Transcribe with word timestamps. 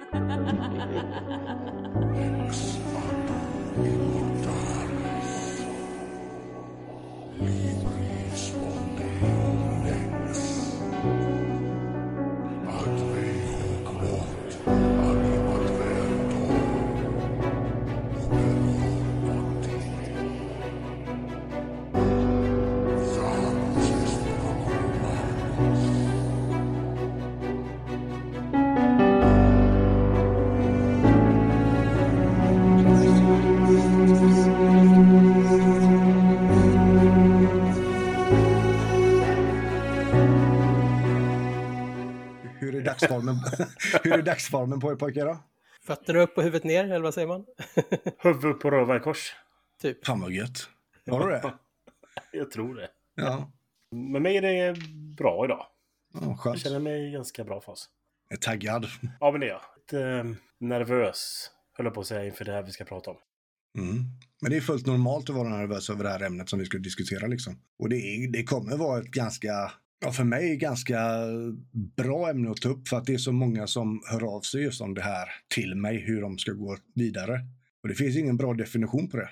X-Factor. 2.50 4.19
Dagsformen, 43.00 43.36
Hur 44.04 44.12
är 44.12 44.22
dagsformen 44.22 44.80
på 44.80 44.92
er 44.92 44.96
pojkar 44.96 45.26
då? 45.26 45.38
Fötterna 45.86 46.20
upp 46.20 46.36
och 46.38 46.42
huvudet 46.42 46.64
ner, 46.64 46.84
eller 46.84 47.00
vad 47.00 47.14
säger 47.14 47.28
man? 47.28 47.46
Huvud 48.18 48.60
på 48.60 48.70
röva 48.70 48.96
i 48.96 49.00
kors. 49.00 49.34
Typ. 49.82 50.06
Fan 50.06 50.20
vad 50.20 50.32
gött. 50.32 50.68
Har 51.10 51.26
du 51.26 51.32
det? 51.32 51.54
Jag 52.32 52.50
tror 52.50 52.74
det. 52.74 52.88
Ja. 53.14 53.52
Med 53.90 54.22
mig 54.22 54.36
är 54.36 54.42
det 54.42 54.80
bra 55.16 55.44
idag. 55.44 55.66
ja 56.14 56.20
Jag 56.22 56.38
skönt. 56.40 56.58
känner 56.60 56.78
mig 56.78 57.08
i 57.08 57.10
ganska 57.10 57.44
bra 57.44 57.60
fas. 57.60 57.88
Jag 58.28 58.36
är 58.36 58.40
taggad. 58.40 58.86
Ja, 59.20 59.30
men 59.30 59.40
det 59.40 59.46
är 59.46 59.50
jag. 59.50 59.60
Lite 59.76 60.06
eh, 60.06 60.24
nervös, 60.58 61.50
höll 61.76 61.86
jag 61.86 61.94
på 61.94 62.00
att 62.00 62.06
säga, 62.06 62.24
inför 62.26 62.44
det 62.44 62.52
här 62.52 62.62
vi 62.62 62.72
ska 62.72 62.84
prata 62.84 63.10
om. 63.10 63.16
Mm. 63.78 64.04
Men 64.40 64.50
det 64.50 64.56
är 64.56 64.60
fullt 64.60 64.86
normalt 64.86 65.30
att 65.30 65.36
vara 65.36 65.48
nervös 65.48 65.90
över 65.90 66.04
det 66.04 66.10
här 66.10 66.22
ämnet 66.22 66.48
som 66.48 66.58
vi 66.58 66.64
ska 66.64 66.78
diskutera. 66.78 67.26
Liksom. 67.26 67.60
Och 67.78 67.88
det, 67.88 67.96
är, 67.96 68.32
det 68.32 68.44
kommer 68.44 68.76
vara 68.76 69.00
ett 69.00 69.10
ganska, 69.10 69.72
ja 70.00 70.12
för 70.12 70.24
mig, 70.24 70.56
ganska 70.56 70.98
bra 71.96 72.30
ämne 72.30 72.50
att 72.50 72.60
ta 72.60 72.68
upp 72.68 72.88
för 72.88 72.96
att 72.96 73.06
det 73.06 73.14
är 73.14 73.18
så 73.18 73.32
många 73.32 73.66
som 73.66 74.02
hör 74.10 74.36
av 74.36 74.40
sig 74.40 74.62
just 74.62 74.80
om 74.80 74.94
det 74.94 75.02
här 75.02 75.28
till 75.48 75.74
mig, 75.74 75.96
hur 75.96 76.20
de 76.20 76.38
ska 76.38 76.52
gå 76.52 76.76
vidare. 76.94 77.40
Och 77.82 77.88
det 77.88 77.94
finns 77.94 78.16
ingen 78.16 78.36
bra 78.36 78.54
definition 78.54 79.08
på 79.08 79.16
det. 79.16 79.30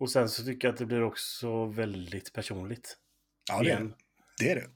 Och 0.00 0.10
sen 0.10 0.28
så 0.28 0.44
tycker 0.44 0.68
jag 0.68 0.72
att 0.72 0.78
det 0.78 0.86
blir 0.86 1.02
också 1.02 1.66
väldigt 1.66 2.32
personligt. 2.32 2.96
Ja, 3.50 3.62
det 3.62 3.70
är, 3.70 3.92
det 4.38 4.50
är 4.50 4.54
det. 4.54 4.66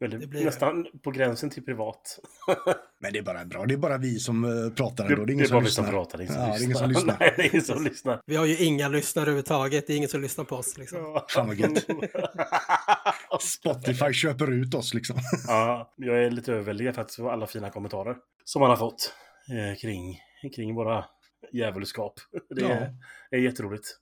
Väldigt, 0.00 0.20
Det 0.20 0.26
blir 0.26 0.44
nästan 0.44 0.86
på 1.02 1.10
gränsen 1.10 1.50
till 1.50 1.64
privat. 1.64 2.18
Men 3.00 3.12
det 3.12 3.18
är 3.18 3.22
bara 3.22 3.44
bra. 3.44 3.66
Det 3.66 3.74
är 3.74 3.78
bara 3.78 3.98
vi 3.98 4.18
som 4.18 4.44
eh, 4.44 4.70
pratar 4.74 5.04
ändå. 5.04 5.16
Det 5.16 5.22
är 5.22 5.26
det 5.26 5.32
ingen 5.32 5.44
är 5.44 5.48
som 5.48 5.62
lyssnar. 5.64 5.90
pratar, 5.90 6.18
det 6.18 6.24
är 6.24 6.26
ingen 6.26 6.34
som 6.36 6.42
Ja, 6.42 6.48
det 6.58 6.62
är 6.62 6.62
ingen 6.64 6.68
lyssnar. 6.68 6.84
som 6.86 6.92
lyssnar. 6.92 7.16
Nej, 7.20 7.34
det 7.36 7.42
är 7.42 7.50
ingen 7.50 7.62
som 7.64 7.84
lyssnar. 7.84 8.20
Vi 8.26 8.36
har 8.36 8.46
ju 8.46 8.56
inga 8.64 8.88
lyssnare 8.88 9.22
överhuvudtaget. 9.22 9.86
Det 9.86 9.92
är 9.92 9.96
ingen 9.96 10.08
som 10.08 10.20
lyssnar 10.20 10.44
på 10.44 10.56
oss. 10.56 10.78
Liksom. 10.78 11.20
Fan 11.28 11.46
vad 11.46 11.56
gött. 11.56 11.86
Spotify 13.40 14.12
köper 14.12 14.52
ut 14.52 14.74
oss 14.74 14.94
liksom. 14.94 15.16
Ja, 15.46 15.92
jag 15.96 16.24
är 16.24 16.30
lite 16.30 16.52
överväldigad 16.52 16.94
för 16.94 17.02
att 17.02 17.14
få 17.14 17.30
alla 17.30 17.46
fina 17.46 17.70
kommentarer 17.70 18.16
som 18.44 18.60
man 18.60 18.70
har 18.70 18.76
fått 18.76 19.14
eh, 19.50 19.78
kring, 19.80 20.18
kring 20.56 20.74
våra 20.74 21.04
djävulskap. 21.52 22.14
Det 22.54 22.60
Ja. 22.62 22.68
är, 22.68 22.92
är 23.30 23.38
jätteroligt. 23.38 23.96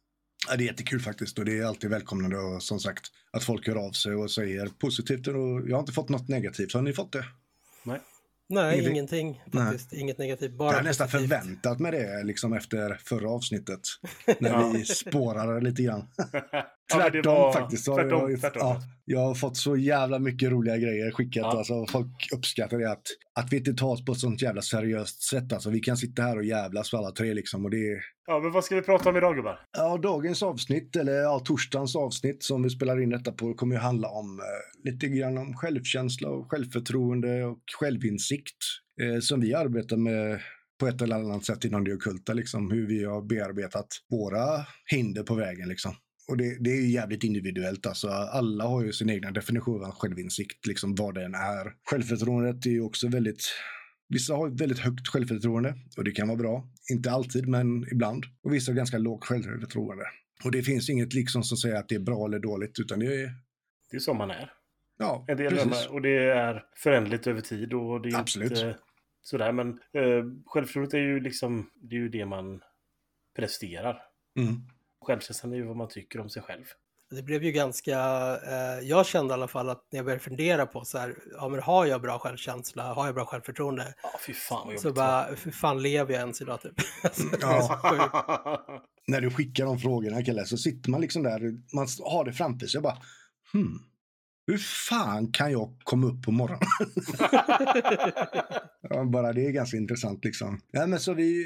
Ja, 0.48 0.57
det 0.57 0.65
är 0.65 0.67
jättekul 0.67 1.01
faktiskt 1.01 1.39
och 1.39 1.45
det 1.45 1.59
är 1.59 1.65
alltid 1.65 1.91
välkomnande 1.91 2.37
och 2.39 2.62
som 2.62 2.81
sagt 2.81 3.07
att 3.31 3.45
folk 3.45 3.67
hör 3.69 3.77
av 3.87 3.93
sig 3.93 4.15
och 4.15 4.31
säger 4.31 4.67
positivt. 4.67 5.27
Och 5.27 5.69
jag 5.69 5.77
har 5.77 5.81
inte 5.81 5.93
fått 5.93 6.09
något 6.09 6.29
negativt. 6.29 6.75
Har 6.75 6.83
ni 6.83 6.93
fått 6.93 7.12
det? 7.12 7.25
Nej, 8.49 8.75
Ingenting. 8.81 8.97
ingenting 8.97 9.43
faktiskt. 9.53 9.93
Inget 9.93 10.19
negativt. 10.19 10.53
Bara 10.53 10.71
jag 10.71 10.77
har 10.79 10.84
nästan 10.84 11.09
förväntat 11.09 11.79
mig 11.81 11.93
det 11.93 12.23
liksom 12.25 12.53
efter 12.53 12.95
förra 13.05 13.31
avsnittet. 13.31 13.81
När 14.39 14.51
Ja. 14.51 14.69
vi 14.75 14.84
spårade 14.84 15.61
lite 15.61 15.83
grann. 15.83 16.09
Tvärtom 16.94 17.34
var- 17.34 17.52
faktiskt. 17.52 17.84
Tvärtom, 17.84 18.31
jag, 18.31 18.41
tvärtom. 18.41 18.62
Ja, 18.62 18.82
jag 19.04 19.20
har 19.20 19.34
fått 19.34 19.56
så 19.56 19.76
jävla 19.76 20.19
mycket 20.19 20.50
roliga 20.50 20.76
grejer 20.76 21.10
skickat. 21.10 21.41
Ja. 21.43 21.59
Alltså, 21.59 21.87
folk 21.87 22.28
uppskattar 22.32 22.78
det. 22.78 22.91
Att, 22.91 23.03
att 23.34 23.53
vi 23.53 23.56
inte 23.56 23.72
tar 23.75 23.88
oss 23.88 24.04
på 24.04 24.12
ett 24.12 24.19
sånt 24.19 24.43
jävla 24.43 24.62
seriöst 24.62 25.22
sätt. 25.22 25.53
Alltså, 25.53 25.71
vi 25.71 25.81
kan 25.81 25.97
sitta 25.97 26.22
här 26.22 26.37
och 26.37 26.44
jävlas 26.44 26.91
för 26.91 26.98
alla 26.98 27.10
tre. 27.10 27.34
Liksom, 27.34 27.65
och 27.65 27.71
det 27.71 28.00
Ja, 28.26 28.41
men 28.41 28.53
vad 28.53 28.65
ska 28.65 28.75
vi 28.75 28.82
prata 28.82 29.09
om 29.09 29.16
idag 29.16 29.37
gubbar? 29.37 29.60
Ja, 29.76 29.97
dagens 29.97 30.42
avsnitt, 30.42 30.97
eller 30.97 31.12
ja, 31.12 31.38
torsdagens 31.44 31.97
avsnitt 31.97 32.42
som 32.42 32.62
vi 32.62 32.71
spelar 32.71 33.00
in 33.00 33.10
detta 33.10 33.32
på, 33.32 33.54
kommer 33.54 33.75
ju 33.75 33.81
handla 33.81 34.09
om 34.09 34.41
eh, 34.41 34.91
lite 34.91 35.09
grann 35.09 35.38
om 35.38 35.54
självkänsla 35.56 36.28
och 36.28 36.50
självförtroende 36.50 37.44
och 37.44 37.59
självinsikt 37.81 38.56
eh, 39.03 39.21
som 39.21 39.41
vi 39.41 39.54
arbetar 39.54 39.97
med 39.97 40.41
på 40.81 40.87
ett 40.87 41.03
eller 41.03 41.16
annat 41.16 41.44
sätt 41.44 41.65
inom 41.65 41.84
det 41.84 41.94
ockulta, 41.94 42.32
liksom 42.32 42.71
hur 42.71 42.87
vi 42.87 43.04
har 43.04 43.22
bearbetat 43.22 43.87
våra 44.10 44.66
hinder 44.91 45.22
på 45.22 45.34
vägen 45.34 45.69
liksom. 45.69 45.94
Och 46.28 46.37
det, 46.37 46.56
det 46.60 46.71
är 46.71 46.81
ju 46.81 46.91
jävligt 46.91 47.25
individuellt, 47.25 47.87
alltså 47.87 48.09
alla 48.09 48.65
har 48.65 48.84
ju 48.84 48.93
sin 48.93 49.10
egna 49.10 49.31
definition 49.31 49.84
av 49.84 49.91
självinsikt, 49.91 50.66
liksom 50.66 50.94
vad 50.94 51.15
den 51.15 51.34
är. 51.34 51.75
Självförtroendet 51.91 52.66
är 52.66 52.71
ju 52.71 52.81
också 52.81 53.09
väldigt 53.09 53.43
Vissa 54.09 54.34
har 54.34 54.49
väldigt 54.49 54.78
högt 54.78 55.09
självförtroende 55.09 55.75
och 55.97 56.05
det 56.05 56.10
kan 56.12 56.28
vara 56.28 56.38
bra. 56.38 56.69
Inte 56.93 57.10
alltid, 57.10 57.49
men 57.49 57.87
ibland. 57.93 58.25
Och 58.43 58.55
vissa 58.55 58.72
har 58.72 58.77
ganska 58.77 58.99
lågt 58.99 59.25
självförtroende. 59.25 60.05
Och 60.44 60.53
det 60.53 60.62
finns 60.62 60.91
inget 60.91 61.15
liksom 61.15 61.43
som 61.43 61.56
säger 61.56 61.77
att 61.77 61.88
det 61.88 61.94
är 61.94 62.00
bra 62.00 62.27
eller 62.27 62.39
dåligt, 62.39 62.81
utan 62.81 62.99
det 62.99 63.06
är... 63.06 63.34
Det 63.91 63.97
är 63.97 64.00
som 64.00 64.16
man 64.16 64.31
är. 64.31 64.53
Ja, 64.99 65.25
En 65.28 65.37
del 65.37 65.53
precis. 65.53 65.87
och 65.87 66.03
det 66.03 66.16
är 66.16 66.65
förändligt 66.77 67.27
över 67.27 67.41
tid 67.41 67.72
och 67.72 68.03
det 68.03 68.09
är 68.09 68.21
Absolut. 68.21 68.50
inte 68.50 68.78
sådär. 69.22 69.53
Men 69.53 69.69
eh, 69.69 70.25
självförtroendet 70.47 70.94
är 70.94 70.99
ju 70.99 71.21
liksom, 71.21 71.71
det 71.75 71.97
är 71.97 72.00
ju 72.00 72.09
det 72.09 72.27
man 72.27 72.60
presterar. 73.37 74.03
Mm. 74.39 74.54
Självkänslan 75.03 75.53
är 75.53 75.57
ju 75.57 75.63
vad 75.63 75.77
man 75.77 75.89
tycker 75.89 76.21
om 76.21 76.31
sig 76.31 76.43
själv. 76.43 76.65
Det 77.11 77.23
blev 77.23 77.45
ju 77.45 77.53
ganska, 77.53 77.99
eh, 78.47 78.89
jag 78.89 79.07
kände 79.07 79.33
i 79.33 79.35
alla 79.35 79.49
fall 79.49 79.69
att 79.69 79.87
när 79.91 79.99
jag 79.99 80.05
började 80.05 80.25
fundera 80.25 80.67
på 80.67 80.85
så 80.85 80.99
här, 80.99 81.17
ja 81.33 81.49
men 81.49 81.61
har 81.61 81.87
jag 81.87 82.03
bra 82.03 82.19
självkänsla, 82.19 82.95
har 82.95 83.07
jag 83.07 83.15
bra 83.15 83.25
självförtroende? 83.25 83.95
Ja, 84.03 84.11
fy 84.27 84.33
fan 84.35 84.67
vad 84.67 84.81
Så 84.81 84.93
bara, 84.93 85.25
hur 85.45 85.51
fan 85.51 85.83
lever 85.83 86.13
jag 86.13 86.21
ens 86.21 86.41
idag 86.41 86.61
typ? 86.61 86.75
Alltså, 87.05 87.23
det 87.23 87.39
Ja. 87.41 88.83
När 89.07 89.21
du 89.21 89.31
skickar 89.31 89.65
de 89.65 89.79
frågorna, 89.79 90.25
Kalle, 90.25 90.47
så 90.47 90.57
sitter 90.57 90.91
man 90.91 91.01
liksom 91.01 91.23
där, 91.23 91.41
man 91.75 91.87
har 92.05 92.25
det 92.25 92.33
framför 92.33 92.67
sig 92.67 92.79
och 92.79 92.83
bara, 92.83 92.99
hmm, 93.53 93.79
hur 94.47 94.58
fan 94.58 95.32
kan 95.32 95.53
jag 95.53 95.76
komma 95.84 96.06
upp 96.06 96.22
på 96.22 96.30
morgonen? 96.32 96.69
ja, 98.91 99.04
bara 99.04 99.32
det 99.32 99.47
är 99.47 99.50
ganska 99.50 99.76
intressant 99.76 100.25
liksom. 100.25 100.60
Ja, 100.70 100.86
men 100.86 101.00
så 101.00 101.14
vi, 101.14 101.44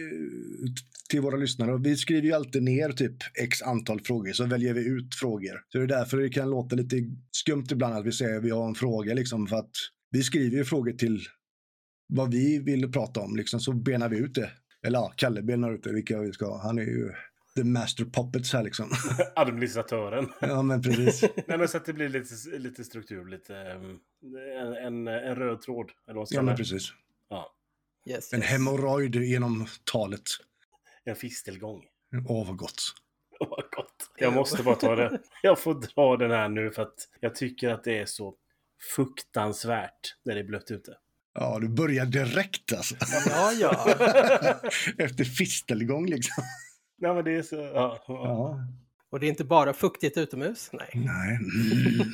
till 1.11 1.21
våra 1.21 1.37
lyssnare, 1.37 1.79
vi 1.79 1.97
skriver 1.97 2.23
ju 2.23 2.33
alltid 2.33 2.63
ner 2.63 2.89
typ 2.89 3.17
x 3.43 3.63
antal 3.63 4.01
frågor, 4.01 4.33
så 4.33 4.47
väljer 4.47 4.75
vi 4.75 4.87
ut 4.87 5.15
frågor. 5.15 5.63
Så 5.69 5.79
det 5.79 5.85
är 5.85 5.89
därför 5.89 6.17
det 6.17 6.29
kan 6.29 6.51
låta 6.51 6.77
lite 6.77 6.97
skumt 7.31 7.67
ibland 7.71 7.95
att 7.95 8.07
vi 8.07 8.13
säger 8.13 8.37
att 8.37 8.45
vi 8.45 8.51
har 8.51 8.69
en 8.69 8.75
fråga 8.75 9.15
liksom, 9.15 9.47
för 9.47 9.57
att 9.57 9.71
vi 10.11 10.23
skriver 10.23 10.57
ju 10.57 10.65
frågor 10.65 10.93
till 10.93 11.21
vad 12.09 12.31
vi 12.31 12.59
vill 12.59 12.93
prata 12.93 13.21
om, 13.21 13.37
liksom, 13.37 13.61
så 13.61 13.73
benar 13.73 14.09
vi 14.09 14.19
ut 14.19 14.35
det. 14.35 14.51
Eller 14.87 14.99
ja, 14.99 15.13
Kalle 15.17 15.43
benar 15.43 15.75
ut 15.75 15.83
det, 15.83 15.93
vilka 15.93 16.21
vi 16.21 16.33
ska 16.33 16.47
ha. 16.47 16.63
Han 16.63 16.79
är 16.79 16.83
ju 16.83 17.13
the 17.57 17.65
master 17.65 18.05
puppets 18.05 18.53
här 18.53 18.63
liksom. 18.63 18.91
Administratören. 19.37 20.33
ja, 20.41 20.63
men 20.63 20.83
precis. 20.83 21.23
Nej, 21.47 21.59
men 21.59 21.69
så 21.69 21.77
att 21.77 21.85
det 21.85 21.93
blir 21.93 22.09
lite, 22.09 22.59
lite 22.59 22.85
struktur, 22.85 23.27
lite 23.27 23.53
um, 23.55 23.99
en, 24.61 24.73
en, 24.73 25.09
en 25.09 25.35
röd 25.37 25.61
tråd. 25.61 25.91
Eller 26.09 26.19
vad 26.19 26.29
Ja, 26.31 26.43
men 26.43 26.57
precis. 26.57 26.93
Ja, 27.31 27.53
Yes, 28.09 28.33
En 28.33 28.39
yes. 28.41 28.49
hemorrojd 28.49 29.15
genom 29.17 29.67
talet. 29.85 30.23
en 31.05 31.17
fistelgång. 31.17 31.83
Åh, 32.29 32.47
vad 32.47 32.57
gott. 32.57 32.83
Åh, 33.41 33.49
vad 33.51 33.65
gott. 33.77 34.11
Jag 34.19 34.33
måste 34.33 34.63
bara 34.63 34.75
ta 34.75 34.97
det. 34.97 35.19
Jag 35.43 35.59
får 35.59 35.75
dra 35.75 36.17
den 36.17 36.31
här 36.31 36.49
nu 36.49 36.71
för 36.71 36.83
att 36.83 37.09
jag 37.21 37.35
tycker 37.35 37.69
att 37.71 37.85
det 37.85 37.99
är 37.99 38.07
så 38.07 38.35
fruktansvärt 38.97 40.17
när 40.25 40.35
det 40.35 40.41
är 40.41 40.45
blött 40.45 40.71
ute. 40.71 40.97
Ja, 41.35 41.59
du 41.61 41.69
börjar 41.69 42.07
direkt 42.07 42.73
alltså. 42.73 42.95
Ja, 43.27 43.53
ja. 43.53 43.95
Efter 44.99 45.25
fistelgång 45.25 46.07
liksom. 46.07 46.45
Nej, 46.99 47.15
men 47.15 47.25
det 47.25 47.37
är 47.37 47.43
så... 47.43 47.57
Ja, 47.57 47.71
ja. 47.75 48.03
Ja. 48.09 48.59
Och 49.11 49.21
det 49.21 49.27
är 49.27 49.29
inte 49.29 49.45
bara 49.45 49.73
fuktigt 49.73 50.19
utomhus, 50.19 50.71
nej. 50.73 50.89
Nej. 50.95 51.39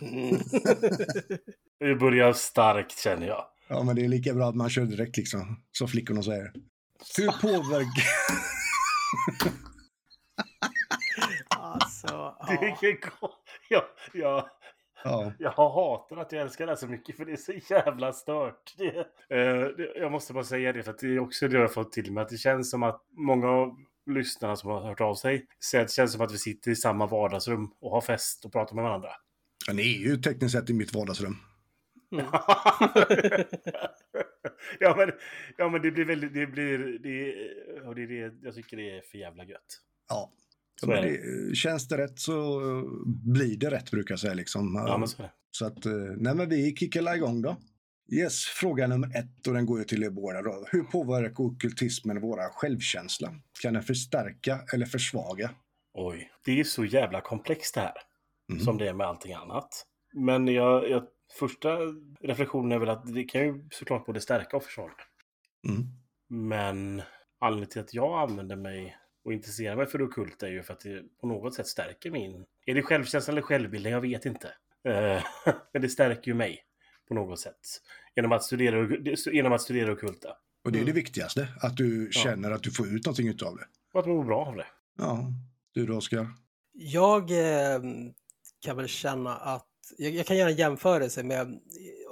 Mm. 1.79 1.88
Vi 1.88 1.94
börjar 1.96 2.32
starkt 2.32 2.99
känner 2.99 3.26
jag. 3.26 3.44
Ja, 3.69 3.82
men 3.82 3.96
det 3.96 4.05
är 4.05 4.08
lika 4.08 4.34
bra 4.34 4.49
att 4.49 4.55
man 4.55 4.70
kör 4.70 4.84
direkt 4.84 5.17
liksom. 5.17 5.62
Som 5.73 5.88
flickorna 5.88 6.23
säger. 6.23 6.52
Hur 7.17 7.26
påverkar... 7.40 8.05
Alltså, 11.58 12.06
Det 12.49 12.55
ja. 12.61 12.88
är 12.88 13.20
gott. 13.20 13.38
Jag, 13.69 13.82
jag, 14.12 14.49
Ja. 15.05 15.32
jag 15.38 15.50
hatar 15.50 16.17
att 16.17 16.32
jag 16.32 16.43
älskar 16.43 16.67
det 16.67 16.73
här 16.73 16.76
så 16.76 16.87
mycket 16.87 17.17
för 17.17 17.25
det 17.25 17.32
är 17.32 17.37
så 17.37 17.52
jävla 17.75 18.12
stört. 18.12 18.75
Det, 18.78 18.99
eh, 19.37 19.67
det, 19.76 19.93
jag 19.96 20.12
måste 20.12 20.32
bara 20.32 20.44
säga 20.44 20.73
det 20.73 20.82
för 20.82 20.90
att 20.90 20.99
det 20.99 21.06
är 21.06 21.19
också 21.19 21.49
det 21.49 21.55
jag 21.55 21.61
har 21.61 21.69
fått 21.69 21.93
till 21.93 22.12
mig. 22.12 22.23
Att 22.23 22.28
det 22.28 22.37
känns 22.37 22.70
som 22.70 22.82
att 22.82 23.02
många 23.11 23.49
av 23.49 23.76
lyssnarna 24.10 24.56
som 24.56 24.70
har 24.70 24.81
hört 24.81 25.00
av 25.00 25.14
sig 25.14 25.34
att 25.37 25.88
det 25.88 25.93
känns 25.93 26.12
som 26.12 26.20
att 26.20 26.32
vi 26.32 26.38
sitter 26.38 26.70
i 26.70 26.76
samma 26.76 27.06
vardagsrum 27.06 27.70
och 27.81 27.90
har 27.90 28.00
fest 28.00 28.44
och 28.44 28.52
pratar 28.52 28.75
med 28.75 28.84
varandra. 28.84 29.08
Ja, 29.66 29.72
ni 29.72 29.82
är 29.82 29.99
ju 29.99 30.16
tekniskt 30.16 30.52
sett 30.52 30.70
i 30.70 30.72
mitt 30.72 30.94
vardagsrum. 30.94 31.37
Mm. 32.12 32.26
ja, 34.81 34.94
men, 34.96 35.10
ja, 35.56 35.69
men 35.69 35.82
det 35.82 35.90
blir 35.90 36.04
väldigt... 36.04 36.34
Det 36.34 36.46
blir... 36.46 36.78
Det, 36.78 37.34
och 37.81 37.94
det, 37.94 38.02
är 38.02 38.06
det, 38.06 38.34
jag 38.43 38.54
tycker 38.54 38.76
det 38.76 38.96
är 38.96 39.00
för 39.00 39.19
jävla 39.19 39.44
gött. 39.44 39.81
Ja. 40.08 40.32
Så 40.81 40.87
Men 40.87 41.02
det, 41.02 41.56
känns 41.56 41.88
det 41.88 41.99
rätt 41.99 42.19
så 42.19 42.60
blir 43.06 43.56
det 43.56 43.70
rätt 43.70 43.90
brukar 43.90 44.12
jag 44.12 44.20
säga. 44.20 44.34
Liksom. 44.34 44.84
Ja, 44.87 44.99
men 44.99 45.08
så 45.08 45.22
är 45.22 45.26
det. 45.26 45.32
Så 45.50 45.66
att, 45.66 45.87
eh, 45.87 45.93
nej 46.16 46.34
men 46.34 46.49
vi 46.49 46.76
kickar 46.76 47.14
igång 47.16 47.43
då. 47.43 47.56
Yes, 48.08 48.44
fråga 48.44 48.87
nummer 48.87 49.16
ett 49.19 49.46
och 49.46 49.54
den 49.54 49.66
går 49.66 49.78
ju 49.78 49.84
till 49.84 50.02
er 50.02 50.10
båda 50.10 50.43
då. 50.43 50.66
Hur 50.70 50.82
påverkar 50.82 51.44
ockultismen 51.44 52.20
våra 52.20 52.49
självkänsla? 52.49 53.34
Kan 53.62 53.75
den 53.75 53.82
förstärka 53.82 54.60
eller 54.75 54.87
försvaga? 54.87 55.50
Oj, 55.94 56.31
det 56.44 56.60
är 56.60 56.64
så 56.64 56.84
jävla 56.84 57.20
komplext 57.20 57.75
det 57.75 57.81
här. 57.81 57.94
Mhm. 58.49 58.60
Som 58.60 58.78
det 58.78 58.88
är 58.88 58.94
med 58.94 59.06
allting 59.06 59.32
annat. 59.32 59.87
Men 60.12 60.49
jag, 60.49 60.90
jag, 60.90 61.06
första 61.38 61.78
reflektionen 62.20 62.72
är 62.72 62.78
väl 62.78 62.88
att 62.88 63.14
det 63.14 63.25
kan 63.25 63.40
ju 63.40 63.69
såklart 63.70 64.06
både 64.06 64.20
stärka 64.20 64.56
och 64.56 64.64
försvaga. 64.64 64.93
Mm. 65.69 65.87
Men 66.28 67.02
anledningen 67.40 67.70
till 67.70 67.81
att 67.81 67.94
jag 67.94 68.31
använder 68.31 68.56
mig 68.56 68.96
och 69.25 69.32
intresserar 69.32 69.76
mig 69.76 69.87
för 69.87 69.99
det 69.99 70.04
ockulta 70.04 70.46
är 70.46 70.50
ju 70.50 70.62
för 70.62 70.72
att 70.72 70.81
det 70.81 71.02
på 71.20 71.26
något 71.26 71.54
sätt 71.54 71.66
stärker 71.66 72.10
min... 72.10 72.44
Är 72.66 72.75
det 72.75 72.82
självkänsla 72.82 73.32
eller 73.32 73.43
självbilden? 73.43 73.93
Jag 73.93 74.00
vet 74.00 74.26
inte. 74.26 74.49
Eh, 74.88 75.22
Men 75.72 75.82
det 75.82 75.88
stärker 75.88 76.28
ju 76.28 76.34
mig 76.34 76.64
på 77.14 77.20
något 77.20 77.41
sätt. 77.41 77.81
Genom 78.17 78.32
att 78.32 78.43
studera, 78.43 78.88
genom 79.32 79.53
att 79.53 79.61
studera 79.62 79.93
ockulta. 79.93 80.29
Och 80.64 80.73
det 80.73 80.79
är 80.79 80.82
Mm. 80.82 80.94
det 80.94 81.00
viktigaste, 81.00 81.49
att 81.61 81.76
du 81.76 82.09
känner 82.12 82.50
att 82.50 82.62
du 82.62 82.70
får 82.70 82.87
ut 82.88 83.06
någonting 83.06 83.29
utav 83.29 83.56
det. 83.56 83.64
Och 83.93 84.00
att 84.00 84.06
man 84.06 84.17
mår 84.17 84.25
bra 84.25 84.47
av 84.47 84.56
det. 84.56 84.67
Ja, 84.99 85.32
du 85.73 85.87
då 85.87 85.97
Oskar? 85.97 86.26
Jag 86.73 87.31
eh, 87.31 87.81
kan 88.61 88.76
väl 88.76 88.88
känna 88.88 89.37
att, 89.37 89.69
jag, 89.99 90.12
jag 90.12 90.26
kan 90.26 90.37
göra 90.37 90.50
en 90.50 90.56
jämförelse 90.56 91.23
med, 91.23 91.61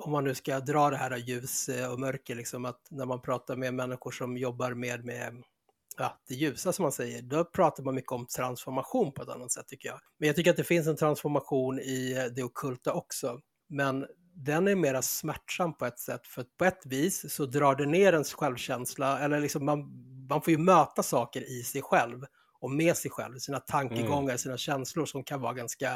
om 0.05 0.13
man 0.13 0.25
nu 0.25 0.35
ska 0.35 0.61
dra 0.61 0.91
det 0.91 0.97
här 0.97 1.17
ljus 1.17 1.69
eh, 1.69 1.93
och 1.93 2.01
mörker, 2.01 2.35
liksom, 2.35 2.65
att 2.65 2.81
när 2.91 3.07
man 3.07 3.23
pratar 3.23 3.57
med 3.57 3.75
människor 3.75 4.11
som 4.11 4.37
jobbar 4.37 4.75
med, 4.75 5.05
med 5.05 5.43
ja, 5.97 6.21
det 6.29 6.35
ljusa 6.35 6.73
som 6.73 6.83
man 6.83 6.93
säger, 6.93 7.23
då 7.23 7.45
pratar 7.45 7.83
man 7.83 7.95
mycket 7.95 8.13
om 8.13 8.27
transformation 8.27 9.13
på 9.13 9.23
ett 9.23 9.29
annat 9.29 9.53
sätt 9.53 9.69
tycker 9.69 9.89
jag. 9.89 10.01
Men 10.19 10.27
jag 10.27 10.37
tycker 10.37 10.51
att 10.51 10.57
det 10.57 10.65
finns 10.65 10.87
en 10.87 10.97
transformation 10.97 11.79
i 11.79 12.15
eh, 12.19 12.35
det 12.35 12.43
ockulta 12.43 12.93
också. 12.93 13.41
Men 13.69 14.07
den 14.45 14.69
är 14.69 14.77
mera 14.77 15.03
smärtsam 15.03 15.75
på 15.75 15.87
ett 15.87 15.99
sätt, 15.99 16.27
för 16.27 16.41
att 16.41 16.57
på 16.57 16.65
ett 16.65 16.87
vis 16.87 17.35
så 17.35 17.47
drar 17.47 17.75
det 17.75 17.87
ner 17.87 18.13
ens 18.13 18.33
självkänsla, 18.33 19.21
eller 19.21 19.41
liksom 19.41 19.65
man, 19.65 19.79
man 20.29 20.43
får 20.43 20.51
ju 20.51 20.59
möta 20.59 21.03
saker 21.03 21.51
i 21.51 21.63
sig 21.63 21.83
själv 21.83 22.25
och 22.61 22.71
med 22.71 22.97
sig 22.97 23.11
själv, 23.11 23.39
sina 23.39 23.61
tankegångar, 23.61 24.37
sina 24.37 24.57
känslor 24.57 25.07
som 25.07 25.25
kan 25.25 25.41
vara 25.41 25.55
ganska 25.55 25.91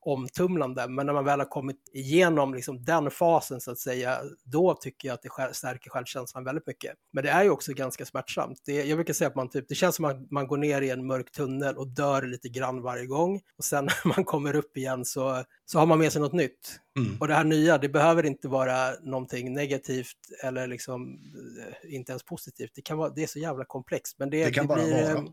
omtumlande. 0.00 0.88
Men 0.88 1.06
när 1.06 1.12
man 1.12 1.24
väl 1.24 1.38
har 1.38 1.46
kommit 1.46 1.90
igenom 1.92 2.54
liksom 2.54 2.84
den 2.84 3.10
fasen 3.10 3.60
så 3.60 3.70
att 3.70 3.78
säga, 3.78 4.18
då 4.44 4.74
tycker 4.74 5.08
jag 5.08 5.14
att 5.14 5.22
det 5.22 5.54
stärker 5.54 5.90
självkänslan 5.90 6.44
väldigt 6.44 6.66
mycket. 6.66 6.94
Men 7.12 7.24
det 7.24 7.30
är 7.30 7.44
ju 7.44 7.50
också 7.50 7.72
ganska 7.72 8.04
smärtsamt. 8.04 8.62
Det, 8.64 8.84
jag 8.84 8.98
brukar 8.98 9.14
säga 9.14 9.28
att 9.28 9.34
man 9.34 9.50
typ, 9.50 9.68
det 9.68 9.74
känns 9.74 9.96
som 9.96 10.04
att 10.04 10.30
man, 10.30 10.46
går 10.46 10.56
ner 10.56 10.82
i 10.82 10.90
en 10.90 11.06
mörk 11.06 11.32
tunnel 11.32 11.76
och 11.76 11.88
dör 11.88 12.22
lite 12.22 12.48
grann 12.48 12.82
varje 12.82 13.06
gång. 13.06 13.40
Och 13.58 13.64
sen 13.64 13.84
när 14.04 14.14
man 14.16 14.24
kommer 14.24 14.56
upp 14.56 14.76
igen 14.76 15.04
så, 15.04 15.44
så 15.64 15.78
har 15.78 15.86
man 15.86 15.98
med 15.98 16.12
sig 16.12 16.22
något 16.22 16.32
nytt. 16.32 16.80
Mm. 16.98 17.16
Och 17.20 17.28
det 17.28 17.34
här 17.34 17.44
nya, 17.44 17.78
det 17.78 17.88
behöver 17.88 18.26
inte 18.26 18.48
vara 18.48 18.90
någonting 19.00 19.54
negativt 19.54 20.16
eller 20.44 20.66
liksom 20.66 21.20
eh, 21.66 21.94
inte 21.94 22.12
ens 22.12 22.22
positivt. 22.22 22.70
Det, 22.74 22.82
kan 22.82 22.98
vara, 22.98 23.10
det 23.10 23.22
är 23.22 23.26
så 23.26 23.38
jävla 23.38 23.64
komplext. 23.64 24.18
Men 24.18 24.30
det, 24.30 24.44
Det 24.44 24.50
kan 24.50 24.66
bara 24.66 24.84
blir, 24.84 25.14
vara. 25.14 25.24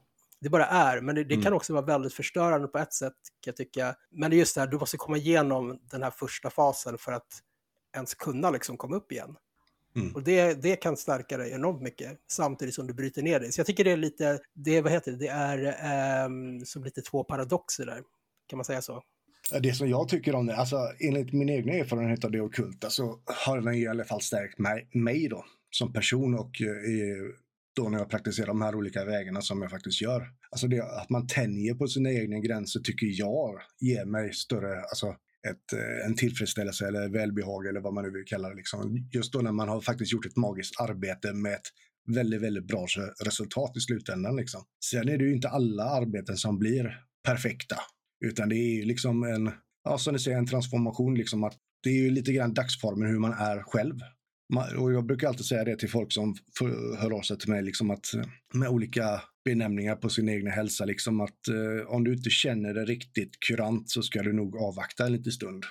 Det 0.46 0.50
bara 0.50 0.66
är, 0.66 1.02
men 1.02 1.16
det, 1.16 1.24
det 1.24 1.34
Mm. 1.34 1.44
kan 1.44 1.54
också 1.54 1.74
vara 1.74 1.86
väldigt 1.86 2.14
förstörande 2.14 2.68
på 2.68 2.78
ett 2.78 2.94
sätt 2.94 3.14
kan 3.42 3.52
jag 3.52 3.56
tycka. 3.56 3.96
Men 4.12 4.32
det 4.32 4.36
är 4.36 4.38
just 4.38 4.56
det 4.56 4.62
här, 4.62 4.68
du 4.68 4.78
måste 4.78 4.98
komma 4.98 5.18
igenom 5.18 5.80
den 5.92 6.04
här 6.04 6.12
första 6.12 6.50
fasen 6.50 6.98
för 6.98 7.12
att 7.12 7.28
ens 7.96 8.14
kunna 8.16 8.50
liksom 8.52 8.78
komma 8.78 8.96
upp 8.96 9.12
igen. 9.12 9.36
Mm. 9.96 10.16
Och 10.16 10.24
det, 10.24 10.54
det 10.62 10.76
kan 10.76 10.98
stärka 10.98 11.38
dig 11.38 11.52
enormt 11.52 11.82
mycket 11.82 12.18
samtidigt 12.28 12.76
som 12.76 12.88
du 12.88 12.94
bryter 12.94 13.22
ner 13.22 13.40
dig. 13.40 13.52
Så 13.52 13.60
jag 13.60 13.68
tycker 13.68 13.84
det 13.84 13.92
är 13.92 13.98
lite, 13.98 14.40
det, 14.54 14.82
vad 14.82 14.92
heter 14.92 15.12
det, 15.12 15.18
det 15.18 15.28
är 15.28 15.76
ehm, 16.26 16.66
som 16.66 16.84
lite 16.84 17.02
två 17.02 17.24
paradoxer 17.24 17.86
där. 17.86 18.02
Kan 18.48 18.58
man 18.58 18.66
säga 18.66 18.82
så? 18.82 19.02
Det 19.62 19.74
som 19.74 19.90
jag 19.90 20.10
tycker 20.10 20.36
om 20.36 20.46
det, 20.46 20.56
alltså 20.56 20.78
enligt 21.00 21.34
min 21.34 21.50
egna 21.50 21.74
erfarenhet 21.74 22.26
av 22.26 22.32
det 22.32 22.42
ockulta 22.42 22.90
så 22.90 23.20
har 23.46 23.62
den 23.62 23.74
i 23.74 23.88
alla 23.88 24.04
fall 24.06 24.22
stärkt 24.22 24.60
mig, 24.60 24.90
mig 24.94 25.28
då 25.28 25.46
som 25.70 25.94
person 25.94 26.36
och 26.36 26.62
eh, 26.62 27.32
då 27.76 27.90
när 27.90 27.98
jag 28.00 28.10
praktiserar 28.10 28.48
de 28.48 28.62
här 28.62 28.76
olika 28.76 29.06
vägarna 29.06 29.42
som 29.42 29.62
jag 29.62 29.72
faktiskt 29.72 30.02
gör. 30.02 30.28
Alltså 30.50 30.68
det, 30.68 30.82
att 30.82 31.10
man 31.10 31.28
tänjer 31.28 31.76
på 31.76 31.88
sina 31.88 32.12
egna 32.12 32.40
gränser 32.40 32.80
tycker 32.80 33.08
jag 33.12 33.60
ger 33.80 34.06
mig 34.06 34.34
större, 34.34 34.82
alltså 34.82 35.16
ett, 35.50 35.74
eh, 35.74 36.06
en 36.06 36.16
tillfredsställelse 36.16 36.88
eller 36.88 37.10
välbehag 37.10 37.68
eller 37.68 37.80
vad 37.80 37.94
man 37.94 38.04
nu 38.04 38.12
vill 38.12 38.26
kalla 38.26 38.50
det. 38.50 38.56
Liksom. 38.56 39.10
Just 39.12 39.34
då 39.34 39.40
när 39.40 39.52
man 39.52 39.70
har 39.70 39.82
faktiskt 39.82 40.14
gjort 40.14 40.26
ett 40.26 40.36
magiskt 40.36 40.80
arbete 40.80 41.34
med 41.34 41.54
ett 41.54 41.68
väldigt, 42.08 42.42
väldigt 42.42 42.68
bra 42.68 42.86
resultat 43.26 43.78
i 43.78 43.80
slutändan. 43.80 44.36
Liksom. 44.36 44.64
Sen 44.86 45.10
är 45.10 45.18
det 45.18 45.24
ju 45.24 45.34
inte 45.34 45.50
alla 45.50 45.84
arbeten 45.84 46.38
som 46.38 46.60
blir 46.60 47.02
perfekta. 47.24 47.76
Utan 48.26 48.50
det 48.50 48.56
är 48.56 48.76
ju 48.76 48.86
liksom 48.86 49.24
en, 49.24 49.52
ja, 49.84 49.98
som 49.98 50.14
ni 50.14 50.20
säger, 50.20 50.38
en 50.38 50.48
transformation. 50.48 51.16
Liksom 51.16 51.44
att 51.44 51.58
det 51.84 51.90
är 51.90 51.94
ju 51.94 52.10
lite 52.10 52.34
grann 52.34 52.54
dagsformen 52.54 53.10
hur 53.10 53.20
man 53.20 53.34
är 53.34 53.64
själv. 53.64 53.96
Och 54.78 54.94
jag 54.94 55.06
brukar 55.06 55.28
alltid 55.28 55.46
säga 55.46 55.64
det 55.64 55.78
till 55.78 55.90
folk 55.90 56.12
som 56.14 56.36
hör 56.98 57.12
av 57.18 57.22
sig 57.22 57.38
till 57.38 57.50
mig, 57.50 57.64
liksom 57.64 57.92
att 57.92 58.14
eh, 58.14 58.22
med 58.54 58.70
olika 58.70 59.22
benämningar 59.46 59.96
på 59.96 60.10
sin 60.10 60.30
egna 60.30 60.50
hälsa, 60.52 60.86
liksom 60.86 61.22
att 61.22 61.48
eh, 61.48 61.88
om 61.88 62.04
du 62.04 62.14
inte 62.14 62.30
känner 62.30 62.74
det 62.74 62.86
riktigt 62.86 63.40
kurant 63.48 63.90
så 63.90 64.02
ska 64.02 64.22
du 64.24 64.34
nog 64.34 64.58
avvakta 64.58 65.06
en 65.06 65.12
liten 65.12 65.32
stund. 65.32 65.64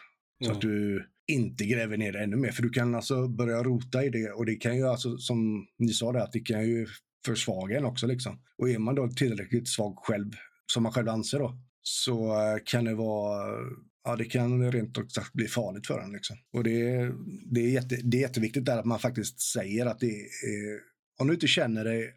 Så 0.44 0.50
Mm. 0.50 0.56
att 0.56 0.60
du 0.62 1.06
inte 1.32 1.64
gräver 1.64 1.96
ner 1.96 2.12
det 2.12 2.22
ännu 2.22 2.36
mer. 2.36 2.50
För 2.52 2.62
du 2.62 2.70
kan 2.70 2.94
alltså 2.94 3.28
börja 3.28 3.62
rota 3.62 4.04
i 4.04 4.10
det 4.10 4.30
och 4.30 4.46
det 4.46 4.54
kan 4.54 4.76
ju 4.76 4.86
alltså, 4.88 5.16
som 5.18 5.66
ni 5.78 5.88
sa 5.92 6.12
där, 6.12 6.20
att 6.20 6.32
det 6.32 6.40
kan 6.40 6.68
ju 6.68 6.86
försvaga 7.26 7.78
en 7.78 7.84
också 7.84 8.06
liksom. 8.06 8.38
Och 8.58 8.68
är 8.70 8.78
man 8.78 8.94
då 8.94 9.08
tillräckligt 9.08 9.68
svag 9.68 9.98
själv, 9.98 10.30
som 10.72 10.82
man 10.82 10.92
själv 10.92 11.08
anser 11.08 11.38
då, 11.38 11.58
så 11.82 12.26
eh, 12.32 12.58
kan 12.64 12.84
det 12.84 12.94
vara, 12.94 13.56
ja 14.04 14.16
det 14.16 14.24
kan 14.24 14.72
rent 14.72 14.98
ut 14.98 15.12
sagt 15.12 15.32
bli 15.32 15.48
farligt 15.48 15.86
för 15.86 16.00
en 16.00 16.12
liksom. 16.12 16.36
Och 16.52 16.64
det, 16.64 16.90
är- 16.90 17.12
det, 17.54 17.60
är 17.60 17.68
jätte, 17.68 17.96
det 18.04 18.16
är 18.16 18.20
jätteviktigt 18.20 18.64
där 18.64 18.78
att 18.78 18.84
man 18.84 18.98
faktiskt 18.98 19.40
säger 19.40 19.86
att 19.86 19.98
det 20.00 20.06
är, 20.20 20.80
om 21.20 21.26
du 21.26 21.34
inte 21.34 21.46
känner 21.46 21.84
dig 21.84 22.10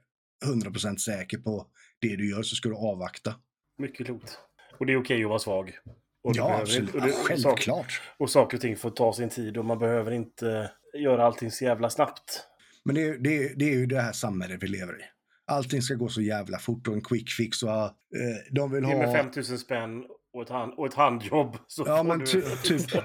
100% 0.45 0.97
säker 0.97 1.37
på 1.37 1.67
det 2.01 2.15
du 2.15 2.29
gör 2.29 2.43
så 2.43 2.55
ska 2.55 2.69
du 2.69 2.75
avvakta. 2.75 3.35
Mycket 3.77 4.05
klokt. 4.05 4.37
Och 4.79 4.85
det 4.85 4.93
är 4.93 4.97
okej 5.01 5.23
att 5.23 5.29
vara 5.29 5.39
svag. 5.39 5.71
Och 6.23 6.31
ja, 6.35 6.59
absolut. 6.61 6.95
och 6.95 7.01
det- 7.01 7.07
ja, 7.07 7.13
och 7.33 7.39
sak- 7.39 7.43
självklart. 7.43 8.01
Och 8.17 8.29
saker 8.29 8.57
och 8.57 8.61
ting 8.61 8.75
får 8.77 8.89
ta 8.89 9.13
sin 9.13 9.29
tid 9.29 9.57
och 9.57 9.65
man 9.65 9.79
behöver 9.79 10.11
inte 10.11 10.71
göra 10.97 11.25
allting 11.25 11.51
så 11.51 11.63
jävla 11.65 11.89
snabbt. 11.89 12.43
Men 12.85 12.95
det, 12.95 13.01
är- 13.03 13.17
det, 13.17 13.53
det 13.55 13.65
är 13.65 13.73
ju 13.75 13.85
det 13.85 14.01
här 14.01 14.11
samhället 14.11 14.63
vi 14.63 14.67
lever 14.67 14.93
i. 14.93 15.03
Allting 15.49 15.81
ska 15.81 15.93
gå 15.95 16.07
så 16.09 16.21
jävla 16.21 16.59
fort 16.59 16.87
och 16.87 16.93
en 16.93 17.01
quick 17.01 17.29
fix 17.31 17.63
och 17.63 17.69
eh, 17.69 17.89
de 18.51 18.71
vill 18.71 18.83
Ge 18.83 18.95
mig 18.97 19.05
ha... 19.07 19.13
5000 19.13 19.57
spänn 19.59 20.03
och 20.37 20.43
ett, 20.43 20.49
hand, 20.49 20.73
och 20.77 20.87
ett 20.87 20.93
handjobb 20.93 21.57
så 21.67 21.83
Ja, 21.87 22.03
men 22.03 22.19
du... 22.19 22.25
ty, 22.25 22.41
typ. 22.63 22.91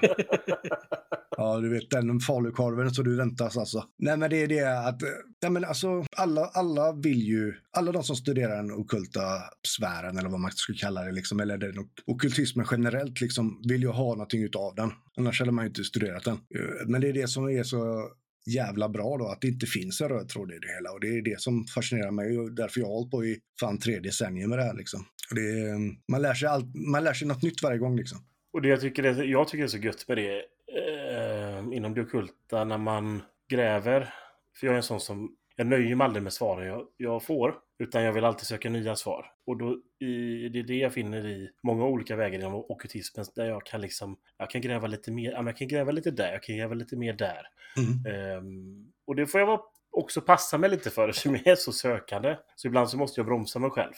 Ja, 1.36 1.60
du 1.60 1.68
vet 1.68 1.90
den 1.90 2.20
falukorven 2.20 2.90
så 2.90 3.02
du 3.02 3.16
väntas 3.16 3.56
alltså. 3.56 3.84
Nej, 3.98 4.16
men 4.16 4.30
det 4.30 4.36
är 4.42 4.46
det 4.46 4.78
att, 4.88 5.02
nej 5.42 5.50
men 5.50 5.64
alltså 5.64 6.04
alla, 6.16 6.44
alla 6.46 6.92
vill 6.92 7.22
ju, 7.22 7.54
alla 7.70 7.92
de 7.92 8.02
som 8.02 8.16
studerar 8.16 8.56
den 8.56 8.72
ockulta 8.72 9.20
sfären 9.68 10.18
eller 10.18 10.28
vad 10.28 10.40
man 10.40 10.50
ska 10.52 10.72
kalla 10.76 11.02
det 11.04 11.12
liksom, 11.12 11.40
eller 11.40 11.58
den 11.58 11.78
ok- 11.78 12.02
ockultismen 12.06 12.66
generellt 12.70 13.20
liksom, 13.20 13.60
vill 13.68 13.82
ju 13.82 13.88
ha 13.88 14.08
någonting 14.12 14.42
utav 14.42 14.74
den. 14.74 14.90
Annars 15.16 15.40
hade 15.40 15.52
man 15.52 15.64
ju 15.64 15.68
inte 15.68 15.84
studerat 15.84 16.24
den. 16.24 16.34
Eh, 16.34 16.86
Men 16.86 17.00
det 17.00 17.08
är 17.08 17.12
det 17.12 17.28
som 17.28 17.48
är 17.48 17.62
så 17.62 18.08
jävla 18.46 18.88
bra 18.88 19.16
då, 19.18 19.28
att 19.28 19.40
det 19.40 19.48
inte 19.48 19.66
finns 19.66 20.00
en 20.00 20.08
röd 20.08 20.28
tråd 20.28 20.50
i 20.52 20.58
det 20.58 20.74
hela. 20.74 20.90
Och 20.92 21.00
det 21.00 21.08
är 21.18 21.22
det 21.22 21.40
som 21.40 21.64
fascinerar 21.64 22.10
mig 22.10 22.38
och 22.38 22.52
därför 22.52 22.80
jag 22.80 22.86
har 22.86 22.94
hållit 22.94 23.10
på 23.10 23.24
i 23.24 23.38
fan 23.60 23.78
tre 23.78 23.98
decennier 24.00 24.46
med 24.46 24.58
det 24.58 24.64
här 24.64 24.74
liksom. 24.74 25.04
Och 25.32 25.36
det 25.36 25.60
är, 25.60 25.96
man, 26.12 26.22
lär 26.22 26.34
sig 26.34 26.48
allt, 26.48 26.74
man 26.74 27.04
lär 27.04 27.12
sig 27.12 27.28
något 27.28 27.42
nytt 27.42 27.62
varje 27.62 27.78
gång 27.78 27.96
liksom. 27.96 28.18
Och 28.52 28.62
det 28.62 28.68
jag 28.68 28.80
tycker, 28.80 29.02
är, 29.02 29.22
jag 29.22 29.48
tycker 29.48 29.64
är 29.64 29.68
så 29.68 29.78
gött 29.78 30.08
med 30.08 30.16
det 30.16 30.36
eh, 30.38 31.76
inom 31.76 31.94
det 31.94 32.00
ockulta 32.00 32.64
när 32.64 32.78
man 32.78 33.22
gräver. 33.48 34.14
För 34.56 34.66
jag 34.66 34.72
är 34.72 34.76
en 34.76 34.82
sån 34.82 35.00
som, 35.00 35.36
jag 35.56 35.66
nöjer 35.66 35.96
mig 35.96 36.04
aldrig 36.04 36.22
med 36.22 36.32
svaren 36.32 36.66
jag, 36.66 36.86
jag 36.96 37.22
får. 37.22 37.54
Utan 37.78 38.02
jag 38.02 38.12
vill 38.12 38.24
alltid 38.24 38.46
söka 38.46 38.70
nya 38.70 38.96
svar. 38.96 39.26
Och 39.46 39.56
då, 39.56 39.78
i, 40.06 40.48
det 40.48 40.58
är 40.58 40.62
det 40.62 40.76
jag 40.76 40.92
finner 40.92 41.26
i 41.26 41.50
många 41.62 41.84
olika 41.84 42.16
vägar 42.16 42.38
inom 42.38 42.54
ockultismen. 42.54 43.26
Där 43.34 43.46
jag 43.46 43.66
kan 43.66 43.80
liksom, 43.80 44.16
jag 44.38 44.50
kan 44.50 44.60
gräva 44.60 44.86
lite 44.86 45.10
mer, 45.10 45.32
jag 45.32 45.56
kan 45.56 45.68
gräva 45.68 45.92
lite 45.92 46.10
där, 46.10 46.32
jag 46.32 46.42
kan 46.42 46.56
gräva 46.56 46.74
lite 46.74 46.96
mer 46.96 47.12
där. 47.12 47.42
Mm. 47.76 48.16
Ehm, 48.16 48.92
och 49.06 49.16
det 49.16 49.26
får 49.26 49.40
jag 49.40 49.46
vara, 49.46 49.60
också 49.90 50.20
passa 50.20 50.58
mig 50.58 50.70
lite 50.70 50.90
för 50.90 51.08
eftersom 51.08 51.34
jag 51.34 51.46
är 51.46 51.56
så 51.56 51.72
sökande. 51.72 52.36
Så 52.56 52.68
ibland 52.68 52.90
så 52.90 52.96
måste 52.96 53.20
jag 53.20 53.26
bromsa 53.26 53.58
mig 53.58 53.70
själv. 53.70 53.94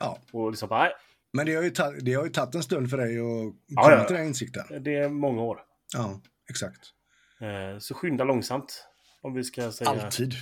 Ja. 0.00 0.18
Och 0.32 0.50
liksom, 0.50 0.68
nej, 0.70 0.90
Men 1.32 1.46
det 1.46 1.54
har, 1.54 1.62
ju 1.62 1.70
ta, 1.70 1.90
det 1.90 2.14
har 2.14 2.24
ju 2.24 2.30
tagit 2.30 2.54
en 2.54 2.62
stund 2.62 2.90
för 2.90 2.96
dig 2.96 3.18
att 3.18 3.54
Ja, 3.66 3.82
komma 3.82 3.94
ja. 3.96 4.04
till 4.04 4.16
den 4.16 4.26
insikten. 4.26 4.64
det 4.84 4.94
är 4.94 5.08
många 5.08 5.42
år. 5.42 5.58
Ja, 5.94 6.20
exakt. 6.50 6.80
Eh, 7.40 7.78
Så 7.78 7.94
skynda 7.94 8.24
långsamt. 8.24 8.84
Om 9.22 9.34
vi 9.34 9.44
ska 9.44 9.72
säga... 9.72 9.90
Alltid. 9.90 10.34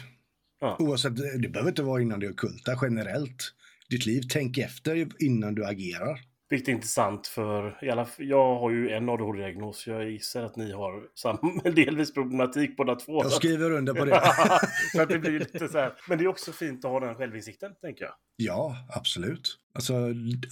Ja. 0.60 0.76
Oavsett, 0.78 1.16
det 1.42 1.48
behöver 1.48 1.70
inte 1.70 1.82
vara 1.82 2.02
innan 2.02 2.20
det 2.20 2.28
ockulta 2.28 2.78
generellt. 2.82 3.52
Ditt 3.90 4.06
liv, 4.06 4.22
tänk 4.30 4.58
efter 4.58 5.08
innan 5.22 5.54
du 5.54 5.66
agerar. 5.66 6.20
Vilket 6.48 6.68
är 6.68 6.72
intressant 6.72 7.26
för 7.26 7.84
i 7.84 7.90
alla, 7.90 8.08
jag 8.18 8.58
har 8.58 8.70
ju 8.70 8.90
en 8.90 9.08
ADHD-diagnos. 9.08 9.86
Jag 9.86 10.10
gissar 10.10 10.42
att 10.42 10.56
ni 10.56 10.72
har 10.72 11.02
samma, 11.14 11.62
delvis 11.70 12.14
problematik 12.14 12.76
båda 12.76 12.94
två. 12.94 13.22
Jag 13.22 13.32
skriver 13.32 13.70
under 13.70 13.94
på 13.94 14.04
det. 14.04 14.22
så 14.92 15.02
att 15.02 15.08
det 15.08 15.18
blir 15.18 15.38
lite 15.38 15.68
så 15.68 15.78
här. 15.78 15.92
Men 16.08 16.18
det 16.18 16.24
är 16.24 16.28
också 16.28 16.52
fint 16.52 16.84
att 16.84 16.90
ha 16.90 17.00
den 17.00 17.14
självinsikten, 17.14 17.72
tänker 17.80 18.04
jag. 18.04 18.14
Ja, 18.36 18.76
absolut. 18.88 19.58
Alltså, 19.74 19.94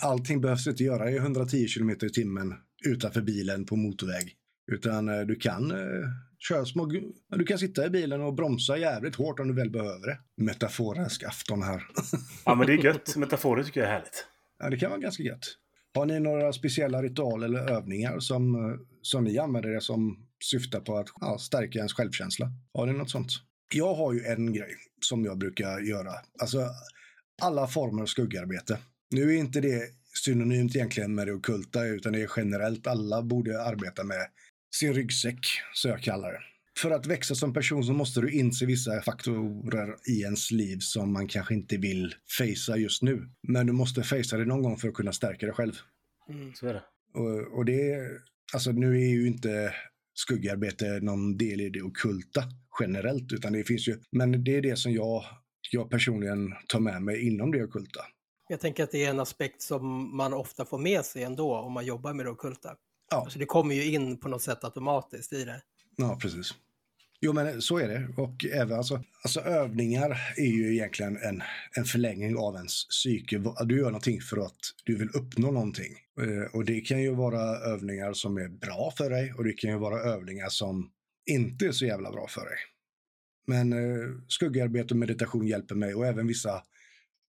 allting 0.02 0.40
behövs 0.40 0.66
inte 0.66 0.84
göra 0.84 1.10
i 1.10 1.16
110 1.16 1.66
km 1.66 1.90
i 1.90 1.96
timmen 1.96 2.54
utanför 2.86 3.20
bilen 3.20 3.66
på 3.66 3.76
motorväg. 3.76 4.36
Utan 4.72 5.08
eh, 5.08 5.20
du 5.20 5.36
kan 5.36 5.70
eh, 5.70 6.08
köra 6.38 6.64
små... 6.64 6.86
Du 7.28 7.44
kan 7.44 7.58
sitta 7.58 7.86
i 7.86 7.90
bilen 7.90 8.20
och 8.20 8.34
bromsa 8.34 8.76
jävligt 8.76 9.16
hårt 9.16 9.40
om 9.40 9.48
du 9.48 9.54
väl 9.54 9.70
behöver 9.70 10.06
det. 10.06 10.18
Metaforisk 10.36 11.22
afton 11.22 11.62
här. 11.62 11.82
ja, 12.44 12.54
men 12.54 12.66
det 12.66 12.72
är 12.72 12.84
gött. 12.84 13.16
Metaforer 13.16 13.62
tycker 13.62 13.80
jag 13.80 13.88
är 13.88 13.92
härligt. 13.92 14.26
Ja, 14.58 14.70
det 14.70 14.76
kan 14.76 14.90
vara 14.90 15.00
ganska 15.00 15.22
gött. 15.22 15.58
Har 15.94 16.06
ni 16.06 16.20
några 16.20 16.52
speciella 16.52 17.02
ritualer 17.02 17.46
eller 17.46 17.70
övningar 17.70 18.18
som, 18.18 18.54
eh, 18.54 18.78
som 19.02 19.24
ni 19.24 19.38
använder 19.38 19.70
det 19.70 19.80
som 19.80 20.26
syftar 20.44 20.80
på 20.80 20.96
att 20.96 21.08
ja, 21.20 21.38
stärka 21.38 21.78
ens 21.78 21.92
självkänsla? 21.92 22.50
Har 22.74 22.86
ni 22.86 22.92
något 22.92 23.10
sånt? 23.10 23.30
Jag 23.74 23.94
har 23.94 24.12
ju 24.12 24.24
en 24.24 24.52
grej 24.52 24.76
som 25.00 25.24
jag 25.24 25.38
brukar 25.38 25.80
göra. 25.80 26.12
Alltså, 26.40 26.68
alla 27.42 27.66
former 27.66 28.02
av 28.02 28.06
skuggarbete. 28.06 28.78
Nu 29.10 29.34
är 29.34 29.38
inte 29.38 29.60
det 29.60 29.82
synonymt 30.24 30.76
egentligen 30.76 31.14
med 31.14 31.26
det 31.26 31.32
okulta, 31.32 31.84
utan 31.84 32.12
det 32.12 32.22
är 32.22 32.30
generellt. 32.36 32.86
Alla 32.86 33.22
borde 33.22 33.62
arbeta 33.62 34.04
med 34.04 34.26
sin 34.76 34.94
ryggsäck, 34.94 35.46
så 35.74 35.88
jag 35.88 36.00
kallar 36.00 36.32
det. 36.32 36.53
För 36.78 36.90
att 36.90 37.06
växa 37.06 37.34
som 37.34 37.52
person 37.52 37.84
så 37.84 37.92
måste 37.92 38.20
du 38.20 38.32
inse 38.32 38.66
vissa 38.66 39.02
faktorer 39.02 39.96
i 40.08 40.20
ens 40.20 40.50
liv 40.50 40.78
som 40.80 41.12
man 41.12 41.28
kanske 41.28 41.54
inte 41.54 41.76
vill 41.76 42.14
facea 42.38 42.76
just 42.76 43.02
nu. 43.02 43.28
Men 43.42 43.66
du 43.66 43.72
måste 43.72 44.02
facea 44.02 44.38
det 44.38 44.44
någon 44.44 44.62
gång 44.62 44.76
för 44.76 44.88
att 44.88 44.94
kunna 44.94 45.12
stärka 45.12 45.46
dig 45.46 45.54
själv. 45.54 45.72
Mm. 46.28 46.54
Så 46.54 46.66
är 46.66 46.74
det. 46.74 46.82
Och, 47.14 47.58
och 47.58 47.64
det, 47.64 48.10
alltså 48.52 48.72
nu 48.72 49.00
är 49.00 49.08
ju 49.08 49.26
inte 49.26 49.74
skuggarbete 50.14 51.00
någon 51.02 51.36
del 51.36 51.60
i 51.60 51.70
det 51.70 51.82
okulta 51.82 52.42
generellt, 52.80 53.32
utan 53.32 53.52
det 53.52 53.64
finns 53.64 53.88
ju, 53.88 53.98
men 54.10 54.44
det 54.44 54.56
är 54.56 54.62
det 54.62 54.76
som 54.76 54.92
jag, 54.92 55.24
jag 55.70 55.90
personligen 55.90 56.54
tar 56.68 56.80
med 56.80 57.02
mig 57.02 57.26
inom 57.26 57.50
det 57.50 57.64
okulta. 57.64 58.00
Jag 58.48 58.60
tänker 58.60 58.84
att 58.84 58.90
det 58.90 59.04
är 59.04 59.10
en 59.10 59.20
aspekt 59.20 59.62
som 59.62 60.16
man 60.16 60.34
ofta 60.34 60.64
får 60.64 60.78
med 60.78 61.04
sig 61.04 61.22
ändå 61.22 61.56
om 61.56 61.72
man 61.72 61.86
jobbar 61.86 62.14
med 62.14 62.26
det 62.26 62.30
okulta. 62.30 62.76
Ja. 63.10 63.16
Alltså 63.16 63.38
det 63.38 63.46
kommer 63.46 63.74
ju 63.74 63.84
in 63.84 64.18
på 64.18 64.28
något 64.28 64.42
sätt 64.42 64.64
automatiskt 64.64 65.32
i 65.32 65.44
det. 65.44 65.62
Ja, 65.96 66.18
precis. 66.20 66.54
Jo, 67.24 67.32
men 67.32 67.62
så 67.62 67.78
är 67.78 67.88
det. 67.88 68.08
Och 68.16 68.44
även 68.44 68.78
alltså, 68.78 69.04
alltså 69.22 69.40
övningar 69.40 70.20
är 70.36 70.46
ju 70.46 70.74
egentligen 70.74 71.16
en, 71.16 71.42
en 71.76 71.84
förlängning 71.84 72.36
av 72.36 72.54
ens 72.54 72.88
psyke. 72.88 73.42
Du 73.66 73.78
gör 73.78 73.84
någonting 73.84 74.20
för 74.20 74.36
att 74.36 74.58
du 74.84 74.96
vill 74.96 75.08
uppnå 75.08 75.50
någonting. 75.50 75.92
Eh, 76.20 76.54
och 76.54 76.64
det 76.64 76.80
kan 76.80 77.02
ju 77.02 77.14
vara 77.14 77.40
övningar 77.56 78.12
som 78.12 78.36
är 78.36 78.48
bra 78.48 78.92
för 78.96 79.10
dig 79.10 79.32
och 79.32 79.44
det 79.44 79.52
kan 79.52 79.70
ju 79.70 79.78
vara 79.78 80.00
övningar 80.00 80.48
som 80.48 80.90
inte 81.26 81.66
är 81.66 81.72
så 81.72 81.86
jävla 81.86 82.10
bra 82.10 82.26
för 82.28 82.40
dig. 82.40 82.58
Men 83.46 83.72
eh, 83.72 84.08
skuggarbete 84.28 84.94
och 84.94 84.98
meditation 84.98 85.46
hjälper 85.46 85.74
mig 85.74 85.94
och 85.94 86.06
även 86.06 86.26
vissa, 86.26 86.62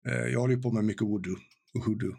eh, 0.08 0.26
jag 0.32 0.40
håller 0.40 0.56
ju 0.56 0.62
på 0.62 0.72
med 0.72 0.84
mycket 0.84 1.08
voodoo 1.08 1.36
och 1.74 1.84
hoodoo. 1.84 2.16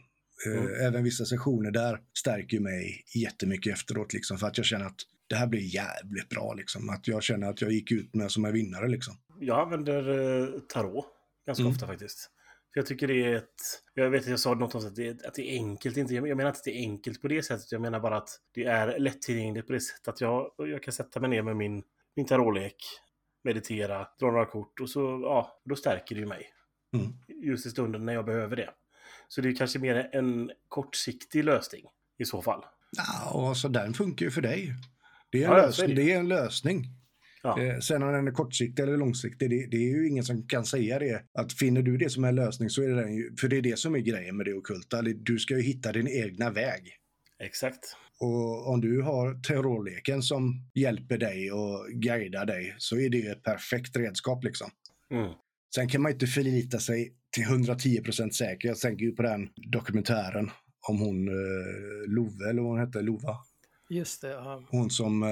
Eh, 0.47 0.62
mm. 0.62 0.87
Även 0.87 1.05
vissa 1.05 1.25
sessioner 1.25 1.71
där 1.71 2.00
stärker 2.19 2.61
mig 2.61 3.05
jättemycket 3.14 3.73
efteråt, 3.73 4.12
liksom, 4.12 4.38
för 4.38 4.47
att 4.47 4.57
jag 4.57 4.67
känner 4.67 4.87
att 4.87 5.00
det 5.33 5.39
här 5.39 5.47
blir 5.47 5.75
jävligt 5.75 6.29
bra. 6.29 6.55
Liksom. 6.55 6.91
Att 6.91 7.09
jag 7.09 7.23
känner 7.23 7.51
att 7.51 7.61
jag 7.61 7.73
gick 7.73 7.93
ut 7.93 8.15
med 8.15 8.31
som 8.31 8.45
en 8.45 8.53
vinnare. 8.53 8.89
Liksom. 8.89 9.15
Jag 9.41 9.61
använder 9.61 10.09
eh, 10.09 10.61
tarot 10.61 11.07
ganska 11.47 11.62
mm. 11.62 11.73
ofta 11.73 11.87
faktiskt. 11.87 12.31
För 12.73 12.81
jag 12.81 12.87
tycker 12.87 13.09
det 13.09 13.25
är 13.25 13.37
ett... 13.37 13.83
Jag 13.95 14.11
vet 14.11 14.23
att 14.23 14.29
jag 14.29 14.41
sa 14.41 14.55
något 14.55 14.75
om 14.75 14.87
att 14.87 14.97
det, 14.97 15.25
att 15.25 15.35
det 15.35 15.51
är 15.51 15.53
enkelt. 15.53 15.97
Inte, 15.97 16.15
jag 16.15 16.37
menar 16.37 16.51
inte 16.51 16.59
att 16.59 16.65
det 16.65 16.71
är 16.71 16.81
enkelt 16.81 17.23
på 17.23 17.29
det 17.29 17.43
sättet. 17.43 17.73
Jag 17.73 17.81
menar 17.81 18.01
bara 18.01 18.17
att 18.17 18.29
det 18.55 18.65
är 18.65 18.99
lättillgängligt 18.99 19.67
på 19.67 19.73
det 19.73 19.81
sättet 19.81 20.09
att 20.09 20.21
jag, 20.21 20.51
jag 20.57 20.83
kan 20.83 20.93
sätta 20.93 21.21
mig 21.21 21.31
ner 21.31 21.43
med 21.43 21.57
min, 21.57 21.83
min 22.17 22.27
tarotlek, 22.27 22.77
meditera, 23.45 24.09
dra 24.21 24.27
några 24.27 24.47
kort 24.47 24.81
och 24.81 24.91
så, 24.91 25.01
ja, 25.01 25.62
då 25.65 25.77
stärker 25.77 26.15
det 26.15 26.21
ju 26.21 26.27
mig. 26.27 26.45
Mm. 26.97 27.12
Just 27.45 27.67
i 27.67 27.71
stunden 27.71 28.05
när 28.05 28.12
jag 28.12 28.25
behöver 28.25 28.57
det. 28.57 28.71
Så 29.29 29.41
det 29.41 29.49
är 29.49 29.57
kanske 29.57 29.79
mer 29.79 30.09
en 30.12 30.51
kortsiktig 30.69 31.45
lösning 31.45 31.85
i 32.19 32.25
så 32.25 32.43
fall. 32.43 32.65
Ja, 32.97 33.49
alltså 33.49 33.69
den 33.69 33.95
funkar 33.95 34.27
ju 34.27 34.31
för 34.31 34.43
dig. 34.43 34.75
Det 35.33 35.43
är 35.43 35.49
en, 35.49 35.57
ja, 35.57 35.67
lösning, 35.67 35.95
det. 35.95 36.12
är 36.12 36.19
en 36.19 36.29
lösning. 36.29 36.87
Ja. 37.43 37.62
Eh, 37.62 37.79
sen 37.79 38.03
om 38.03 38.12
den 38.12 38.29
är 38.29 38.33
kortsiktig 38.33 38.83
eller 38.83 38.97
långsiktig, 38.97 39.51
det, 39.51 39.67
det, 39.67 39.77
är 39.77 39.97
ju 39.97 40.09
ingen 40.09 40.25
som 40.25 40.49
kan 40.49 40.65
säga 40.65 40.99
det. 40.99 41.23
Att 41.35 41.53
finner 41.53 41.83
du 41.83 41.97
det 41.97 42.11
som 42.11 42.25
en 42.25 42.35
lösning 42.35 42.71
så 42.71 42.83
är 42.83 42.89
det 42.89 42.95
den 42.95 43.15
ju, 43.15 43.37
för 43.37 43.49
det 43.49 43.57
är 43.57 43.62
det 43.62 43.79
som 43.79 43.95
är 43.95 43.99
grejen 43.99 44.37
med 44.37 44.47
det 44.47 44.55
okulta. 44.55 45.03
Du 45.03 45.39
ska 45.39 45.57
ju 45.57 45.62
hitta 45.62 45.93
din 45.93 46.09
egna 46.09 46.51
väg. 46.51 46.97
Exakt. 47.43 47.97
Och 48.21 48.69
om 48.69 48.81
du 48.81 49.03
har 49.03 49.43
terrorleken 49.43 50.23
som 50.23 50.71
hjälper 50.75 51.19
dig 51.19 51.53
och 51.53 51.87
guidar 51.89 52.47
dig 52.47 52.75
så 52.79 52.99
är 52.99 53.09
det 53.09 53.17
ju 53.17 53.31
ett 53.31 53.43
perfekt 53.43 53.97
redskap 53.97 54.45
liksom. 54.45 54.71
Mm. 55.11 55.33
Sen 55.75 55.89
kan 55.89 56.03
man 56.03 56.12
inte 56.12 56.27
förlita 56.27 56.79
sig 56.79 57.15
till 57.31 57.45
110 57.45 58.01
procent 58.03 58.35
säker. 58.35 58.69
Jag 58.69 58.79
tänker 58.79 59.05
ju 59.05 59.12
på 59.12 59.23
den 59.23 59.49
dokumentären 59.73 60.51
om 60.89 60.99
hon 60.99 61.29
eh, 61.29 62.09
Love, 62.09 62.51
eller 62.51 62.62
vad 62.62 62.71
hon 62.71 62.81
hette, 62.81 63.03
Lova. 63.03 63.37
Just 63.92 64.20
det. 64.20 64.30
Ja. 64.30 64.62
Hon 64.70 64.90
som 64.90 65.22
eh, 65.22 65.28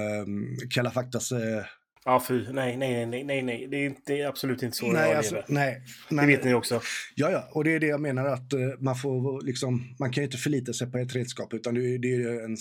Kalla 0.69 0.91
faktas... 0.91 1.31
Eh... 1.31 1.65
Ja, 2.05 2.23
fy. 2.27 2.51
Nej, 2.51 2.77
nej, 2.77 3.05
nej, 3.05 3.23
nej, 3.23 3.41
nej. 3.43 3.67
Det 3.71 3.77
är, 3.77 3.85
inte, 3.85 4.01
det 4.05 4.21
är 4.21 4.27
absolut 4.27 4.63
inte 4.63 4.77
så 4.77 4.91
nej, 4.91 5.09
jag 5.09 5.17
alltså, 5.17 5.35
lever. 5.35 5.47
Nej, 5.49 5.81
men, 6.09 6.27
det 6.27 6.35
vet 6.35 6.45
ni 6.45 6.53
också. 6.53 6.81
Ja, 7.15 7.31
ja. 7.31 7.49
Och 7.51 7.63
det 7.63 7.75
är 7.75 7.79
det 7.79 7.87
jag 7.87 8.01
menar 8.01 8.25
att 8.25 8.53
uh, 8.53 8.73
man 8.79 8.95
får 8.95 9.41
liksom... 9.41 9.95
Man 9.99 10.11
kan 10.11 10.21
ju 10.21 10.25
inte 10.25 10.37
förlita 10.37 10.73
sig 10.73 10.91
på 10.91 10.97
ett 10.97 11.15
redskap, 11.15 11.53
utan 11.53 11.73
det, 11.73 11.97
det 11.97 12.13
är 12.13 12.41
ens... 12.41 12.59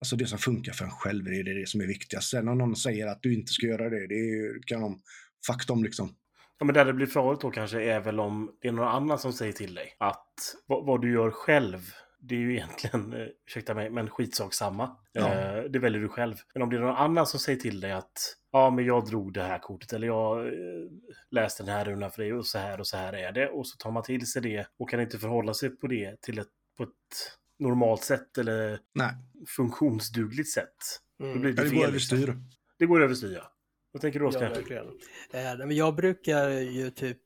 Alltså 0.00 0.16
det 0.16 0.26
som 0.26 0.38
funkar 0.38 0.72
för 0.72 0.84
en 0.84 0.90
själv, 0.90 1.24
det 1.24 1.40
är 1.40 1.60
det 1.60 1.68
som 1.68 1.80
är 1.80 1.86
viktigast. 1.86 2.30
Sen 2.30 2.48
om 2.48 2.58
någon 2.58 2.76
säger 2.76 3.06
att 3.06 3.22
du 3.22 3.34
inte 3.34 3.52
ska 3.52 3.66
göra 3.66 3.90
det, 3.90 4.06
det 4.06 4.52
kan 4.66 4.80
de 4.80 5.00
fakta 5.46 5.72
om 5.72 5.84
liksom. 5.84 6.14
Ja, 6.58 6.66
men 6.66 6.74
där 6.74 6.84
det 6.84 6.92
blir 6.92 7.06
farligt 7.06 7.40
då 7.40 7.50
kanske 7.50 7.82
är 7.82 8.00
väl 8.00 8.20
om 8.20 8.50
det 8.60 8.68
är 8.68 8.72
någon 8.72 8.88
annan 8.88 9.18
som 9.18 9.32
säger 9.32 9.52
till 9.52 9.74
dig 9.74 9.96
att 9.98 10.34
vad, 10.66 10.86
vad 10.86 11.02
du 11.02 11.12
gör 11.12 11.30
själv 11.30 11.78
det 12.20 12.34
är 12.34 12.38
ju 12.38 12.54
egentligen, 12.54 13.12
eh, 13.12 13.26
ursäkta 13.46 13.74
mig, 13.74 13.90
men 13.90 14.10
skitsak 14.10 14.54
samma. 14.54 14.96
Ja. 15.12 15.34
Eh, 15.34 15.62
det 15.64 15.78
väljer 15.78 16.00
du 16.00 16.08
själv. 16.08 16.36
Men 16.54 16.62
om 16.62 16.70
det 16.70 16.76
är 16.76 16.80
någon 16.80 16.96
annan 16.96 17.26
som 17.26 17.40
säger 17.40 17.58
till 17.58 17.80
dig 17.80 17.92
att 17.92 18.36
ja, 18.52 18.70
men 18.70 18.84
jag 18.84 19.06
drog 19.06 19.32
det 19.32 19.42
här 19.42 19.58
kortet 19.58 19.92
eller 19.92 20.06
jag 20.06 20.46
eh, 20.46 20.52
läste 21.30 21.62
den 21.62 21.74
här 21.74 21.84
runan 21.84 22.10
för 22.10 22.22
dig 22.22 22.32
och 22.32 22.46
så 22.46 22.58
här 22.58 22.80
och 22.80 22.86
så 22.86 22.96
här 22.96 23.12
är 23.12 23.32
det. 23.32 23.48
Och 23.48 23.66
så 23.66 23.76
tar 23.76 23.90
man 23.90 24.02
till 24.02 24.26
sig 24.26 24.42
det 24.42 24.66
och 24.78 24.90
kan 24.90 25.00
inte 25.00 25.18
förhålla 25.18 25.54
sig 25.54 25.70
på 25.70 25.86
det 25.86 26.22
till 26.22 26.38
ett, 26.38 26.48
på 26.76 26.82
ett 26.82 26.90
normalt 27.58 28.02
sätt 28.02 28.38
eller 28.38 28.80
Nej. 28.94 29.10
funktionsdugligt 29.56 30.52
sätt. 30.52 30.76
Mm. 31.20 31.34
Då 31.34 31.40
blir 31.40 31.52
det, 31.52 31.62
det 31.62 31.76
går 31.76 31.86
överstyr. 31.86 32.16
Liksom. 32.16 32.50
Det 32.78 32.86
går 32.86 33.02
överstyr, 33.02 33.34
ja. 33.34 33.52
Vad 33.92 34.02
tänker 34.02 34.20
du, 34.20 34.26
Oskar? 34.26 34.62
Ja, 35.32 35.72
jag 35.72 35.94
brukar 35.94 36.48
ju 36.48 36.90
typ 36.90 37.22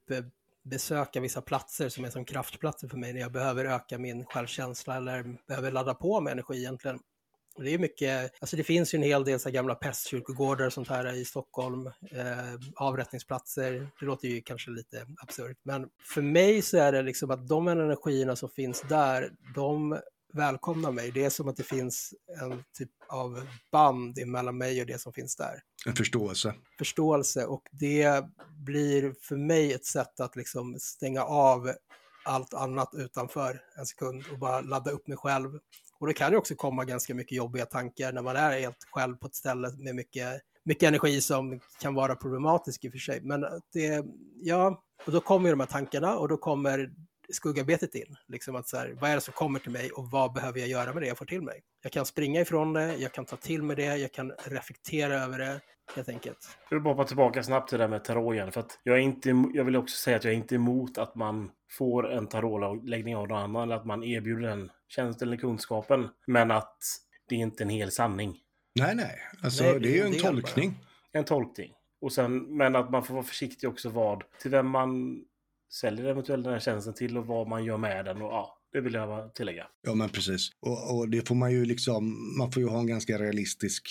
besöka 0.65 1.21
vissa 1.21 1.41
platser 1.41 1.89
som 1.89 2.05
är 2.05 2.11
som 2.11 2.25
kraftplatser 2.25 2.89
för 2.89 2.97
mig 2.97 3.13
när 3.13 3.21
jag 3.21 3.33
behöver 3.33 3.65
öka 3.65 3.99
min 3.99 4.25
självkänsla 4.25 4.97
eller 4.97 5.37
behöver 5.49 5.71
ladda 5.71 5.95
på 5.95 6.21
med 6.21 6.31
energi 6.33 6.59
egentligen. 6.59 6.99
Det 7.57 7.75
är 7.75 7.79
mycket, 7.79 8.33
alltså 8.41 8.57
det 8.57 8.65
finns 8.65 8.95
ju 8.95 8.97
en 8.97 9.03
hel 9.03 9.25
del 9.25 9.41
så 9.41 9.51
gamla 9.51 9.75
pestkyrkogårdar 9.75 10.67
och 10.67 10.73
sånt 10.73 10.89
här 10.89 11.15
i 11.15 11.25
Stockholm, 11.25 11.87
eh, 11.87 12.55
avrättningsplatser. 12.77 13.89
Det 14.01 14.07
låter 14.07 14.29
ju 14.29 14.41
kanske 14.41 14.71
lite 14.71 15.07
absurt, 15.23 15.59
men 15.63 15.89
för 16.15 16.23
mig 16.23 16.63
så 16.63 16.77
är 16.77 16.93
det 16.93 17.03
liksom 17.03 17.31
att 17.31 17.49
de 17.49 17.69
energierna 17.69 18.37
som 18.37 18.49
finns 18.49 18.83
där, 18.89 19.31
de 19.55 20.01
välkomnar 20.33 20.93
mig. 20.93 21.11
Det 21.11 21.25
är 21.25 21.31
som 21.31 21.49
att 21.49 21.57
det 21.57 21.63
finns 21.63 22.15
en 22.41 22.65
typ 22.79 22.91
av 23.09 23.47
band 23.73 24.19
emellan 24.19 24.59
mig 24.59 24.81
och 24.81 24.87
det 24.87 25.01
som 25.01 25.13
finns 25.13 25.37
där. 25.37 25.63
En 25.87 25.97
förståelse. 25.97 26.55
Förståelse 26.79 27.47
och 27.47 27.63
det 27.71 28.25
blir 28.65 29.15
för 29.21 29.37
mig 29.37 29.73
ett 29.73 29.85
sätt 29.85 30.21
att 30.21 30.37
liksom 30.37 30.77
stänga 30.81 31.25
av 31.25 31.73
allt 32.25 32.55
annat 32.55 32.91
utanför 32.95 33.61
en 33.79 33.87
sekund 33.87 34.25
och 34.33 34.39
bara 34.39 34.61
ladda 34.61 34.91
upp 34.91 35.09
mig 35.09 35.17
själv. 35.17 35.59
Och 35.99 36.07
det 36.07 36.15
kan 36.15 36.33
ju 36.33 36.39
också 36.39 36.55
komma 36.55 36.85
ganska 36.85 37.15
mycket 37.15 37.37
jobbiga 37.37 37.67
tankar 37.67 38.13
när 38.13 38.23
man 38.23 38.37
är 38.37 38.61
helt 38.61 38.85
själv 38.91 39.17
på 39.17 39.27
ett 39.27 39.35
ställe 39.35 39.71
med 39.79 39.95
mycket, 39.95 40.41
mycket 40.65 40.89
energi 40.89 41.21
som 41.21 41.61
kan 41.81 41.95
vara 41.95 42.17
problematisk 42.17 42.85
i 42.85 42.89
och 42.89 42.93
för 42.93 42.99
sig. 42.99 43.21
Men 43.23 43.41
det, 43.73 44.05
ja, 44.43 44.83
och 45.07 45.13
då 45.13 45.21
kommer 45.21 45.49
ju 45.49 45.53
de 45.53 45.61
här 45.61 45.67
tankarna 45.67 46.17
och 46.17 46.29
då 46.29 46.37
kommer 46.37 46.93
skuggarbetet 47.33 47.95
in. 47.95 48.17
Liksom 48.29 48.57
att 48.57 48.69
så 48.69 48.77
här, 48.77 48.97
vad 49.01 49.11
är 49.11 49.15
det 49.15 49.21
som 49.21 49.35
kommer 49.35 49.59
till 49.59 49.71
mig 49.71 49.91
och 49.91 50.11
vad 50.11 50.33
behöver 50.33 50.61
jag 50.61 50.69
göra 50.69 50.93
med 50.93 51.03
det 51.03 51.07
jag 51.07 51.19
får 51.19 51.27
till 51.27 51.43
mig? 51.43 51.63
Jag 51.83 51.93
kan 51.93 52.07
springa 52.07 52.41
ifrån 52.41 52.73
det, 52.73 52.97
jag 52.97 53.13
kan 53.13 53.25
ta 53.25 53.37
till 53.37 53.63
mig 53.63 53.77
det, 53.77 53.97
jag 53.97 54.13
kan 54.13 54.33
reflektera 54.45 55.15
över 55.15 55.39
det, 55.39 55.61
helt 55.97 56.09
enkelt. 56.09 56.59
Jag 56.69 56.77
vill 56.77 56.83
bara 56.83 56.95
vara 56.95 57.07
tillbaka 57.07 57.43
snabbt 57.43 57.69
till 57.69 57.79
det 57.79 57.85
där 57.85 57.89
med 57.89 58.05
tarot 58.05 58.35
igen, 58.35 58.53
för 58.53 58.61
att 58.61 58.81
jag 58.83 58.97
är 58.97 59.01
inte, 59.01 59.45
jag 59.55 59.65
vill 59.65 59.77
också 59.77 59.97
säga 59.97 60.17
att 60.17 60.25
jag 60.25 60.33
är 60.33 60.37
inte 60.37 60.55
emot 60.55 60.99
att 60.99 61.15
man 61.15 61.51
får 61.71 62.13
en 62.13 62.27
tarotläggning 62.27 63.17
av 63.17 63.29
någon 63.29 63.39
annan, 63.39 63.63
eller 63.63 63.77
att 63.77 63.87
man 63.87 64.05
erbjuder 64.05 64.49
den 64.49 64.71
tjänsten 64.89 65.29
eller 65.29 65.37
kunskapen, 65.37 66.09
men 66.27 66.51
att 66.51 66.79
det 67.29 67.35
är 67.35 67.39
inte 67.39 67.65
en 67.65 67.69
hel 67.69 67.91
sanning. 67.91 68.39
Nej, 68.75 68.95
nej, 68.95 69.19
alltså 69.43 69.65
nej, 69.65 69.73
det, 69.73 69.79
det 69.79 69.89
är 69.89 70.09
ju 70.09 70.15
en 70.15 70.23
tolkning. 70.23 70.71
Bara. 70.71 71.19
En 71.19 71.25
tolkning. 71.25 71.73
Och 72.01 72.13
sen, 72.13 72.57
men 72.57 72.77
att 72.77 72.91
man 72.91 73.05
får 73.05 73.15
vara 73.15 73.25
försiktig 73.25 73.69
också 73.69 73.89
vad, 73.89 74.25
till 74.41 74.51
vem 74.51 74.69
man 74.69 75.21
säljer 75.81 76.05
eventuellt 76.07 76.45
den 76.45 76.53
här 76.53 76.61
tjänsten 76.61 76.95
till 76.95 77.19
och 77.19 77.27
vad 77.27 77.49
man 77.49 77.65
gör 77.65 77.77
med 77.77 78.05
den 78.05 78.17
och 78.17 78.33
ja, 78.33 78.59
Det 78.73 78.81
vill 78.81 78.95
jag 78.95 79.35
tillägga. 79.35 79.67
Ja, 79.83 79.95
men 79.95 80.09
precis. 80.09 80.51
Och, 80.61 80.97
och 80.97 81.09
det 81.09 81.29
får 81.29 81.35
man 81.35 81.53
ju 81.53 81.65
liksom, 81.65 82.17
man 82.39 82.53
får 82.53 82.63
ju 82.63 82.69
ha 82.69 82.79
en 82.79 82.87
ganska 82.87 83.19
realistisk 83.19 83.89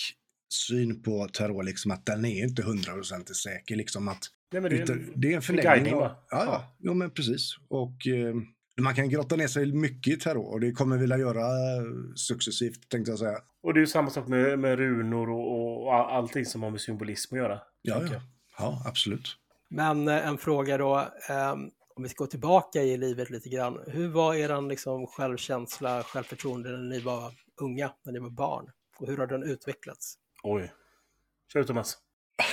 syn 0.68 1.02
på 1.02 1.28
terror, 1.28 1.62
liksom 1.62 1.90
att 1.90 2.06
den 2.06 2.24
är 2.24 2.42
inte 2.44 2.62
hundraprocentigt 2.62 3.36
säker. 3.36 3.76
Liksom 3.76 4.08
att, 4.08 4.18
Nej, 4.52 4.62
men 4.62 4.70
det, 4.70 4.76
är 4.76 4.92
en, 4.92 5.12
det 5.14 5.32
är 5.32 5.36
en 5.36 5.42
förlängning. 5.42 5.92
ja, 5.92 6.24
ja, 6.30 6.76
jo, 6.78 6.94
men 6.94 7.10
precis. 7.10 7.56
Och 7.68 8.06
eh, 8.06 8.34
man 8.80 8.94
kan 8.94 9.08
grotta 9.08 9.36
ner 9.36 9.46
sig 9.46 9.72
mycket 9.72 10.14
i 10.14 10.16
terror 10.16 10.52
och 10.52 10.60
det 10.60 10.72
kommer 10.72 10.96
vi 10.96 11.00
vilja 11.00 11.18
göra 11.18 11.40
eh, 11.40 11.82
successivt, 12.14 12.88
tänkte 12.88 13.10
jag 13.12 13.18
säga. 13.18 13.38
Och 13.62 13.74
det 13.74 13.78
är 13.78 13.82
ju 13.82 13.86
samma 13.86 14.10
sak 14.10 14.28
med, 14.28 14.58
med 14.58 14.78
runor 14.78 15.30
och, 15.30 15.82
och 15.84 15.94
all- 15.94 16.16
allting 16.16 16.44
som 16.44 16.62
har 16.62 16.70
med 16.70 16.80
symbolism 16.80 17.34
att 17.34 17.38
göra. 17.40 17.60
Ja, 17.82 18.02
ja. 18.12 18.20
ja 18.58 18.82
absolut. 18.86 19.36
Men 19.74 20.08
eh, 20.08 20.26
en 20.26 20.38
fråga 20.38 20.78
då, 20.78 21.08
ehm, 21.28 21.70
om 21.96 22.02
vi 22.02 22.08
ska 22.08 22.24
gå 22.24 22.26
tillbaka 22.26 22.82
i 22.82 22.96
livet 22.96 23.30
lite 23.30 23.48
grann. 23.48 23.78
Hur 23.86 24.08
var 24.08 24.34
er 24.34 24.68
liksom, 24.68 25.06
självkänsla, 25.06 26.02
självförtroende 26.02 26.70
när 26.70 26.88
ni 26.88 27.00
var 27.00 27.32
unga, 27.60 27.92
när 28.02 28.12
ni 28.12 28.18
var 28.18 28.30
barn? 28.30 28.70
Och 28.98 29.06
hur 29.06 29.16
har 29.18 29.26
den 29.26 29.42
utvecklats? 29.42 30.14
Oj. 30.42 30.72
Kör 31.52 31.64
Thomas. 31.64 31.98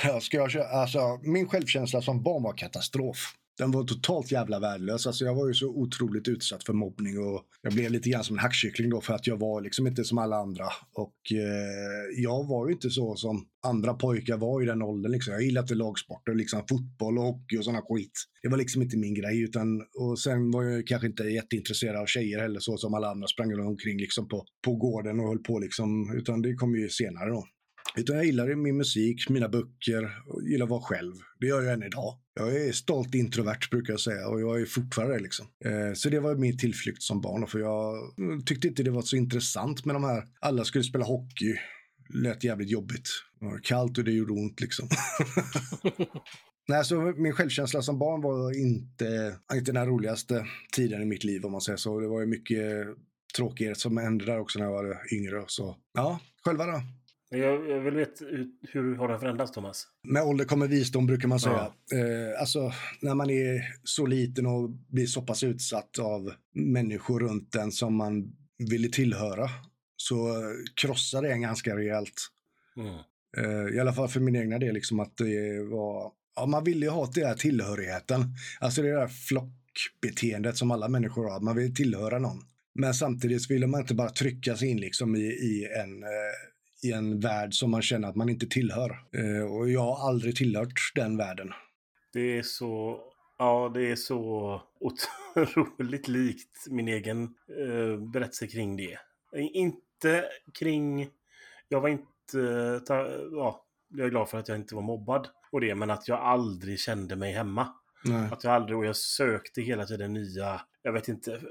Ja, 0.03 0.19
Ska 0.19 0.37
jag 0.37 0.51
köra? 0.51 0.67
Alltså, 0.67 1.19
min 1.21 1.47
självkänsla 1.47 2.01
som 2.01 2.23
barn 2.23 2.43
var 2.43 2.53
katastrof. 2.53 3.35
Den 3.59 3.71
var 3.71 3.83
totalt 3.83 4.31
jävla 4.31 4.59
värdelös. 4.59 5.07
Alltså, 5.07 5.25
jag 5.25 5.35
var 5.35 5.47
ju 5.47 5.53
så 5.53 5.67
otroligt 5.67 6.27
utsatt 6.27 6.63
för 6.63 6.73
mobbning 6.73 7.19
och 7.19 7.43
jag 7.61 7.73
blev 7.73 7.91
lite 7.91 8.09
grann 8.09 8.23
som 8.23 8.35
en 8.35 8.39
hackkyckling 8.39 8.89
då 8.89 9.01
för 9.01 9.13
att 9.13 9.27
jag 9.27 9.37
var 9.37 9.61
liksom 9.61 9.87
inte 9.87 10.03
som 10.03 10.17
alla 10.17 10.35
andra. 10.35 10.65
Och 10.93 11.31
eh, 11.31 12.21
jag 12.23 12.47
var 12.47 12.67
ju 12.67 12.73
inte 12.73 12.89
så 12.89 13.15
som 13.15 13.47
andra 13.67 13.93
pojkar 13.93 14.37
var 14.37 14.61
i 14.61 14.65
den 14.65 14.81
åldern. 14.81 15.11
Liksom. 15.11 15.33
Jag 15.33 15.43
gillade 15.43 15.63
inte 15.63 15.75
lagsporter, 15.75 16.35
liksom 16.35 16.63
fotboll 16.69 17.17
och 17.17 17.23
hockey 17.23 17.57
och 17.57 17.63
sådana 17.63 17.81
skit. 17.81 18.11
Det 18.43 18.49
var 18.49 18.57
liksom 18.57 18.81
inte 18.81 18.97
min 18.97 19.13
grej. 19.13 19.43
Utan, 19.43 19.81
och 19.99 20.19
sen 20.19 20.51
var 20.51 20.63
jag 20.63 20.87
kanske 20.87 21.07
inte 21.07 21.23
jätteintresserad 21.23 21.95
av 21.95 22.05
tjejer 22.05 22.39
heller 22.39 22.59
så 22.59 22.77
som 22.77 22.93
alla 22.93 23.09
andra 23.11 23.27
sprang 23.27 23.59
omkring 23.59 23.97
liksom 23.97 24.27
på, 24.27 24.45
på 24.65 24.75
gården 24.75 25.19
och 25.19 25.27
höll 25.27 25.43
på 25.43 25.59
liksom. 25.59 26.15
Utan 26.17 26.41
det 26.41 26.53
kom 26.53 26.75
ju 26.75 26.89
senare 26.89 27.29
då. 27.29 27.45
Utan 27.99 28.15
jag 28.15 28.25
gillar 28.25 28.55
min 28.55 28.77
musik, 28.77 29.29
mina 29.29 29.49
böcker 29.49 30.23
och 30.27 30.43
gillar 30.43 30.65
att 30.65 30.69
vara 30.69 30.81
själv. 30.81 31.15
Det 31.39 31.47
gör 31.47 31.61
jag 31.61 31.73
än 31.73 31.83
idag. 31.83 32.19
Jag 32.35 32.55
är 32.55 32.71
stolt 32.71 33.15
introvert 33.15 33.69
brukar 33.71 33.93
jag 33.93 33.99
säga 33.99 34.27
och 34.27 34.41
jag 34.41 34.61
är 34.61 34.65
fortfarande 34.65 35.15
det 35.15 35.23
liksom. 35.23 35.45
Eh, 35.65 35.93
så 35.93 36.09
det 36.09 36.19
var 36.19 36.35
min 36.35 36.57
tillflykt 36.57 37.03
som 37.03 37.21
barn 37.21 37.47
för 37.47 37.59
jag 37.59 37.95
mm, 38.17 38.45
tyckte 38.45 38.67
inte 38.67 38.83
det 38.83 38.91
var 38.91 39.01
så 39.01 39.15
intressant 39.15 39.85
med 39.85 39.95
de 39.95 40.03
här. 40.03 40.23
Alla 40.39 40.65
skulle 40.65 40.83
spela 40.83 41.05
hockey. 41.05 41.55
Lät 42.13 42.43
jävligt 42.43 42.69
jobbigt. 42.69 43.09
Det 43.39 43.45
var 43.45 43.59
kallt 43.59 43.97
och 43.97 44.03
det 44.03 44.11
gjorde 44.11 44.33
ont 44.33 44.61
liksom. 44.61 44.89
Nej, 46.67 46.85
så 46.85 47.13
min 47.17 47.33
självkänsla 47.33 47.81
som 47.81 47.99
barn 47.99 48.21
var 48.21 48.57
inte, 48.57 49.35
inte 49.53 49.71
den 49.71 49.85
roligaste 49.85 50.45
tiden 50.75 51.01
i 51.01 51.05
mitt 51.05 51.23
liv 51.23 51.45
om 51.45 51.51
man 51.51 51.61
säger 51.61 51.77
så. 51.77 51.99
Det 51.99 52.07
var 52.07 52.19
ju 52.19 52.25
mycket 52.25 52.87
tråkighet 53.37 53.77
som 53.77 53.97
hände 53.97 54.25
där 54.25 54.39
också 54.39 54.59
när 54.59 54.65
jag 54.65 54.73
var 54.73 55.13
yngre. 55.13 55.43
Så 55.47 55.77
ja, 55.93 56.19
själva 56.45 56.65
då? 56.65 56.81
Jag, 57.29 57.69
jag 57.69 57.79
vill 57.79 57.95
veta 57.95 58.25
hur, 58.61 58.95
har 58.95 59.07
den 59.07 59.19
förändrats 59.19 59.51
Thomas? 59.51 59.87
Med 60.03 60.23
ålder 60.23 60.45
kommer 60.45 60.67
visdom 60.67 61.07
brukar 61.07 61.27
man 61.27 61.39
säga. 61.39 61.71
Eh, 61.93 62.41
alltså 62.41 62.71
när 63.01 63.15
man 63.15 63.29
är 63.29 63.61
så 63.83 64.05
liten 64.05 64.45
och 64.45 64.69
blir 64.69 65.05
så 65.05 65.21
pass 65.21 65.43
utsatt 65.43 65.99
av 65.99 66.31
människor 66.53 67.19
runt 67.19 67.55
en 67.55 67.71
som 67.71 67.95
man 67.95 68.31
ville 68.69 68.89
tillhöra 68.89 69.49
så 69.97 70.43
krossar 70.81 71.21
det 71.21 71.31
en 71.31 71.41
ganska 71.41 71.77
rejält. 71.77 72.27
Mm. 72.77 72.95
Eh, 73.37 73.75
I 73.75 73.79
alla 73.79 73.93
fall 73.93 74.07
för 74.07 74.19
min 74.19 74.35
egna 74.35 74.59
del, 74.59 74.73
liksom 74.73 74.99
att 74.99 75.17
det 75.17 75.63
var... 75.63 76.11
Ja, 76.35 76.45
man 76.45 76.63
ville 76.63 76.85
ju 76.85 76.91
ha 76.91 77.05
den 77.05 77.27
här 77.27 77.35
tillhörigheten. 77.35 78.35
Alltså 78.59 78.81
det 78.81 78.91
där 78.91 79.07
flockbeteendet 79.07 80.57
som 80.57 80.71
alla 80.71 80.87
människor 80.87 81.29
har. 81.29 81.39
Man 81.39 81.55
vill 81.55 81.75
tillhöra 81.75 82.19
någon. 82.19 82.43
Men 82.75 82.93
samtidigt 82.93 83.51
ville 83.51 83.67
man 83.67 83.81
inte 83.81 83.93
bara 83.93 84.09
trycka 84.09 84.55
sig 84.55 84.67
in 84.67 84.77
liksom 84.77 85.15
i, 85.15 85.19
i 85.25 85.67
en... 85.81 86.03
Eh, 86.03 86.09
i 86.83 86.91
en 86.91 87.19
värld 87.19 87.53
som 87.53 87.71
man 87.71 87.81
känner 87.81 88.07
att 88.07 88.15
man 88.15 88.29
inte 88.29 88.47
tillhör. 88.47 88.89
Eh, 89.11 89.53
och 89.53 89.69
jag 89.69 89.81
har 89.81 90.07
aldrig 90.09 90.35
tillhört 90.35 90.91
den 90.95 91.17
världen. 91.17 91.53
Det 92.13 92.37
är 92.37 92.43
så... 92.43 93.01
Ja, 93.37 93.71
det 93.73 93.91
är 93.91 93.95
så 93.95 94.61
otroligt 94.79 96.07
likt 96.07 96.67
min 96.69 96.87
egen 96.87 97.23
eh, 97.23 97.97
berättelse 98.11 98.47
kring 98.47 98.77
det. 98.77 98.99
Inte 99.33 100.25
kring... 100.59 101.09
Jag 101.67 101.81
var 101.81 101.89
inte... 101.89 102.81
Ta, 102.87 103.07
ja, 103.31 103.65
jag 103.89 104.05
är 104.05 104.09
glad 104.09 104.29
för 104.29 104.37
att 104.37 104.47
jag 104.47 104.57
inte 104.57 104.75
var 104.75 104.81
mobbad 104.81 105.27
och 105.51 105.61
det, 105.61 105.75
men 105.75 105.89
att 105.89 106.07
jag 106.07 106.19
aldrig 106.19 106.79
kände 106.79 107.15
mig 107.15 107.33
hemma. 107.33 107.73
Nej. 108.03 108.29
Att 108.31 108.43
jag 108.43 108.53
aldrig... 108.53 108.77
Och 108.77 108.85
jag 108.85 108.95
sökte 108.95 109.61
hela 109.61 109.85
tiden 109.85 110.13
nya... 110.13 110.61
Jag 110.81 110.93
vet 110.93 111.07
inte. 111.07 111.41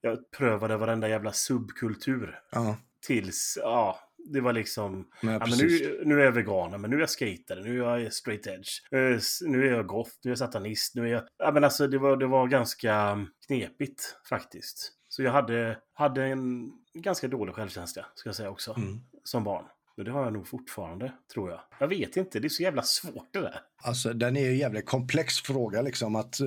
Jag 0.00 0.30
prövade 0.30 0.76
varenda 0.76 1.08
jävla 1.08 1.32
subkultur. 1.32 2.40
Ja, 2.52 2.76
Tills... 3.06 3.58
Ja, 3.60 3.98
det 4.24 4.40
var 4.40 4.52
liksom... 4.52 5.08
nej, 5.22 5.34
Ja, 5.40 5.46
men 5.46 5.58
nu, 5.58 6.02
nu 6.04 6.20
är 6.20 6.24
jag 6.24 6.32
vegan, 6.32 6.80
men 6.80 6.90
nu 6.90 6.96
är 6.96 7.00
jag 7.00 7.10
skatare, 7.10 7.62
nu 7.62 7.84
är 7.84 7.98
jag 7.98 8.12
straight 8.12 8.46
edge. 8.46 8.68
Eh, 8.92 9.48
Nu 9.50 9.66
är 9.68 9.72
jag 9.72 9.86
goth, 9.86 10.10
nu 10.24 10.28
är 10.28 10.32
jag 10.32 10.38
satanist, 10.38 10.94
nu 10.94 11.02
är 11.02 11.12
jag... 11.12 11.22
Ja, 11.38 11.50
men 11.52 11.64
alltså 11.64 11.86
det 11.86 11.98
var, 11.98 12.16
det 12.16 12.26
var 12.26 12.46
ganska 12.46 13.26
knepigt 13.46 14.16
faktiskt. 14.28 14.92
Så 15.08 15.22
jag 15.22 15.32
hade, 15.32 15.78
hade 15.92 16.24
en 16.24 16.70
ganska 16.94 17.28
dålig 17.28 17.54
självkänsla, 17.54 18.06
ska 18.14 18.28
jag 18.28 18.36
säga 18.36 18.50
också, 18.50 18.74
Mm. 18.76 19.00
som 19.24 19.44
barn. 19.44 19.64
Och 19.96 20.04
det 20.04 20.10
har 20.10 20.24
jag 20.24 20.32
nog 20.32 20.48
fortfarande, 20.48 21.12
tror 21.34 21.50
jag. 21.50 21.60
Jag 21.80 21.88
vet 21.88 22.16
inte, 22.16 22.40
det 22.40 22.46
är 22.46 22.48
så 22.48 22.62
jävla 22.62 22.82
svårt 22.82 23.28
det 23.32 23.40
där. 23.40 23.60
Alltså, 23.82 24.12
den 24.12 24.36
är 24.36 24.40
ju 24.40 24.48
en 24.48 24.58
jävligt 24.58 24.86
komplex 24.86 25.34
fråga. 25.40 25.82
Liksom, 25.82 26.16
att, 26.16 26.40
eh, 26.40 26.46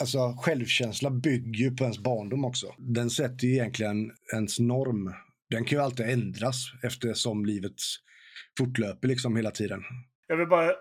alltså, 0.00 0.18
självkänsla 0.42 1.10
bygger 1.10 1.64
ju 1.64 1.76
på 1.76 1.84
ens 1.84 1.98
barndom 1.98 2.44
också. 2.44 2.74
Den 2.78 3.10
sätter 3.10 3.46
ju 3.46 3.52
egentligen 3.52 4.12
ens 4.32 4.58
norm. 4.58 5.14
Den 5.50 5.64
kan 5.64 5.78
ju 5.78 5.84
alltid 5.84 6.06
ändras 6.06 6.56
eftersom 6.82 7.44
livet 7.46 7.72
fortlöper 8.58 9.08
liksom 9.08 9.36
hela 9.36 9.50
tiden. 9.50 9.82
Jag 10.26 10.36
vill 10.36 10.46
bara 10.48 10.66
eh, 10.70 10.74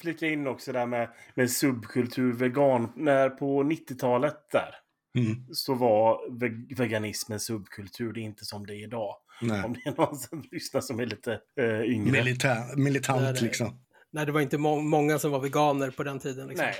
flika 0.00 0.26
in 0.26 0.46
också 0.46 0.72
där 0.72 0.86
med, 0.86 1.08
med 1.34 1.50
subkultur, 1.50 2.32
vegan. 2.32 2.92
När 2.96 3.28
på 3.30 3.62
90-talet 3.62 4.36
där 4.52 4.74
Mm. 5.18 5.46
så 5.52 5.74
var 5.74 6.38
ve- 6.40 6.74
veganismen 6.76 7.40
subkultur. 7.40 8.12
Det 8.12 8.20
är 8.20 8.22
inte 8.22 8.44
som 8.44 8.66
det 8.66 8.74
är 8.74 8.84
idag. 8.84 9.14
Nej. 9.42 9.64
Om 9.64 9.72
det 9.72 9.80
är 9.90 9.94
någon 9.96 10.16
som 10.16 10.44
lyssnar 10.50 10.80
som 10.80 11.00
är 11.00 11.06
lite 11.06 11.40
eh, 11.60 11.80
yngre. 11.80 12.12
Militär, 12.12 12.76
militant 12.76 13.22
Nej, 13.22 13.32
det- 13.32 13.40
liksom. 13.42 13.80
Nej, 14.12 14.26
det 14.26 14.32
var 14.32 14.40
inte 14.40 14.58
må 14.58 14.80
många 14.80 15.18
som 15.18 15.30
var 15.30 15.40
veganer 15.40 15.90
på 15.90 16.02
den 16.02 16.18
tiden. 16.18 16.48
Liksom. 16.48 16.66
Nej. 16.66 16.74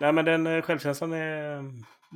Nej, 0.00 0.12
men 0.12 0.24
den 0.24 0.46
eh, 0.46 0.62
självkänslan 0.62 1.12
är, 1.12 1.62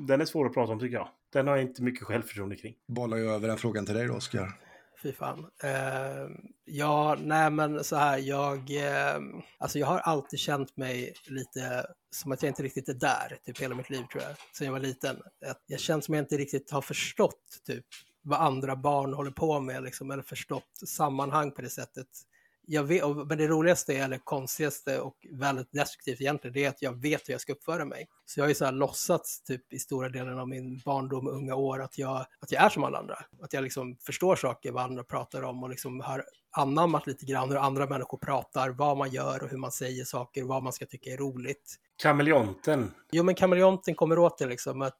den 0.06 0.20
är 0.20 0.24
svår 0.24 0.46
att 0.46 0.54
prata 0.54 0.72
om 0.72 0.80
tycker 0.80 0.96
jag. 0.96 1.09
Den 1.32 1.46
har 1.46 1.56
jag 1.56 1.64
inte 1.64 1.82
mycket 1.82 2.06
självförtroende 2.06 2.56
kring. 2.56 2.74
Bollar 2.88 3.16
jag 3.16 3.34
över 3.34 3.48
den 3.48 3.58
frågan 3.58 3.86
till 3.86 3.94
dig 3.94 4.06
då, 4.06 4.14
Oskar. 4.14 4.60
Fy 5.02 5.12
fan. 5.12 5.46
Eh, 5.62 6.28
ja, 6.64 7.16
nej 7.20 7.50
men 7.50 7.84
så 7.84 7.96
här, 7.96 8.18
jag, 8.18 8.70
eh, 8.70 9.20
alltså 9.58 9.78
jag 9.78 9.86
har 9.86 9.98
alltid 9.98 10.38
känt 10.38 10.76
mig 10.76 11.14
lite 11.26 11.86
som 12.10 12.32
att 12.32 12.42
jag 12.42 12.50
inte 12.50 12.62
riktigt 12.62 12.88
är 12.88 12.94
där, 12.94 13.38
typ 13.44 13.60
hela 13.60 13.74
mitt 13.74 13.90
liv 13.90 14.02
tror 14.12 14.22
jag, 14.22 14.36
sen 14.56 14.64
jag 14.64 14.72
var 14.72 14.80
liten. 14.80 15.16
Jag 15.66 15.80
känner 15.80 16.00
som 16.00 16.14
att 16.14 16.16
jag 16.16 16.24
inte 16.24 16.36
riktigt 16.36 16.70
har 16.70 16.82
förstått 16.82 17.60
typ 17.66 17.84
vad 18.22 18.40
andra 18.40 18.76
barn 18.76 19.14
håller 19.14 19.30
på 19.30 19.60
med, 19.60 19.82
liksom, 19.82 20.10
eller 20.10 20.22
förstått 20.22 20.70
sammanhang 20.86 21.50
på 21.50 21.62
det 21.62 21.70
sättet. 21.70 22.06
Jag 22.72 22.85
vet, 22.85 23.04
men 23.16 23.38
det 23.38 23.46
roligaste, 23.46 23.94
eller 23.94 24.18
konstigaste 24.18 25.00
och 25.00 25.26
väldigt 25.30 25.72
destruktivt 25.72 26.20
egentligen, 26.20 26.54
det 26.54 26.64
är 26.64 26.68
att 26.68 26.83
jag 26.83 27.02
vet 27.02 27.28
hur 27.28 27.35
jag 27.35 27.40
ska 27.40 27.52
uppföra 27.52 27.85
mig. 27.85 28.09
Så 28.26 28.40
jag 28.40 28.44
har 28.44 28.48
ju 28.48 28.54
så 28.54 28.64
här 28.64 28.72
låtsats 28.72 29.42
typ 29.42 29.72
i 29.72 29.78
stora 29.78 30.09
delen 30.09 30.38
av 30.38 30.48
min 30.48 30.80
barndom 30.85 31.26
och 31.26 31.33
unga 31.33 31.54
år 31.54 31.83
att 31.83 31.98
jag, 31.98 32.26
att 32.40 32.52
jag 32.52 32.62
är 32.62 32.68
som 32.68 32.85
alla 32.85 32.98
andra. 32.98 33.18
Att 33.42 33.52
jag 33.52 33.64
liksom 33.64 33.96
förstår 34.06 34.37
saker, 34.37 34.72
vad 34.72 34.85
andra 34.85 35.04
pratar 35.04 35.42
om 35.42 35.62
och 35.62 35.70
liksom 35.70 36.00
har 36.00 36.24
anammat 36.50 37.06
lite 37.06 37.26
grann 37.26 37.50
hur 37.50 37.56
andra 37.56 37.87
människor 37.87 38.18
pratar, 38.18 38.70
vad 38.70 38.96
man 38.96 39.11
gör 39.11 39.42
och 39.42 39.50
hur 39.50 39.59
man 39.59 39.72
säger 39.72 40.04
saker, 40.04 40.44
vad 40.44 40.62
man 40.62 40.72
ska 40.72 40.87
tycka 40.87 41.11
är 41.11 41.16
roligt. 41.16 41.76
Kameleonten. 42.02 42.90
Jo, 43.12 43.22
men 43.22 43.35
kameleonten 43.35 43.94
kommer 43.94 44.18
åt 44.18 44.38
det 44.38 44.46
liksom. 44.46 44.83
Att, 44.83 44.96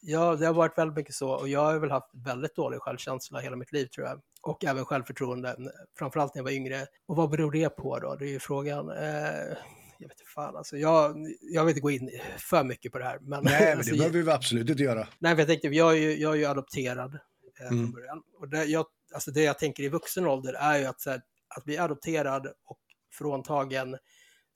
ja, 0.00 0.36
det 0.36 0.46
har 0.46 0.54
varit 0.54 0.78
väldigt 0.78 0.96
mycket 0.96 1.14
så 1.14 1.30
och 1.30 1.48
jag 1.48 1.60
har 1.60 1.78
väl 1.78 1.90
haft 1.90 2.10
väldigt 2.12 2.56
dålig 2.56 2.80
självkänsla 2.80 3.38
hela 3.40 3.56
mitt 3.56 3.72
liv 3.72 3.86
tror 3.86 4.06
jag. 4.06 4.20
Och 4.42 4.64
även 4.64 4.84
självförtroende, 4.84 5.56
framförallt 5.98 6.34
när 6.34 6.40
jag 6.40 6.44
var 6.44 6.50
yngre. 6.50 6.86
Och 7.06 7.16
vad 7.16 7.30
beror 7.30 7.52
det 7.52 7.68
på 7.68 7.98
då? 7.98 8.14
Det 8.14 8.24
är 8.24 8.28
ju 8.28 8.38
frågan. 8.40 8.90
Eh, 8.90 9.56
jag 9.98 10.08
vet 10.08 10.20
inte 10.20 10.30
fan 10.34 10.56
alltså. 10.56 10.76
Jag, 10.76 11.16
jag 11.40 11.64
vill 11.64 11.70
inte 11.70 11.80
gå 11.80 11.90
in 11.90 12.10
för 12.38 12.64
mycket 12.64 12.92
på 12.92 12.98
det 12.98 13.04
här. 13.04 13.18
Men, 13.20 13.44
Nej, 13.44 13.60
men 13.60 13.78
alltså, 13.78 13.92
det 13.92 13.98
behöver 13.98 14.22
vi 14.22 14.30
absolut 14.30 14.70
inte 14.70 14.82
göra. 14.82 15.08
Nej, 15.18 15.34
för 15.34 15.40
jag 15.40 15.48
tänkte, 15.48 15.68
jag 15.68 15.92
är 15.92 15.96
ju, 16.00 16.16
jag 16.16 16.32
är 16.32 16.36
ju 16.36 16.44
adopterad 16.46 17.14
eh, 17.60 17.66
Mm. 17.66 17.78
från 17.78 17.92
början. 17.92 18.22
Och 18.40 18.48
det 18.48 18.64
jag, 18.64 18.86
alltså 19.14 19.30
det 19.30 19.42
jag 19.42 19.58
tänker 19.58 19.82
i 19.82 19.88
vuxen 19.88 20.26
ålder 20.26 20.52
är 20.52 20.78
ju 20.78 20.84
att, 20.84 21.06
här, 21.06 21.20
att 21.56 21.64
bli 21.64 21.78
adopterad 21.78 22.46
och 22.46 22.78
fråntagen 23.12 23.96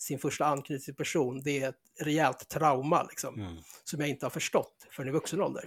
sin 0.01 0.19
första 0.19 0.47
anknytningsperson, 0.47 1.41
det 1.43 1.63
är 1.63 1.69
ett 1.69 1.77
rejält 2.01 2.49
trauma 2.49 3.03
liksom, 3.03 3.35
Mm. 3.41 3.57
som 3.85 4.01
jag 4.01 4.09
inte 4.09 4.27
har 4.27 4.31
förstått 4.31 4.87
förrän 4.91 5.09
i 5.09 5.13
vuxen 5.13 5.41
ålder. 5.41 5.65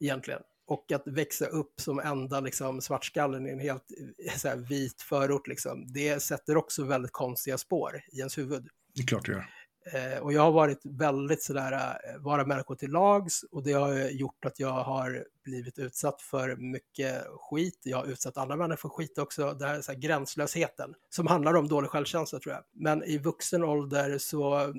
Egentligen. 0.00 0.40
Och 0.66 0.92
att 0.92 1.02
växa 1.06 1.46
upp 1.46 1.80
som 1.80 1.98
enda 1.98 2.40
liksom, 2.40 2.80
svartskallen 2.80 3.46
i 3.46 3.50
en 3.50 3.58
helt 3.60 3.84
eh, 4.26 4.36
så 4.36 4.48
här, 4.48 4.56
vit 4.56 5.02
förort, 5.02 5.46
liksom, 5.46 5.92
det 5.92 6.20
sätter 6.22 6.56
också 6.56 6.84
väldigt 6.84 7.12
konstiga 7.12 7.58
spår 7.58 8.02
i 8.12 8.18
ens 8.18 8.38
huvud. 8.38 8.68
Det 8.94 9.02
är 9.02 9.06
klart 9.06 9.26
det 9.26 9.32
gör. 9.32 9.46
Eh, 9.92 10.22
och 10.22 10.32
jag 10.32 10.42
har 10.42 10.52
varit 10.52 10.80
väldigt 10.84 11.42
sådär, 11.42 11.72
eh, 11.72 12.20
vara 12.20 12.46
människor 12.46 12.74
till 12.74 12.90
lags 12.90 13.42
och 13.50 13.62
det 13.62 13.72
har 13.72 14.10
gjort 14.10 14.44
att 14.44 14.60
jag 14.60 14.72
har 14.72 15.24
blivit 15.44 15.78
utsatt 15.78 16.22
för 16.22 16.56
mycket 16.56 17.24
skit. 17.26 17.80
Jag 17.82 17.98
har 17.98 18.06
utsatt 18.06 18.36
andra 18.36 18.56
människor 18.56 18.76
för 18.76 18.88
skit 18.88 19.18
också. 19.18 19.52
Det 19.52 19.66
här, 19.66 19.80
så 19.80 19.92
här 19.92 19.98
gränslösheten 19.98 20.94
som 21.10 21.26
handlar 21.26 21.54
om 21.54 21.68
dålig 21.68 21.90
självkänsla 21.90 22.38
tror 22.38 22.54
jag. 22.54 22.64
Men 22.72 23.02
i 23.02 23.18
vuxen 23.18 23.64
ålder 23.64 24.18
så 24.18 24.72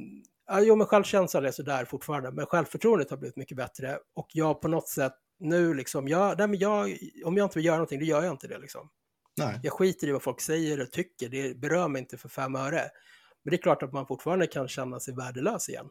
Ja, 0.48 0.62
jo, 0.62 0.76
men 0.76 0.88
självkänslan 0.88 1.46
är 1.46 1.52
sådär 1.52 1.86
fortfarande, 1.86 2.32
men 2.32 2.46
självförtroendet 2.46 3.10
har 3.10 3.18
blivit 3.18 3.36
mycket 3.36 3.58
bättre. 3.58 4.00
Och 4.16 4.28
jag 4.34 4.62
på 4.62 4.68
något 4.68 4.88
sätt 4.88 5.14
nu 5.40 5.74
liksom, 5.74 6.08
jag, 6.08 6.38
nej, 6.38 6.48
men 6.48 6.60
jag, 6.60 6.98
om 7.26 7.38
jag 7.38 7.46
inte 7.46 7.60
vill 7.60 7.66
göra 7.66 7.76
någonting, 7.76 8.00
då 8.00 8.06
gör 8.06 8.24
jag 8.24 8.34
inte 8.34 8.48
det 8.48 8.58
liksom. 8.58 8.90
Nej. 9.38 9.60
Jag 9.64 9.74
skiter 9.74 10.08
i 10.08 10.12
vad 10.12 10.22
folk 10.22 10.42
säger 10.42 10.82
och 10.82 10.92
tycker, 10.92 11.30
det 11.30 11.58
berör 11.58 11.88
mig 11.88 12.00
inte 12.00 12.18
för 12.18 12.30
fem 12.30 12.56
öre. 12.56 12.82
Men 13.46 13.52
det 13.52 13.56
är 13.56 13.62
klart 13.62 13.84
att 13.84 13.94
man 13.94 14.08
fortfarande 14.08 14.48
kan 14.48 14.68
känna 14.68 15.00
sig 15.00 15.16
värdelös 15.16 15.70
igen 15.70 15.90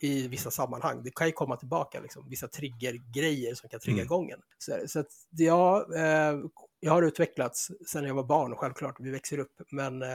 i 0.00 0.28
vissa 0.28 0.50
sammanhang. 0.50 1.02
Det 1.04 1.14
kan 1.14 1.26
ju 1.26 1.32
komma 1.32 1.56
tillbaka, 1.56 2.00
liksom, 2.00 2.28
vissa 2.28 2.48
triggergrejer 2.48 3.54
som 3.54 3.68
kan 3.68 3.80
trigga 3.80 3.96
Mm. 3.96 4.04
igången. 4.04 4.38
Så, 4.58 4.72
så 4.86 5.00
att 5.00 5.06
ja, 5.30 5.86
eh, 5.96 6.34
jag 6.80 6.92
har 6.92 7.02
utvecklats 7.02 7.70
sedan 7.86 8.04
jag 8.04 8.14
var 8.14 8.24
barn, 8.24 8.56
självklart, 8.56 8.96
vi 8.98 9.10
växer 9.10 9.38
upp, 9.38 9.52
men 9.70 10.02
eh, 10.02 10.08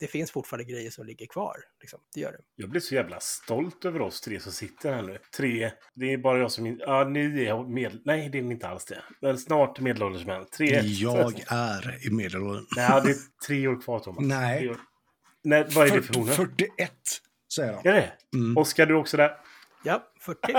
det 0.00 0.06
finns 0.06 0.30
fortfarande 0.30 0.72
grejer 0.72 0.90
som 0.90 1.06
ligger 1.06 1.26
kvar. 1.26 1.56
Liksom. 1.80 2.00
Det 2.14 2.20
gör 2.20 2.32
det. 2.32 2.38
Jag 2.56 2.70
blir 2.70 2.80
så 2.80 2.94
jävla 2.94 3.20
stolt 3.20 3.84
över 3.84 4.00
oss 4.00 4.20
tre 4.20 4.40
som 4.40 4.52
sitter 4.52 4.92
här 4.92 5.02
nu. 5.02 5.18
Tre, 5.36 5.70
det 5.94 6.12
är 6.12 6.18
bara 6.18 6.38
jag 6.38 6.52
som... 6.52 6.76
Ja, 6.80 7.04
ni 7.04 7.44
är 7.44 7.68
med... 7.68 8.00
Nej, 8.04 8.28
det 8.28 8.38
är 8.38 8.42
inte 8.42 8.68
alls 8.68 8.84
det. 8.84 9.02
Men 9.20 9.38
snart 9.38 9.80
medelålders 9.80 10.26
män. 10.26 10.46
Tre... 10.56 10.80
Jag 10.80 11.40
är 11.48 12.06
i 12.06 12.10
medelåldern. 12.10 12.66
Nej, 12.76 13.02
det 13.04 13.10
är 13.10 13.16
tre 13.46 13.68
år 13.68 13.80
kvar, 13.82 13.98
Thomas. 13.98 14.24
Nej. 14.24 14.74
Nej, 15.44 15.66
vad 15.70 15.86
är 15.86 15.96
det 15.96 16.02
för 16.02 16.14
40, 16.14 16.18
hornet? 16.18 16.36
41 16.36 16.92
säger 17.54 17.72
de. 17.72 17.88
Är 17.88 17.94
det? 17.94 18.12
Mm. 18.34 18.56
Oskar, 18.56 18.86
du 18.86 18.94
också 18.94 19.16
där? 19.16 19.36
Ja, 19.84 20.12
40. 20.20 20.38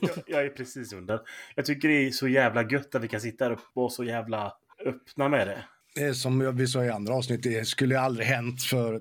jag, 0.00 0.10
jag 0.26 0.44
är 0.44 0.48
precis 0.48 0.92
under. 0.92 1.20
Jag 1.54 1.64
tycker 1.64 1.88
det 1.88 2.06
är 2.06 2.10
så 2.10 2.28
jävla 2.28 2.62
gött 2.70 2.94
att 2.94 3.02
vi 3.02 3.08
kan 3.08 3.20
sitta 3.20 3.44
här 3.44 3.52
uppe 3.52 3.62
och 3.62 3.82
vara 3.82 3.90
så 3.90 4.04
jävla 4.04 4.52
öppna 4.86 5.28
med 5.28 5.48
det. 5.48 5.64
Det 5.94 6.02
är 6.02 6.12
som 6.12 6.56
vi 6.56 6.66
sa 6.66 6.84
i 6.84 6.90
andra 6.90 7.14
avsnitt, 7.14 7.42
det 7.42 7.66
skulle 7.66 8.00
aldrig 8.00 8.26
hänt 8.26 8.62
för 8.62 9.00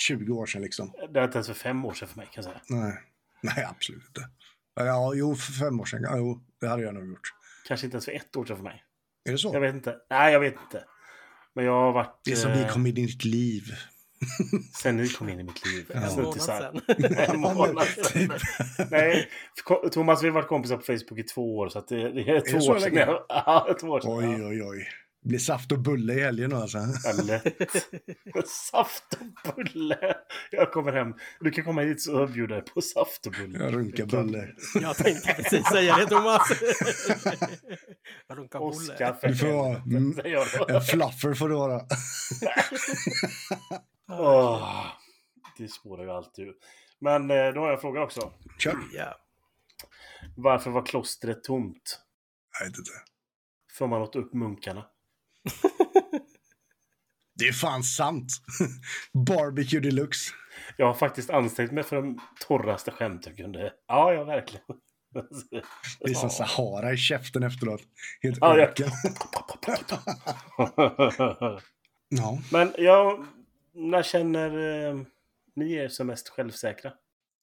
20 0.00 0.32
år 0.32 0.46
sedan 0.46 0.62
liksom. 0.62 0.92
Det 1.12 1.18
har 1.18 1.26
inte 1.26 1.38
ens 1.38 1.46
för 1.46 1.54
fem 1.54 1.84
år 1.84 1.94
sedan 1.94 2.08
för 2.08 2.16
mig 2.16 2.26
kan 2.26 2.44
jag 2.44 2.44
säga. 2.44 2.60
Nej, 2.68 2.98
Nej 3.40 3.66
absolut 3.70 4.06
inte. 4.06 4.28
Ja, 4.74 5.12
jo, 5.14 5.34
för 5.34 5.52
fem 5.52 5.80
år 5.80 5.84
sedan. 5.84 6.02
Ja, 6.02 6.16
jo, 6.16 6.40
det 6.60 6.68
hade 6.68 6.82
jag 6.82 6.94
nog 6.94 7.08
gjort. 7.08 7.34
Kanske 7.68 7.86
inte 7.86 7.94
ens 7.94 8.04
för 8.04 8.12
ett 8.12 8.36
år 8.36 8.44
sedan 8.44 8.56
för 8.56 8.64
mig. 8.64 8.84
Är 9.28 9.32
det 9.32 9.38
så? 9.38 9.50
Jag 9.54 9.60
vet 9.60 9.74
inte. 9.74 9.96
Nej, 10.10 10.32
jag 10.32 10.40
vet 10.40 10.54
inte. 10.64 10.84
Men 11.54 11.64
jag 11.64 11.72
har 11.72 11.92
varit... 11.92 12.20
Det 12.24 12.32
är 12.32 12.36
som 12.36 12.50
eh, 12.50 12.58
vi 12.58 12.72
kom 12.72 12.86
in 12.86 12.96
i 12.96 13.06
ditt 13.06 13.24
liv. 13.24 13.62
Sen 14.82 14.96
ni 14.96 15.08
kom 15.08 15.28
in 15.28 15.40
i 15.40 15.42
mitt 15.42 15.66
liv. 15.66 15.86
Ja. 15.88 15.94
En 15.96 16.02
Alltså, 16.04 16.20
månad 16.22 16.40
här- 16.48 16.58
sedan. 16.60 17.14
En 17.34 17.40
månad. 17.40 17.86
Typ. 18.12 18.32
Nej, 18.90 19.28
Ko- 19.64 19.88
Thomas, 19.92 20.22
vi 20.22 20.26
har 20.28 20.34
varit 20.34 20.48
kompisar 20.48 20.76
på 20.76 20.82
Facebook 20.82 21.18
i 21.18 21.22
två 21.22 21.56
år, 21.58 21.68
så 21.68 21.78
att 21.78 21.88
det, 21.88 21.96
det 22.12 22.20
är 22.20 22.40
två 22.40 22.56
det 22.56 22.62
så 22.62 22.72
år 22.72 22.78
sedan. 22.78 22.94
Ja, 23.28 23.76
två 23.80 23.86
år 23.88 24.00
sedan. 24.00 24.10
Oj, 24.38 24.44
oj, 24.46 24.62
oj. 24.62 24.88
Det 25.22 25.28
blir 25.28 25.38
saft 25.38 25.72
och 25.72 25.78
bulle 25.78 26.14
i 26.14 26.20
helgen 26.20 26.52
alltså. 26.52 26.78
Ja, 26.78 27.12
lätt. 27.24 27.44
Saft 28.70 29.04
och 29.44 29.54
bulle. 29.56 29.98
Jag 30.50 30.72
kommer 30.72 30.92
hem. 30.92 31.14
Du 31.40 31.50
kan 31.50 31.64
komma 31.64 31.80
hit 31.82 32.02
så 32.02 32.26
bjuder 32.26 32.54
jag 32.54 32.74
på 32.74 32.80
saft 32.80 33.26
och 33.26 33.32
bulle. 33.32 33.58
Jag 33.58 33.74
runkar 33.74 34.06
bulle. 34.06 34.48
Jag 34.82 34.96
tänkte 34.96 35.34
precis 35.34 35.66
säga 35.66 35.96
det, 35.96 36.06
Thomas. 36.06 36.42
Jag 38.28 38.38
runkar. 38.38 38.58
Oskar 38.62 39.12
för 39.20 39.28
Du 39.28 39.36
får 39.36 39.46
vara 39.52 39.76
mm, 39.76 40.20
en 40.68 40.80
fluffer 40.82 41.34
får 41.34 41.48
det 41.48 41.54
vara. 41.54 41.80
Åh, 44.10 44.86
det 45.58 45.68
spårar 45.68 46.04
ju 46.04 46.10
alltid 46.10 46.48
ur. 46.48 46.54
Men 46.98 47.30
eh, 47.30 47.52
då 47.52 47.60
har 47.60 47.66
jag 47.66 47.74
en 47.74 47.80
fråga 47.80 48.02
också. 48.02 48.32
Kör. 48.58 48.76
Ja. 48.92 49.16
Varför 50.36 50.70
var 50.70 50.86
klostret 50.86 51.44
tomt? 51.44 52.00
Jag 52.58 52.66
vet 52.66 52.78
inte. 52.78 52.90
För 53.78 53.86
man 53.86 54.02
åt 54.02 54.16
upp 54.16 54.32
munkarna. 54.34 54.86
Det 57.34 57.48
är 57.48 57.52
fan 57.52 57.82
sant. 57.82 58.32
Barbecue 59.26 59.80
deluxe. 59.80 60.30
Jag 60.76 60.86
har 60.86 60.94
faktiskt 60.94 61.30
ansträngt 61.30 61.72
mig 61.72 61.84
för 61.84 61.96
de 61.96 62.20
torraste 62.40 62.90
skämt 62.90 63.26
jag 63.26 63.36
kunde. 63.36 63.72
Ja, 63.86 64.12
ja, 64.12 64.24
verkligen. 64.24 64.66
Det 66.00 66.10
är 66.10 66.14
som 66.14 66.30
Sahara 66.30 66.92
i 66.92 66.96
käften 66.96 67.42
efteråt. 67.42 67.82
Helt 68.22 68.38
Ja, 68.40 68.58
ja. 68.58 68.62
öken. 68.64 68.90
Ja. 72.12 72.38
Men 72.52 72.74
ja, 72.78 73.24
när 73.74 74.02
känner 74.02 74.48
eh, 74.88 75.00
ni 75.56 75.72
er 75.72 75.88
som 75.88 76.06
mest 76.06 76.28
självsäkra? 76.28 76.92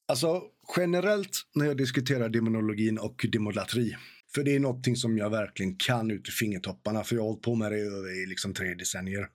Alltså 0.08 0.42
generellt 0.78 1.32
när 1.56 1.66
jag 1.66 1.78
diskuterar 1.78 2.30
demonologin 2.30 3.00
och 3.00 3.26
demolatri. 3.32 3.96
För 4.36 4.44
det 4.44 4.56
är 4.56 4.60
någonting 4.60 4.96
som 4.96 5.18
jag 5.18 5.30
verkligen 5.30 5.76
kan 5.78 6.12
ut 6.12 6.28
i 6.28 6.32
fingertopparna. 6.32 7.04
För 7.04 7.16
jag 7.16 7.22
har 7.24 7.28
hållit 7.28 7.42
på 7.42 7.56
med 7.56 7.72
det 7.72 7.78
i 8.24 8.26
liksom 8.28 8.54
tre 8.54 8.74
decennier. 8.74 9.28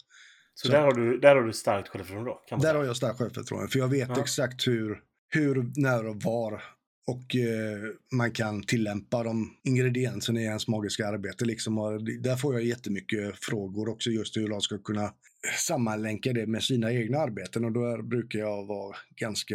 Så, 0.55 0.67
Så- 0.67 0.73
Där, 0.73 0.83
har 0.83 0.93
du, 0.93 1.19
där 1.19 1.37
har 1.37 1.43
du 1.43 1.53
starkt 1.53 1.89
självförtroende? 1.89 2.31
Kan 2.49 2.59
Där 2.59 2.69
säga. 2.69 2.79
har 2.79 2.85
jag 2.85 2.97
starkt 2.97 3.19
självförtroende. 3.19 3.69
För 3.69 3.79
jag 3.79 3.89
vet 3.89 4.09
Ja. 4.09 4.21
exakt 4.21 4.67
hur, 4.69 4.99
hur, 5.29 5.71
när 5.77 6.07
och 6.07 6.17
var. 6.23 6.63
Och 7.07 7.37
eh, 7.37 7.79
man 8.13 8.33
kan 8.33 8.63
tillämpa 8.63 9.23
de 9.23 9.57
ingredienserna 9.65 10.41
i 10.41 10.45
ens 10.45 10.69
magiska 10.69 11.07
arbete. 11.09 11.45
Liksom. 11.45 11.79
Och 11.79 12.03
där 12.05 12.37
får 12.37 12.55
jag 12.55 12.65
jättemycket 12.65 13.45
frågor 13.45 13.89
också 13.89 14.11
just 14.11 14.37
hur 14.37 14.49
de 14.49 14.61
ska 14.61 14.79
kunna 14.79 15.13
sammanlänka 15.59 16.33
det 16.33 16.47
med 16.47 16.63
sina 16.63 16.93
egna 16.93 17.19
arbeten. 17.19 17.65
Och 17.65 17.73
då 17.73 18.03
brukar 18.03 18.39
jag 18.39 18.67
vara 18.67 18.97
ganska, 19.17 19.55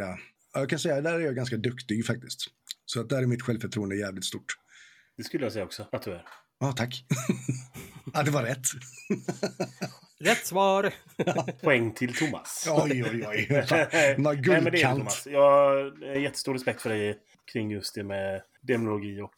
ja, 0.53 0.59
jag 0.59 0.69
kan 0.69 0.79
säga 0.79 1.01
där 1.01 1.13
är 1.13 1.19
jag 1.19 1.35
ganska 1.35 1.57
duktig 1.57 2.05
faktiskt. 2.05 2.39
Så 2.85 3.01
att 3.01 3.09
där 3.09 3.21
är 3.21 3.25
mitt 3.25 3.41
självförtroende 3.41 3.95
jävligt 3.95 4.25
stort. 4.25 4.57
Det 5.17 5.23
skulle 5.23 5.45
jag 5.45 5.53
säga 5.53 5.65
också 5.65 5.87
att 5.91 6.01
du 6.01 6.11
är. 6.11 6.25
Ja, 6.59 6.71
tack. 6.71 7.05
ja, 8.13 8.23
det 8.23 8.31
var 8.31 8.43
rätt. 8.43 8.67
Rätt 10.19 10.45
svar. 10.45 10.93
Poäng 11.61 11.93
till 11.93 12.15
Thomas. 12.15 12.67
Oj, 12.69 13.03
oj, 13.03 13.27
oj. 13.27 13.65
Fan, 13.67 13.87
Nej, 13.93 14.15
vad 14.17 14.23
men 14.23 14.43
det 14.43 14.49
är 14.49 14.61
guldkant. 14.61 14.99
Thomas. 14.99 15.27
Jag 15.27 15.41
har 15.41 16.15
jättestor 16.15 16.53
respekt 16.53 16.81
för 16.81 16.89
dig 16.89 17.19
kring 17.51 17.71
just 17.71 17.95
det 17.95 18.03
med 18.03 18.41
demonologi 18.61 19.21
och 19.21 19.35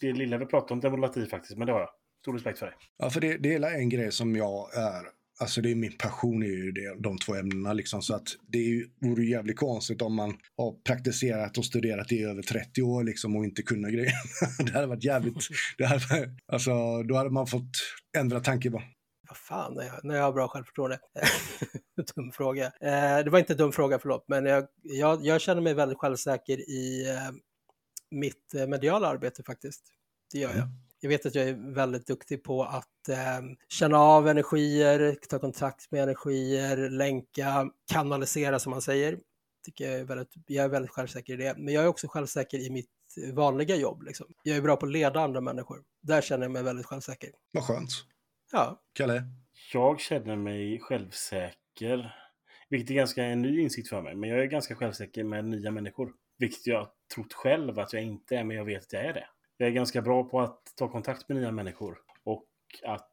det 0.00 0.12
lilla 0.12 0.38
vi 0.38 0.46
pratade 0.46 0.72
om 0.72 0.80
demonologi 0.80 1.26
faktiskt, 1.26 1.58
men 1.58 1.66
det 1.66 1.72
har 1.72 1.80
jag. 1.80 1.90
Stor 2.22 2.32
respekt 2.32 2.58
för 2.58 2.66
dig. 2.66 2.74
Ja, 2.96 3.10
för 3.10 3.20
det, 3.20 3.36
det 3.36 3.54
är 3.54 3.74
en 3.74 3.88
grej 3.88 4.12
som 4.12 4.36
jag 4.36 4.74
är, 4.74 5.02
alltså 5.40 5.60
det 5.60 5.70
är 5.70 5.74
min 5.74 5.96
passion 5.98 6.42
är 6.42 6.46
ju 6.46 6.72
det, 6.72 7.02
de 7.02 7.18
två 7.18 7.34
ämnena 7.34 7.72
liksom. 7.72 8.02
Så 8.02 8.14
att 8.14 8.28
det 8.48 8.58
är 8.58 8.68
ju, 8.68 8.88
vore 9.00 9.22
ju 9.22 9.30
jävligt 9.30 9.56
konstigt 9.56 10.02
om 10.02 10.14
man 10.14 10.36
har 10.56 10.82
praktiserat 10.82 11.58
och 11.58 11.64
studerat 11.64 12.12
i 12.12 12.22
över 12.22 12.42
30 12.42 12.82
år 12.82 13.04
liksom 13.04 13.36
och 13.36 13.44
inte 13.44 13.62
kunna 13.62 13.90
grejer. 13.90 14.12
det 14.66 14.72
hade 14.72 14.86
varit 14.86 15.04
jävligt, 15.04 15.34
det 15.78 15.86
hade, 15.86 16.30
alltså 16.46 17.02
då 17.02 17.16
hade 17.16 17.30
man 17.30 17.46
fått 17.46 17.70
ändra 18.16 18.40
tankebana. 18.40 18.84
Vad 19.28 19.36
fan, 19.36 19.74
när 19.74 19.84
jag, 19.84 20.04
när 20.04 20.14
jag 20.14 20.22
har 20.22 20.32
bra 20.32 20.48
självförtroende? 20.48 20.98
dum 22.14 22.32
fråga. 22.32 22.66
Eh, 22.66 23.24
det 23.24 23.30
var 23.30 23.38
inte 23.38 23.52
en 23.52 23.56
dum 23.56 23.72
fråga, 23.72 23.98
förlåt, 23.98 24.24
men 24.28 24.44
jag, 24.46 24.66
jag, 24.82 25.26
jag 25.26 25.40
känner 25.40 25.62
mig 25.62 25.74
väldigt 25.74 25.98
självsäker 25.98 26.70
i 26.70 27.10
eh, 27.10 27.30
mitt 28.10 28.54
eh, 28.54 28.66
mediala 28.66 29.08
arbete 29.08 29.42
faktiskt. 29.42 29.82
Det 30.32 30.38
gör 30.38 30.50
jag. 30.50 30.58
Mm. 30.58 30.83
Jag 31.04 31.08
vet 31.08 31.26
att 31.26 31.34
jag 31.34 31.48
är 31.48 31.74
väldigt 31.74 32.06
duktig 32.06 32.44
på 32.44 32.64
att 32.64 33.08
eh, 33.08 33.16
känna 33.68 33.98
av 33.98 34.28
energier, 34.28 35.16
ta 35.28 35.38
kontakt 35.38 35.90
med 35.90 36.02
energier, 36.02 36.90
länka, 36.90 37.70
kanalisera 37.92 38.58
som 38.58 38.70
man 38.70 38.82
säger. 38.82 39.18
Tycker 39.64 39.84
jag, 39.84 40.00
är 40.00 40.04
väldigt, 40.04 40.28
jag 40.46 40.64
är 40.64 40.68
väldigt 40.68 40.90
självsäker 40.90 41.32
i 41.32 41.36
det. 41.36 41.54
Men 41.58 41.74
jag 41.74 41.84
är 41.84 41.88
också 41.88 42.08
självsäker 42.08 42.58
i 42.58 42.70
mitt 42.70 42.90
vanliga 43.32 43.76
jobb. 43.76 44.02
Liksom. 44.02 44.26
Jag 44.42 44.56
är 44.56 44.62
bra 44.62 44.76
på 44.76 44.86
att 44.86 44.92
leda 44.92 45.20
andra 45.20 45.40
människor. 45.40 45.82
Där 46.02 46.20
känner 46.20 46.44
jag 46.44 46.52
mig 46.52 46.62
väldigt 46.62 46.86
självsäker. 46.86 47.30
Vad 47.52 47.64
skönt. 47.64 47.90
Ja, 48.52 48.80
Kalle? 48.92 49.22
Jag 49.72 50.00
känner 50.00 50.36
mig 50.36 50.80
självsäker. 50.80 52.14
Vilket 52.68 52.90
är 52.90 52.94
ganska 52.94 53.24
en 53.24 53.42
ny 53.42 53.60
insikt 53.60 53.88
för 53.88 54.02
mig. 54.02 54.14
Men 54.16 54.30
jag 54.30 54.38
är 54.38 54.46
ganska 54.46 54.74
självsäker 54.74 55.24
med 55.24 55.44
nya 55.44 55.70
människor. 55.70 56.12
Vilket 56.38 56.66
jag 56.66 56.88
trott 57.14 57.32
själv 57.32 57.78
att 57.78 57.92
jag 57.92 58.02
inte 58.02 58.36
är, 58.36 58.44
men 58.44 58.56
jag 58.56 58.64
vet 58.64 58.82
att 58.82 58.92
jag 58.92 59.04
är 59.04 59.12
det. 59.12 59.26
Jag 59.56 59.68
är 59.68 59.72
ganska 59.72 60.02
bra 60.02 60.24
på 60.24 60.40
att 60.40 60.60
ta 60.76 60.88
kontakt 60.88 61.28
med 61.28 61.38
nya 61.38 61.52
människor. 61.52 61.96
Och 62.24 62.44
att 62.82 63.10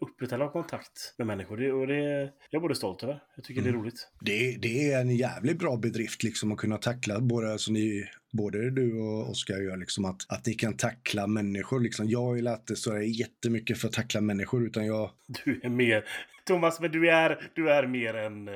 upprätthålla 0.00 0.48
kontakt 0.48 1.14
med 1.18 1.26
människor. 1.26 1.56
Det, 1.56 1.72
och 1.72 1.86
det 1.86 2.20
jag 2.50 2.58
är 2.58 2.60
både 2.60 2.74
stolt 2.74 3.02
över. 3.02 3.22
Jag 3.36 3.44
tycker 3.44 3.62
det 3.62 3.68
är 3.68 3.70
Mm. 3.70 3.82
roligt. 3.82 4.08
Det, 4.20 4.56
det 4.62 4.92
är 4.92 5.00
en 5.00 5.16
jävligt 5.16 5.58
bra 5.58 5.76
bedrift 5.76 6.22
liksom 6.22 6.52
att 6.52 6.58
kunna 6.58 6.78
tackla 6.78 7.20
både, 7.20 7.52
alltså 7.52 7.72
ni, 7.72 8.08
både 8.32 8.70
du 8.70 9.00
och 9.00 9.30
Oskar 9.30 9.58
gör 9.60 9.76
liksom 9.76 10.04
att, 10.04 10.32
att 10.32 10.46
ni 10.46 10.54
kan 10.54 10.76
tackla 10.76 11.26
människor 11.26 11.80
liksom. 11.80 12.08
Jag 12.08 12.22
har 12.22 12.34
ju 12.34 12.42
lärt 12.42 12.66
det 12.66 12.76
så 12.76 12.92
är 12.92 13.00
jättemycket 13.00 13.78
för 13.78 13.88
att 13.88 13.94
tackla 13.94 14.20
människor 14.20 14.66
utan 14.66 14.86
jag, 14.86 15.10
Du 15.44 15.60
är 15.62 15.68
mer... 15.68 16.04
Thomas, 16.44 16.80
men 16.80 16.90
du 16.92 17.10
är, 17.10 17.50
du 17.54 17.70
är 17.70 17.86
mer 17.86 18.14
en... 18.14 18.48
eh, 18.48 18.54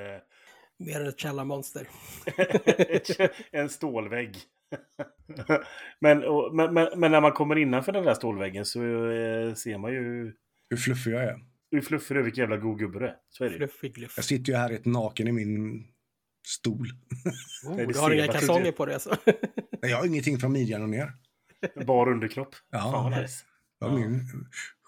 mer 0.78 1.00
än 1.00 1.06
ett 1.06 1.18
källarmonster. 1.20 1.88
en 3.50 3.68
stålvägg. 3.68 4.36
men, 6.00 6.24
och, 6.24 6.54
men, 6.56 6.74
men, 6.74 6.88
men 7.00 7.10
när 7.10 7.20
man 7.20 7.32
kommer 7.32 7.58
innanför 7.58 7.92
den 7.92 8.04
där 8.04 8.14
stålväggen 8.14 8.64
så 8.64 8.80
eh, 9.10 9.54
ser 9.54 9.78
man 9.78 9.92
ju 9.92 10.32
hur 10.70 10.76
fluffig 10.76 11.12
jag 11.12 11.22
är. 11.22 11.40
hur 11.70 11.80
fluffig 11.80 12.16
du 12.16 12.20
är, 12.20 12.24
vilken 12.24 12.42
jävla 12.42 12.56
god 12.56 12.78
gubbe 12.78 12.98
du 12.98 13.06
är. 13.06 13.16
Så 13.30 13.44
är 13.44 13.50
det. 13.50 13.56
Fluffig 13.56 13.98
luft. 13.98 14.16
Jag 14.16 14.24
sitter 14.24 14.52
ju 14.52 14.58
här 14.58 14.70
helt 14.70 14.84
naken 14.84 15.28
i 15.28 15.32
min 15.32 15.84
Stol. 16.46 16.88
Oh, 17.66 17.76
Nej, 17.76 17.86
du 17.86 17.98
har 17.98 18.10
inga 18.10 18.24
jag 18.24 18.34
kalsonger 18.34 18.72
på 18.72 18.86
det 18.86 18.94
alltså. 18.94 19.16
Jag 19.80 19.96
har 19.96 20.06
ingenting 20.06 20.38
från 20.38 20.52
midjan 20.52 20.82
och 20.82 20.88
ner. 20.88 21.12
Bar 21.86 22.08
underkropp. 22.08 22.54
Ja. 22.70 22.78
Fan 22.78 23.22
nice. 23.22 23.44
Har 23.80 23.98
min 23.98 24.20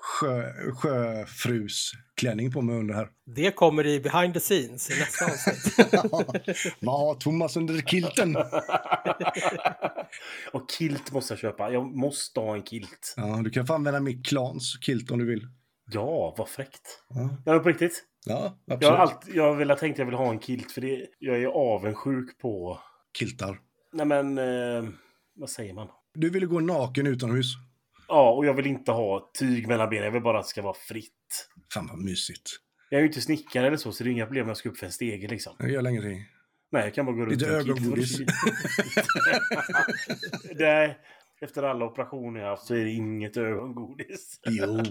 sjö, 0.01 0.53
sjöfrusklänning 0.73 2.53
på 2.53 2.63
mig 2.63 2.77
under 2.77 2.95
här. 2.95 3.09
Det 3.27 3.51
kommer 3.51 3.87
i 3.87 4.01
behind 4.01 4.35
the 4.35 4.41
scenes 4.41 4.91
i 4.91 4.99
nästa 4.99 5.25
avsnitt. 5.25 6.75
Vad 6.81 7.01
har 7.01 7.15
Thomas 7.15 7.57
under 7.57 7.81
kilten? 7.81 8.37
och 10.53 10.71
kilt 10.79 11.13
måste 11.13 11.33
jag 11.33 11.39
köpa. 11.39 11.71
Jag 11.71 11.97
måste 11.97 12.41
ha 12.41 12.57
en 12.57 12.63
kilt. 12.63 13.15
Ja, 13.17 13.41
du 13.45 13.51
kan 13.51 13.67
få 13.67 13.75
använda 13.75 14.01
mitt 14.01 14.27
klans 14.27 14.79
kilt 14.81 15.11
om 15.11 15.19
du 15.19 15.27
vill. 15.27 15.47
Ja, 15.91 16.35
vad 16.39 16.49
fräckt. 16.49 17.03
Ja, 17.09 17.31
men 17.45 17.63
på 17.63 17.69
riktigt. 17.69 18.05
ja 18.27 18.59
Jag 18.67 18.75
absolut. 18.75 18.99
har, 18.99 19.07
alltid, 19.07 19.35
jag 19.35 19.45
har 19.45 19.55
velat 19.55 19.79
tänkt 19.79 19.95
att 19.95 19.99
jag 19.99 20.07
vill 20.07 20.15
ha 20.15 20.31
en 20.31 20.41
kilt 20.41 20.73
för 20.73 20.81
det, 20.81 21.07
jag 21.19 21.43
är 21.43 21.47
avundsjuk 21.47 22.39
på... 22.39 22.81
Kiltar. 23.19 23.59
Nej 23.93 24.07
men, 24.07 24.39
eh, 24.39 24.91
vad 25.35 25.51
säger 25.51 25.75
man? 25.75 25.89
Du 26.15 26.31
ville 26.31 26.47
gå 26.47 26.61
naken 26.61 27.07
utomhus. 27.07 27.47
Ja, 28.09 28.31
och 28.31 28.47
jag 28.47 28.55
vill 28.55 28.67
inte 28.67 28.93
ha 28.93 29.31
tyg 29.39 29.69
mellan 29.69 29.91
benen. 29.91 30.05
Jag 30.05 30.13
vill 30.13 30.23
bara 30.23 30.39
att 30.39 30.45
det 30.45 30.49
ska 30.51 30.63
vara 30.63 30.75
fritt. 30.89 31.49
Fan 31.75 31.87
vad 31.87 31.99
mysigt. 31.99 32.51
Jag 32.91 32.99
är 32.99 33.03
ju 33.03 33.09
inte 33.09 33.21
snickare 33.21 33.67
eller 33.67 33.77
så, 33.77 33.93
så 33.93 34.05
det 34.05 34.11
är 34.11 34.13
inga 34.13 34.27
problem 34.27 34.47
när 34.47 34.51
jag 34.51 34.57
ska 34.57 34.69
upp 34.69 34.79
för 34.79 34.87
en 34.87 34.93
stege 34.93 35.29
liksom. 35.29 35.57
Det 35.59 35.71
gör 35.71 35.89
ingenting. 35.89 36.25
Nej, 36.73 36.83
jag 36.85 36.95
kan 36.95 37.07
bara 37.07 37.17
gå 37.17 37.23
runt 37.23 37.33
Lite 37.33 37.51
ögongodis. 37.51 38.19
Nej, 40.55 40.99
efter 41.41 41.63
alla 41.63 41.85
operationer 41.85 42.41
jag 42.41 42.49
haft 42.49 42.67
så 42.67 42.75
är 42.75 42.85
det 42.85 42.91
inget 42.91 43.37
ögongodis. 43.37 44.41
Jo. 44.47 44.83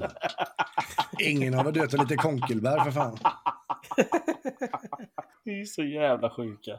Ingen 1.20 1.54
har 1.54 1.64
väl 1.64 1.74
dött 1.74 1.94
av 1.94 2.00
lite 2.00 2.16
konkelbär 2.16 2.84
för 2.84 2.92
fan. 2.92 3.18
Ni 5.46 5.62
är 5.62 5.66
så 5.66 5.84
jävla 5.84 6.30
sjuka. 6.30 6.72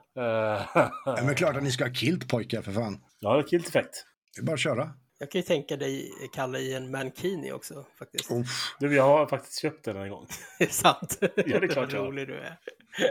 Men 1.24 1.34
klart 1.34 1.56
att 1.56 1.62
ni 1.62 1.70
ska 1.70 1.84
ha 1.84 1.94
kilt 1.94 2.28
pojkar 2.28 2.62
för 2.62 2.72
fan. 2.72 3.00
ja, 3.20 3.42
kilt 3.50 3.68
effekt. 3.68 4.04
Det 4.36 4.40
är 4.42 4.44
bara 4.44 4.54
att 4.54 4.60
köra. 4.60 4.92
Jag 5.18 5.30
kan 5.30 5.38
ju 5.38 5.42
tänka 5.42 5.76
dig, 5.76 6.12
Kalle, 6.34 6.58
i 6.58 6.74
en 6.74 6.90
mankini 6.90 7.52
också 7.52 7.84
faktiskt. 7.98 8.30
Uff, 8.30 8.74
Du, 8.80 8.94
jag 8.94 9.02
har 9.02 9.26
faktiskt 9.26 9.60
köpt 9.62 9.84
den 9.84 9.96
en 9.96 10.10
gång. 10.10 10.26
Det 10.58 10.64
är 10.64 10.68
sant. 10.68 11.18
Ja, 11.20 11.28
det 11.36 11.52
är 11.54 11.68
klart 11.68 11.92
Vad 11.92 12.06
rolig 12.06 12.28
du 12.28 12.34
är. 12.34 12.58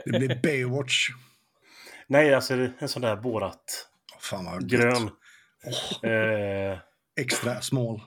det 0.06 0.20
blir 0.20 0.42
Baywatch. 0.44 1.10
Nej, 2.08 2.34
alltså 2.34 2.54
en 2.80 2.90
sån 2.90 3.02
där 3.02 3.16
borat. 3.16 3.88
Fan 4.20 4.46
vad. 4.46 4.70
Grön. 4.70 5.10
Eh, 6.04 6.78
Extra 7.18 7.62
small. 7.62 8.02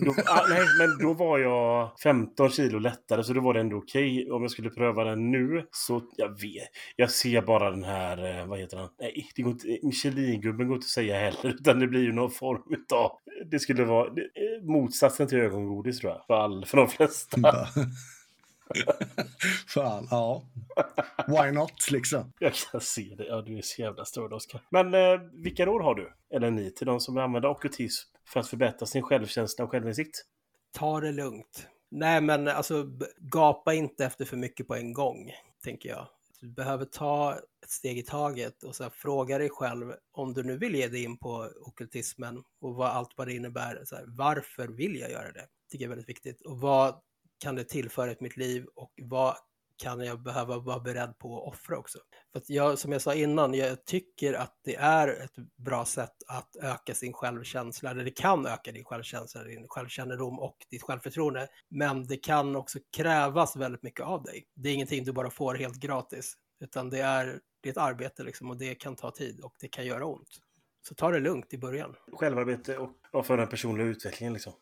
då, 0.00 0.10
ah, 0.26 0.46
nej, 0.48 0.60
men 0.78 0.98
då 0.98 1.12
var 1.12 1.38
jag 1.38 1.90
15 2.02 2.50
kilo 2.50 2.78
lättare 2.78 3.24
så 3.24 3.32
då 3.32 3.40
var 3.40 3.54
det 3.54 3.60
ändå 3.60 3.76
okej. 3.76 4.30
Om 4.30 4.42
jag 4.42 4.50
skulle 4.50 4.70
pröva 4.70 5.04
den 5.04 5.30
nu 5.30 5.66
så, 5.70 6.02
jag 6.16 6.28
vet. 6.28 6.68
Jag 6.96 7.10
ser 7.10 7.42
bara 7.42 7.70
den 7.70 7.84
här, 7.84 8.40
eh, 8.40 8.46
vad 8.46 8.58
heter 8.58 8.76
den? 8.76 8.88
Nej, 9.00 9.28
det 9.36 9.42
går 9.42 9.52
inte, 9.52 9.78
Michelin-gubben 9.82 10.68
går 10.68 10.76
inte 10.76 10.84
att 10.84 10.88
säga 10.88 11.18
heller. 11.18 11.54
Utan 11.60 11.80
det 11.80 11.86
blir 11.86 12.02
ju 12.02 12.12
någon 12.12 12.30
form 12.30 12.62
utav, 12.70 13.12
det 13.50 13.58
skulle 13.58 13.84
vara 13.84 14.10
det, 14.10 14.20
eh, 14.20 14.62
motsatsen 14.62 15.28
till 15.28 15.38
ögongodis 15.38 15.98
tror 15.98 16.12
jag. 16.12 16.26
För, 16.26 16.34
all, 16.34 16.66
för 16.66 16.76
de 16.76 16.88
flesta. 16.88 17.38
Fan, 19.68 20.08
ja. 20.10 20.44
Why 21.26 21.50
not 21.52 21.90
liksom? 21.90 22.32
Jag 22.38 22.52
kan 22.54 22.80
se 22.80 23.14
det. 23.18 23.26
Ja, 23.26 23.42
du 23.42 23.58
är 23.58 23.62
så 23.62 23.82
jävla 23.82 24.04
störd, 24.04 24.32
Oskar. 24.32 24.60
Men 24.70 24.94
eh, 24.94 25.20
vilka 25.32 25.66
råd 25.66 25.82
har 25.82 25.94
du? 25.94 26.12
Eller 26.36 26.50
ni 26.50 26.70
till 26.70 26.86
de 26.86 27.00
som 27.00 27.18
använder 27.18 27.48
okkultism 27.48 28.13
för 28.26 28.40
att 28.40 28.48
förbättra 28.48 28.86
sin 28.86 29.02
självkänsla 29.02 29.64
och 29.64 29.70
självinsikt? 29.70 30.24
Ta 30.72 31.00
det 31.00 31.12
lugnt. 31.12 31.68
Nej, 31.90 32.20
men 32.20 32.48
alltså 32.48 32.86
gapa 33.18 33.74
inte 33.74 34.04
efter 34.04 34.24
för 34.24 34.36
mycket 34.36 34.66
på 34.66 34.74
en 34.74 34.92
gång, 34.92 35.30
tänker 35.64 35.88
jag. 35.88 36.08
Du 36.40 36.48
behöver 36.48 36.84
ta 36.84 37.34
ett 37.34 37.70
steg 37.70 37.98
i 37.98 38.02
taget 38.02 38.62
och 38.62 38.76
så 38.76 38.82
här, 38.82 38.90
fråga 38.90 39.38
dig 39.38 39.50
själv 39.50 39.92
om 40.12 40.34
du 40.34 40.42
nu 40.42 40.58
vill 40.58 40.74
ge 40.74 40.88
dig 40.88 41.04
in 41.04 41.18
på 41.18 41.50
okultismen 41.60 42.42
och 42.60 42.74
vad 42.74 42.90
allt 42.90 43.10
vad 43.16 43.26
det 43.26 43.34
innebär. 43.34 43.82
Så 43.84 43.96
här, 43.96 44.04
varför 44.08 44.68
vill 44.68 44.96
jag 44.96 45.10
göra 45.10 45.32
det? 45.32 45.46
tycker 45.74 45.84
jag 45.84 45.92
är 45.92 45.96
väldigt 45.96 46.08
viktigt. 46.08 46.40
Och 46.40 46.60
vad 46.60 47.00
kan 47.38 47.54
det 47.54 47.64
tillföra 47.64 48.12
i 48.12 48.16
mitt 48.20 48.36
liv 48.36 48.66
och 48.74 48.92
vad 49.02 49.36
kan 49.84 50.00
jag 50.00 50.22
behöva 50.22 50.58
vara 50.58 50.80
beredd 50.80 51.18
på 51.18 51.36
att 51.36 51.54
offra 51.54 51.78
också? 51.78 51.98
För 52.32 52.38
att 52.38 52.50
jag, 52.50 52.78
som 52.78 52.92
jag 52.92 53.02
sa 53.02 53.14
innan, 53.14 53.54
jag 53.54 53.84
tycker 53.84 54.34
att 54.34 54.60
det 54.64 54.76
är 54.76 55.08
ett 55.08 55.36
bra 55.56 55.84
sätt 55.84 56.14
att 56.26 56.56
öka 56.56 56.94
sin 56.94 57.12
självkänsla, 57.12 57.90
eller 57.90 58.04
det 58.04 58.10
kan 58.10 58.46
öka 58.46 58.72
din 58.72 58.84
självkänsla, 58.84 59.44
din 59.44 59.68
självkännedom 59.68 60.38
och 60.38 60.56
ditt 60.70 60.82
självförtroende. 60.82 61.48
Men 61.68 62.06
det 62.06 62.16
kan 62.16 62.56
också 62.56 62.78
krävas 62.96 63.56
väldigt 63.56 63.82
mycket 63.82 64.06
av 64.06 64.22
dig. 64.22 64.44
Det 64.54 64.68
är 64.68 64.74
ingenting 64.74 65.04
du 65.04 65.12
bara 65.12 65.30
får 65.30 65.54
helt 65.54 65.76
gratis, 65.76 66.34
utan 66.60 66.90
det 66.90 67.00
är, 67.00 67.40
det 67.62 67.68
är 67.68 67.70
ett 67.70 67.78
arbete 67.78 68.22
liksom 68.22 68.50
och 68.50 68.56
det 68.56 68.74
kan 68.74 68.96
ta 68.96 69.10
tid 69.10 69.40
och 69.40 69.54
det 69.60 69.68
kan 69.68 69.86
göra 69.86 70.06
ont. 70.06 70.28
Så 70.88 70.94
ta 70.94 71.10
det 71.10 71.20
lugnt 71.20 71.54
i 71.54 71.58
början. 71.58 71.94
Självarbete 72.12 72.78
och, 72.78 72.90
och 73.12 73.26
för 73.26 73.36
den 73.36 73.48
personliga 73.48 73.86
utvecklingen 73.86 74.32
liksom. 74.32 74.52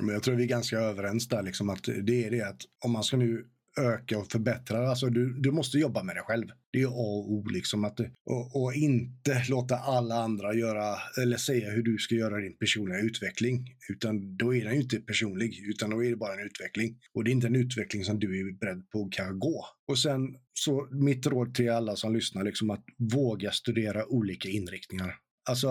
Men 0.00 0.14
jag 0.14 0.22
tror 0.22 0.34
vi 0.34 0.42
är 0.42 0.48
ganska 0.48 0.78
överens 0.78 1.28
där, 1.28 1.42
liksom, 1.42 1.70
att 1.70 1.84
det 2.02 2.24
är 2.26 2.30
det 2.30 2.42
att 2.42 2.60
om 2.84 2.92
man 2.92 3.04
ska 3.04 3.16
nu 3.16 3.50
öka 3.78 4.18
och 4.18 4.32
förbättra, 4.32 4.88
alltså 4.88 5.06
du, 5.06 5.40
du 5.40 5.50
måste 5.50 5.78
jobba 5.78 6.02
med 6.02 6.16
dig 6.16 6.22
själv. 6.22 6.46
Det 6.72 6.82
är 6.82 6.86
A 6.86 6.90
och 6.90 7.32
O, 7.32 7.44
liksom, 7.48 7.84
att, 7.84 8.00
och, 8.00 8.62
och 8.62 8.74
inte 8.74 9.44
låta 9.48 9.76
alla 9.76 10.14
andra 10.14 10.54
göra, 10.54 10.96
eller 11.22 11.36
säga 11.36 11.70
hur 11.70 11.82
du 11.82 11.98
ska 11.98 12.14
göra 12.14 12.40
din 12.40 12.56
personliga 12.58 13.00
utveckling. 13.00 13.74
Utan 13.88 14.36
då 14.36 14.54
är 14.54 14.64
den 14.64 14.74
ju 14.74 14.80
inte 14.80 14.96
personlig, 14.96 15.64
utan 15.68 15.90
då 15.90 16.04
är 16.04 16.10
det 16.10 16.16
bara 16.16 16.34
en 16.34 16.46
utveckling. 16.46 16.98
Och 17.14 17.24
det 17.24 17.30
är 17.30 17.32
inte 17.32 17.46
en 17.46 17.56
utveckling 17.56 18.04
som 18.04 18.18
du 18.18 18.40
är 18.40 18.52
beredd 18.52 18.90
på 18.90 19.08
att 19.18 19.38
gå. 19.38 19.66
Och 19.88 19.98
sen, 19.98 20.20
så 20.52 20.88
mitt 20.90 21.26
råd 21.26 21.54
till 21.54 21.70
alla 21.70 21.96
som 21.96 22.14
lyssnar, 22.14 22.44
liksom 22.44 22.70
att 22.70 22.84
våga 23.14 23.50
studera 23.50 24.06
olika 24.06 24.48
inriktningar. 24.48 25.14
Alltså 25.48 25.68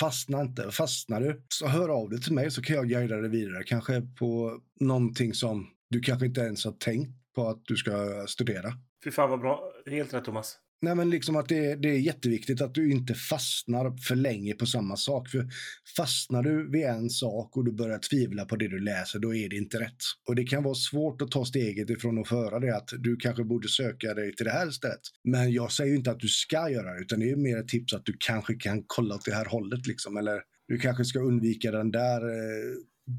fastna 0.00 0.40
inte. 0.40 0.70
Fastnar 0.70 1.20
du 1.20 1.42
så 1.48 1.66
hör 1.66 1.88
av 1.88 2.10
dig 2.10 2.20
till 2.20 2.32
mig 2.32 2.50
så 2.50 2.62
kan 2.62 2.76
jag 2.76 2.88
guida 2.88 3.16
dig 3.16 3.30
vidare. 3.30 3.62
Kanske 3.66 4.00
på 4.00 4.60
någonting 4.80 5.34
som 5.34 5.66
du 5.90 6.00
kanske 6.00 6.26
inte 6.26 6.40
ens 6.40 6.64
har 6.64 6.72
tänkt 6.72 7.10
på 7.38 7.48
att 7.48 7.62
du 7.64 7.76
ska 7.76 8.24
studera. 8.28 8.72
Fy 9.04 9.10
fan 9.10 9.30
vad 9.30 9.40
bra. 9.40 9.72
Helt 9.86 10.14
rätt 10.14 10.24
Thomas. 10.24 10.58
Nej 10.80 10.94
men 10.94 11.10
liksom 11.10 11.36
att 11.36 11.48
det, 11.48 11.74
det 11.74 11.88
är 11.88 11.98
jätteviktigt 11.98 12.60
att 12.60 12.74
du 12.74 12.90
inte 12.90 13.14
fastnar 13.14 13.96
för 13.96 14.14
länge 14.14 14.54
på 14.54 14.66
samma 14.66 14.96
sak. 14.96 15.28
För 15.28 15.48
fastnar 15.96 16.42
du 16.42 16.70
vid 16.70 16.84
en 16.84 17.10
sak 17.10 17.56
och 17.56 17.64
du 17.64 17.72
börjar 17.72 17.98
tvivla 17.98 18.44
på 18.44 18.56
det 18.56 18.68
du 18.68 18.78
läser, 18.80 19.18
då 19.18 19.34
är 19.34 19.48
det 19.48 19.56
inte 19.56 19.80
rätt. 19.80 19.96
Och 20.28 20.34
det 20.34 20.44
kan 20.44 20.62
vara 20.62 20.74
svårt 20.74 21.22
att 21.22 21.30
ta 21.30 21.44
steget 21.44 21.90
ifrån 21.90 22.18
att 22.18 22.28
föra 22.28 22.60
det 22.60 22.76
att 22.76 22.88
du 22.98 23.16
kanske 23.16 23.44
borde 23.44 23.68
söka 23.68 24.14
dig 24.14 24.36
till 24.36 24.46
det 24.46 24.52
här 24.52 24.70
stället. 24.70 25.00
Men 25.24 25.52
jag 25.52 25.72
säger 25.72 25.90
ju 25.90 25.96
inte 25.96 26.10
att 26.10 26.20
du 26.20 26.28
ska 26.28 26.70
göra 26.70 26.94
det, 26.94 27.00
utan 27.00 27.20
det 27.20 27.30
är 27.30 27.36
mer 27.36 27.58
ett 27.58 27.68
tips 27.68 27.94
att 27.94 28.04
du 28.04 28.16
kanske 28.18 28.54
kan 28.54 28.84
kolla 28.86 29.14
åt 29.14 29.24
det 29.24 29.34
här 29.34 29.46
hållet 29.46 29.86
liksom. 29.86 30.16
Eller 30.16 30.42
du 30.68 30.78
kanske 30.78 31.04
ska 31.04 31.18
undvika 31.18 31.70
den 31.70 31.90
där 31.90 32.28
eh, 32.28 32.74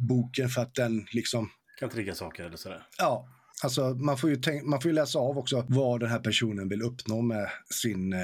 boken 0.07 0.49
för 0.49 0.61
att 0.61 0.75
den 0.75 1.05
liksom 1.11 1.49
Kan 1.79 1.89
trigga 1.89 2.15
saker 2.15 2.43
eller 2.43 2.57
sådär. 2.57 2.83
Ja, 2.97 3.38
alltså 3.63 3.89
man 3.89 4.17
får, 4.17 4.29
ju 4.29 4.35
tänk, 4.35 4.63
man 4.65 4.81
får 4.81 4.89
ju 4.89 4.95
läsa 4.95 5.19
av 5.19 5.37
också 5.37 5.65
vad 5.67 5.99
den 5.99 6.09
här 6.09 6.19
personen 6.19 6.69
vill 6.69 6.81
uppnå 6.81 7.21
med 7.21 7.49
sin, 7.73 8.13
eh, 8.13 8.19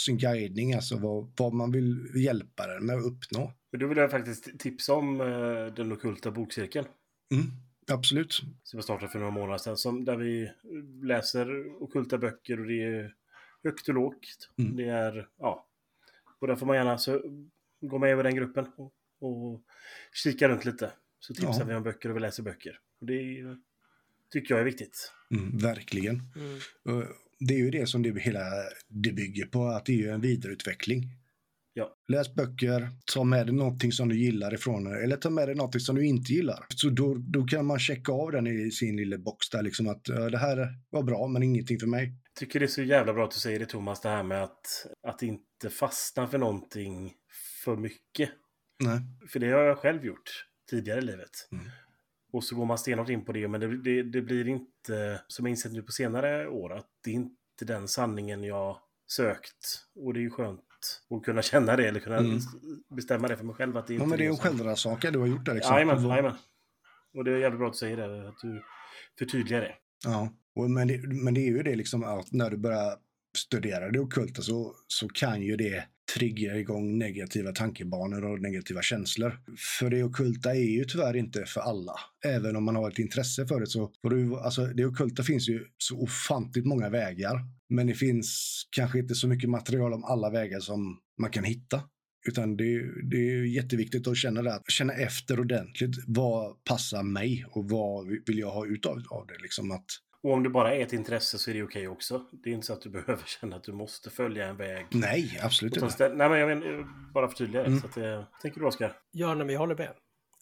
sin 0.00 0.18
guidning, 0.18 0.74
alltså 0.74 0.96
vad, 0.96 1.32
vad 1.36 1.52
man 1.52 1.72
vill 1.72 2.10
hjälpa 2.14 2.66
den 2.66 2.86
med 2.86 2.96
att 2.96 3.04
uppnå. 3.04 3.52
Men 3.70 3.80
då 3.80 3.86
vill 3.86 3.98
jag 3.98 4.10
faktiskt 4.10 4.58
tipsa 4.58 4.94
om 4.94 5.20
eh, 5.20 5.74
den 5.76 5.92
ockulta 5.92 6.30
bokcirkeln. 6.30 6.86
Mm, 7.34 7.46
absolut. 7.88 8.32
Som 8.62 8.76
jag 8.76 8.84
startade 8.84 9.12
för 9.12 9.18
några 9.18 9.32
månader 9.32 9.58
sedan. 9.58 9.76
Som, 9.76 10.04
där 10.04 10.16
vi 10.16 10.50
läser 11.02 11.66
ockulta 11.82 12.18
böcker 12.18 12.60
och 12.60 12.66
det 12.66 12.82
är 12.82 13.14
högt 13.64 13.88
och 13.88 13.94
lågt. 13.94 14.50
Mm. 14.58 14.76
Det 14.76 14.88
är, 14.88 15.28
ja. 15.38 15.66
Och 16.40 16.46
där 16.46 16.56
får 16.56 16.66
man 16.66 16.76
gärna 16.76 16.98
så, 16.98 17.22
gå 17.80 17.98
med 17.98 18.18
i 18.20 18.22
den 18.22 18.34
gruppen 18.34 18.66
och, 18.76 18.92
och 19.20 19.62
kika 20.12 20.48
runt 20.48 20.64
lite. 20.64 20.92
Så 21.20 21.34
tipsar 21.34 21.60
Ja. 21.60 21.64
vi 21.64 21.74
om 21.74 21.82
böcker 21.82 22.08
och 22.10 22.16
vi 22.16 22.20
läser 22.20 22.42
böcker. 22.42 22.78
Och 23.00 23.06
det 23.06 23.38
är, 23.38 23.58
tycker 24.32 24.54
jag 24.54 24.60
är 24.60 24.64
viktigt. 24.64 25.12
Mm, 25.34 25.58
verkligen. 25.58 26.22
Mm. 26.36 26.58
Och 26.84 27.04
Det 27.38 27.54
är 27.54 27.58
ju 27.58 27.70
det 27.70 27.86
som 27.86 28.02
det 28.02 28.20
hela 28.20 28.40
det 28.88 29.12
bygger 29.12 29.46
på, 29.46 29.66
att 29.66 29.86
det 29.86 29.92
är 29.92 29.96
ju 29.96 30.08
en 30.08 30.20
vidareutveckling. 30.20 31.02
Ja. 31.72 31.96
Läs 32.08 32.34
böcker, 32.34 32.88
ta 33.12 33.24
med 33.24 33.46
dig 33.46 33.54
någonting 33.54 33.92
som 33.92 34.08
du 34.08 34.18
gillar 34.18 34.54
ifrån 34.54 34.86
eller 34.86 35.16
ta 35.16 35.30
med 35.30 35.48
dig 35.48 35.54
någonting 35.54 35.80
som 35.80 35.96
du 35.96 36.06
inte 36.06 36.32
gillar. 36.32 36.66
Så 36.68 36.90
då, 36.90 37.14
då 37.14 37.44
kan 37.44 37.66
man 37.66 37.78
checka 37.78 38.12
av 38.12 38.32
den 38.32 38.46
i 38.46 38.70
sin 38.70 38.96
lilla 38.96 39.18
box 39.18 39.50
där, 39.50 39.62
liksom 39.62 39.88
att 39.88 40.04
det 40.04 40.38
här 40.38 40.68
var 40.90 41.02
bra, 41.02 41.26
men 41.26 41.42
ingenting 41.42 41.78
för 41.80 41.86
mig. 41.86 42.14
tycker 42.38 42.60
det 42.60 42.66
är 42.66 42.68
så 42.68 42.82
jävla 42.82 43.12
bra 43.12 43.24
att 43.24 43.30
du 43.30 43.38
säger 43.38 43.58
det 43.58 43.66
Thomas, 43.66 44.00
det 44.00 44.08
här 44.08 44.22
med 44.22 44.42
att, 44.42 44.86
att 45.08 45.22
inte 45.22 45.70
fastna 45.70 46.26
för 46.28 46.38
någonting 46.38 47.12
för 47.64 47.76
mycket. 47.76 48.30
Nej. 48.84 49.00
För 49.32 49.40
det 49.40 49.50
har 49.50 49.62
jag 49.62 49.78
själv 49.78 50.04
gjort 50.04 50.46
tidigare 50.70 50.98
i 50.98 51.02
livet. 51.02 51.48
Mm. 51.52 51.64
Och 52.36 52.44
så 52.44 52.56
går 52.56 52.64
man 52.66 52.78
stenhårt 52.78 53.08
in 53.08 53.24
på 53.24 53.32
det, 53.32 53.48
men 53.48 53.60
det, 53.60 53.76
det, 53.82 54.02
det 54.02 54.22
blir 54.22 54.48
inte, 54.48 55.20
som 55.28 55.46
jag 55.46 55.50
insett 55.50 55.72
nu 55.72 55.82
på 55.82 55.92
senare 55.92 56.48
år, 56.48 56.72
att 56.72 56.86
det 57.04 57.10
är 57.10 57.14
inte 57.14 57.64
den 57.64 57.88
sanningen 57.88 58.44
jag 58.44 58.78
sökt. 59.08 59.86
Och 59.94 60.14
det 60.14 60.20
är 60.20 60.22
ju 60.22 60.30
skönt 60.30 60.60
att 61.10 61.24
kunna 61.24 61.42
känna 61.42 61.76
det, 61.76 61.88
eller 61.88 62.00
kunna 62.00 62.16
Mm. 62.18 62.38
bestämma 62.96 63.28
det 63.28 63.36
för 63.36 63.44
mig 63.44 63.54
själv. 63.54 63.76
Att 63.76 63.86
det 63.86 63.94
Ja, 63.94 63.96
inte 63.96 64.06
men 64.08 64.18
det 64.18 64.24
är 64.24 64.28
en 64.28 64.36
som- 64.36 64.42
självrannsakan 64.44 65.12
du 65.12 65.18
har 65.18 65.26
gjort 65.26 65.44
där. 65.44 65.54
Liksom. 65.54 65.74
Jajamän, 65.74 66.02
Vad- 66.02 66.12
jajamän. 66.12 66.36
Och 67.14 67.24
det 67.24 67.32
är 67.32 67.36
jävligt 67.38 67.58
bra 67.58 67.66
att 67.68 67.72
du 67.74 67.78
säger 67.78 67.96
det, 67.96 68.28
att 68.28 68.38
du 68.42 68.62
förtydligar 69.18 69.60
det. 69.60 69.74
Ja, 70.04 70.28
och, 70.54 70.70
men, 70.70 70.88
det, 70.88 70.98
men 71.08 71.34
det 71.34 71.40
är 71.40 71.50
ju 71.50 71.62
det 71.62 71.76
liksom 71.76 72.04
att 72.04 72.32
när 72.32 72.50
du 72.50 72.56
börjar 72.56 72.96
studerar 73.38 73.90
det 73.90 73.98
ockulta 74.00 74.42
så, 74.42 74.74
så 74.86 75.08
kan 75.08 75.42
ju 75.42 75.56
det 75.56 75.84
trigga 76.14 76.56
igång 76.56 76.98
negativa 76.98 77.52
tankebanor 77.52 78.24
och 78.24 78.40
negativa 78.40 78.82
känslor. 78.82 79.40
För 79.78 79.90
det 79.90 80.02
ockulta 80.02 80.54
är 80.54 80.70
ju 80.70 80.84
tyvärr 80.84 81.16
inte 81.16 81.44
för 81.46 81.60
alla. 81.60 81.92
Även 82.24 82.56
om 82.56 82.64
man 82.64 82.76
har 82.76 82.90
ett 82.90 82.98
intresse 82.98 83.46
för 83.46 83.60
det 83.60 83.66
så 83.66 83.92
För 84.02 84.10
det, 84.10 84.40
alltså 84.40 84.66
det 84.66 84.84
ockulta 84.84 85.22
finns 85.22 85.48
ju 85.48 85.64
så 85.78 86.00
ofantligt 86.00 86.66
många 86.66 86.88
vägar. 86.88 87.40
Men 87.68 87.86
det 87.86 87.94
finns 87.94 88.62
kanske 88.70 88.98
inte 88.98 89.14
så 89.14 89.28
mycket 89.28 89.50
material 89.50 89.92
om 89.92 90.04
alla 90.04 90.30
vägar 90.30 90.60
som 90.60 90.98
man 91.20 91.30
kan 91.30 91.44
hitta. 91.44 91.82
Utan 92.28 92.56
det, 92.56 92.82
det 93.10 93.16
är 93.16 93.44
jätteviktigt 93.44 94.06
att 94.06 94.16
känna, 94.16 94.42
det, 94.42 94.60
känna 94.68 94.92
efter 94.92 95.40
ordentligt. 95.40 95.96
Vad 96.06 96.64
passar 96.64 97.02
mig 97.02 97.44
och 97.50 97.70
vad 97.70 98.06
vill 98.06 98.38
jag 98.38 98.50
ha 98.50 98.66
ut 98.66 98.86
av, 98.86 99.02
av 99.10 99.26
det? 99.26 99.42
Liksom 99.42 99.70
att, 99.70 99.86
och 100.26 100.32
om 100.32 100.42
det 100.42 100.48
bara 100.48 100.74
är 100.74 100.82
ett 100.82 100.92
intresse 100.92 101.38
så 101.38 101.50
är 101.50 101.54
det 101.54 101.62
okej 101.62 101.88
också. 101.88 102.24
Det 102.32 102.50
är 102.50 102.54
inte 102.54 102.66
så 102.66 102.72
att 102.72 102.82
du 102.82 102.90
behöver 102.90 103.24
känna 103.26 103.56
att 103.56 103.64
du 103.64 103.72
måste 103.72 104.10
följa 104.10 104.46
en 104.46 104.56
väg. 104.56 104.86
Nej, 104.90 105.40
absolut 105.42 105.76
inte. 105.76 106.08
Nej, 106.08 106.28
men 106.28 106.38
jag 106.38 106.48
menar, 106.48 106.86
bara 107.12 107.28
förtydliga 107.28 107.62
det. 107.62 107.68
Mm. 107.68 107.80
Så 107.80 107.86
att, 107.86 107.96
eh, 107.96 108.24
tänker 108.42 108.60
du, 108.60 108.66
Oskar? 108.66 108.96
Ja, 109.10 109.34
men 109.34 109.48
jag 109.48 109.58
håller 109.58 109.76
med. 109.76 109.92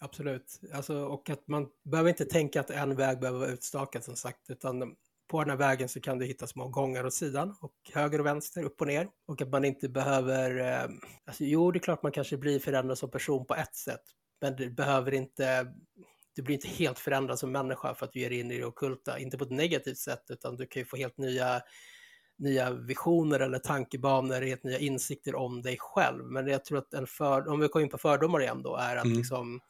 Absolut. 0.01 0.61
Alltså, 0.73 1.05
och 1.05 1.31
att 1.31 1.49
man 1.49 1.69
behöver 1.85 2.11
inte 2.11 2.25
tänka 2.25 2.61
att 2.61 2.71
en 2.71 2.97
väg 2.97 3.21
behöver 3.21 3.39
vara 3.39 3.51
utstakad 3.51 4.05
som 4.05 4.17
sagt, 4.17 4.51
utan 4.51 4.95
på 5.31 5.41
den 5.41 5.51
här 5.51 5.57
vägen 5.57 5.89
så 5.89 6.01
kan 6.01 6.19
du 6.19 6.27
hitta 6.27 6.47
små 6.47 6.69
gångar 6.69 7.07
åt 7.07 7.15
sidan 7.15 7.57
och 7.61 7.75
höger 7.95 8.19
och 8.19 8.27
vänster, 8.27 8.63
upp 8.63 8.81
och 8.81 8.87
ner. 8.87 9.09
Och 9.27 9.43
att 9.43 9.51
man 9.51 9.65
inte 9.65 9.89
behöver, 9.89 10.61
eh, 10.61 10.91
alltså 11.27 11.45
jo 11.45 11.71
det 11.71 11.79
är 11.79 11.81
klart 11.81 12.03
man 12.03 12.13
kanske 12.13 12.37
blir 12.37 12.59
förändrad 12.59 12.99
som 12.99 13.11
person 13.11 13.47
på 13.47 13.55
ett 13.55 13.75
sätt, 13.75 14.03
men 14.41 14.57
det 14.57 14.71
behöver 14.71 15.15
inte, 15.15 15.67
du 16.35 16.43
blir 16.43 16.55
inte 16.55 16.69
helt 16.69 16.99
förändrad 16.99 17.39
som 17.39 17.53
människa 17.53 17.95
för 17.95 18.07
att 18.07 18.13
du 18.13 18.21
ger 18.21 18.31
in 18.31 18.51
i 18.51 18.59
det 18.59 18.65
ockulta, 18.65 19.19
inte 19.19 19.39
på 19.39 19.45
ett 19.45 19.51
negativt 19.51 19.99
sätt, 19.99 20.25
utan 20.29 20.57
du 20.57 20.67
kan 20.67 20.81
ju 20.81 20.87
få 20.87 20.97
helt 20.97 21.19
nya 21.19 21.63
nya 22.39 22.71
visioner 22.71 23.41
eller 23.41 23.59
tankebanor, 23.59 24.41
helt 24.41 24.65
nya 24.65 24.79
insikter 24.79 25.35
om 25.35 25.63
dig 25.63 25.77
själv. 25.81 26.25
Men 26.25 26.47
jag 26.47 26.65
tror 26.65 26.79
att 26.79 26.95
en 26.95 27.07
för, 27.07 27.49
om 27.49 27.61
vi 27.61 27.69
kommer 27.69 27.85
in 27.85 27.91
på 27.91 27.99
fördomar 27.99 28.41
igen 28.41 28.63
då, 28.63 28.77
är 28.77 28.97
att 28.97 29.05
mm. 29.05 29.19
liksom 29.19 29.61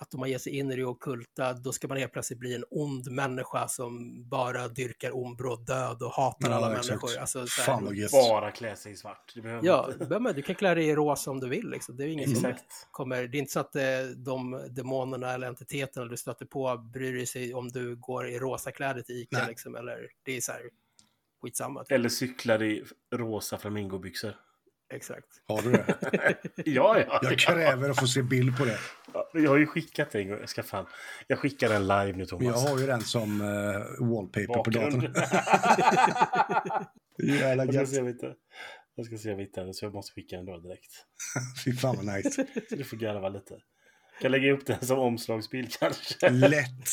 att 0.00 0.14
om 0.14 0.20
man 0.20 0.30
ger 0.30 0.38
sig 0.38 0.56
in 0.58 0.72
i 0.72 0.76
det 0.76 0.84
ockulta, 0.84 1.52
då 1.52 1.72
ska 1.72 1.88
man 1.88 1.96
helt 1.96 2.12
plötsligt 2.12 2.38
bli 2.38 2.54
en 2.54 2.64
ond 2.70 3.10
människa 3.10 3.68
som 3.68 4.22
bara 4.28 4.68
dyrkar 4.68 5.10
ombråd 5.10 5.66
död 5.66 6.02
och 6.02 6.12
hatar 6.12 6.50
ja, 6.50 6.56
alla 6.56 6.72
exakt. 6.72 6.88
människor. 6.88 7.20
Alltså, 7.20 7.46
så 7.46 7.62
Fan 7.62 7.84
vad 7.84 8.10
Bara 8.10 8.50
klä 8.50 8.76
sig 8.76 8.92
i 8.92 8.96
svart. 8.96 9.34
ja, 9.62 9.90
inte. 9.92 10.32
du 10.32 10.42
kan 10.42 10.54
klä 10.54 10.74
dig 10.74 10.88
i 10.88 10.94
rosa 10.94 11.30
om 11.30 11.40
du 11.40 11.48
vill. 11.48 11.70
Liksom. 11.70 11.96
Det 11.96 12.04
är 12.04 12.08
ingen 12.08 12.36
som 12.36 12.54
kommer... 12.90 13.28
Det 13.28 13.36
är 13.36 13.40
inte 13.40 13.52
så 13.52 13.60
att 13.60 13.76
eh, 13.76 13.82
de 14.16 14.66
demonerna 14.70 15.32
eller 15.32 15.46
entiteterna 15.46 16.06
du 16.06 16.16
stöter 16.16 16.46
på 16.46 16.76
bryr 16.92 17.26
sig 17.26 17.54
om 17.54 17.68
du 17.68 17.96
går 17.96 18.28
i 18.28 18.38
rosa 18.38 18.72
kläder 18.72 19.02
till 19.02 19.14
Ica. 19.14 19.46
Liksom, 19.48 19.74
eller, 19.74 20.08
det 20.22 20.36
är 20.36 20.40
så 20.40 20.52
här, 20.52 20.62
skitsamma. 21.42 21.84
Typ. 21.84 21.92
Eller 21.92 22.08
cyklar 22.08 22.62
i 22.62 22.84
rosa 23.14 23.58
flamingobyxor. 23.58 24.34
Exakt. 24.90 25.26
Har 25.48 25.62
du 25.62 25.72
det? 25.72 25.96
ja, 26.70 26.98
ja. 26.98 27.20
Jag 27.22 27.38
kräver 27.38 27.90
att 27.90 28.00
få 28.00 28.06
se 28.06 28.22
bild 28.22 28.58
på 28.58 28.64
det. 28.64 28.78
Jag 29.34 29.50
har 29.50 29.56
ju 29.56 29.66
skickat 29.66 30.14
en 30.14 30.28
gång. 30.28 30.38
Jag 30.40 30.48
ska 30.48 30.62
fan... 30.62 30.86
Jag 31.26 31.38
skickar 31.38 31.68
den 31.68 31.82
live 31.82 32.12
nu, 32.12 32.26
Thomas. 32.26 32.46
Jag 32.46 32.70
har 32.70 32.78
ju 32.78 32.86
den 32.86 33.00
som 33.00 33.40
uh, 33.40 33.48
wallpaper 34.10 34.46
Bakgrund. 34.46 35.02
på 35.02 35.08
datorn. 35.08 35.14
Jävla 37.38 37.64
jag 37.64 37.74
ska 37.74 37.86
se 37.86 38.00
om 38.00 38.06
jag 38.06 38.34
jag 38.94 39.06
ska 39.06 39.18
se 39.18 39.32
om 39.32 39.38
jag 39.38 39.46
hittar 39.46 39.64
den, 39.64 39.74
så 39.74 39.84
jag 39.84 39.94
måste 39.94 40.12
skicka 40.12 40.36
den 40.36 40.46
då 40.46 40.58
direkt. 40.58 40.92
Fy 41.64 41.72
fan 41.72 41.96
vad 41.96 42.16
nice. 42.16 42.46
så 42.68 42.76
du 42.76 42.84
får 42.84 42.96
garva 42.96 43.28
lite. 43.28 43.58
Kan 44.20 44.30
lägga 44.30 44.52
upp 44.52 44.66
den 44.66 44.86
som 44.86 44.98
omslagsbild 44.98 45.72
kanske. 45.78 46.30
Lätt. 46.30 46.88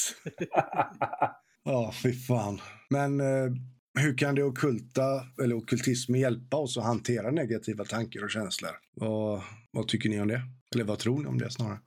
Ja, 1.64 1.88
oh, 1.88 1.92
fy 1.92 2.14
fan. 2.14 2.62
Men 2.90 3.22
uh, 3.22 3.52
hur 3.98 4.18
kan 4.18 4.36
det 4.36 4.44
okulta 4.44 5.26
eller 5.44 5.56
okultismen 5.56 6.20
hjälpa 6.20 6.58
oss 6.58 6.78
att 6.78 6.84
hantera 6.84 7.32
negativa 7.32 7.86
tankar 7.86 8.24
och 8.24 8.32
känslor? 8.32 8.72
Vad, 8.94 9.42
vad 9.72 9.88
tycker 9.88 10.10
ni 10.10 10.22
om 10.22 10.28
det? 10.28 10.42
Eller 10.76 10.84
vad 10.84 11.00
tror 11.00 11.20
ni 11.20 11.26
om 11.26 11.38
det 11.38 11.52
snarare? 11.52 11.80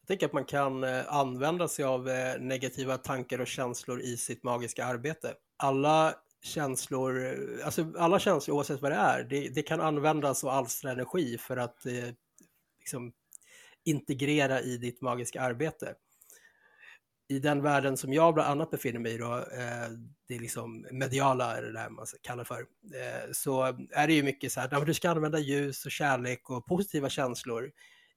Jag 0.00 0.06
tänker 0.06 0.26
att 0.26 0.32
man 0.32 0.44
kan 0.44 0.84
eh, 0.84 1.14
använda 1.14 1.68
sig 1.68 1.84
av 1.84 2.08
eh, 2.08 2.40
negativa 2.40 2.98
tankar 2.98 3.38
och 3.40 3.46
känslor 3.46 4.00
i 4.00 4.16
sitt 4.16 4.42
magiska 4.42 4.84
arbete. 4.84 5.34
Alla 5.56 6.14
känslor, 6.42 7.24
eh, 7.26 7.64
alltså 7.64 7.92
alla 7.98 8.18
känslor 8.18 8.56
oavsett 8.56 8.82
vad 8.82 8.92
det 8.92 8.96
är, 8.96 9.24
det, 9.24 9.48
det 9.48 9.62
kan 9.62 9.80
användas 9.80 10.44
och 10.44 10.54
alstra 10.54 10.92
energi 10.92 11.38
för 11.38 11.56
att 11.56 11.86
eh, 11.86 11.92
liksom, 12.78 13.12
integrera 13.84 14.60
i 14.60 14.76
ditt 14.76 15.00
magiska 15.00 15.40
arbete 15.40 15.94
i 17.32 17.38
den 17.38 17.62
världen 17.62 17.96
som 17.96 18.12
jag 18.12 18.34
bland 18.34 18.50
annat 18.50 18.70
befinner 18.70 19.00
mig 19.00 19.14
i 19.14 19.18
då, 19.18 19.36
eh, 19.36 19.90
det 20.28 20.34
är 20.34 20.38
liksom 20.38 20.86
mediala, 20.90 21.60
det 21.60 21.72
där 21.72 21.90
man 21.90 22.06
kallar 22.22 22.44
för, 22.44 22.60
eh, 22.94 23.32
så 23.32 23.62
är 23.90 24.06
det 24.06 24.12
ju 24.12 24.22
mycket 24.22 24.52
så 24.52 24.60
här, 24.60 24.84
du 24.84 24.94
ska 24.94 25.10
använda 25.10 25.38
ljus 25.38 25.84
och 25.84 25.90
kärlek 25.90 26.50
och 26.50 26.66
positiva 26.66 27.08
känslor 27.08 27.72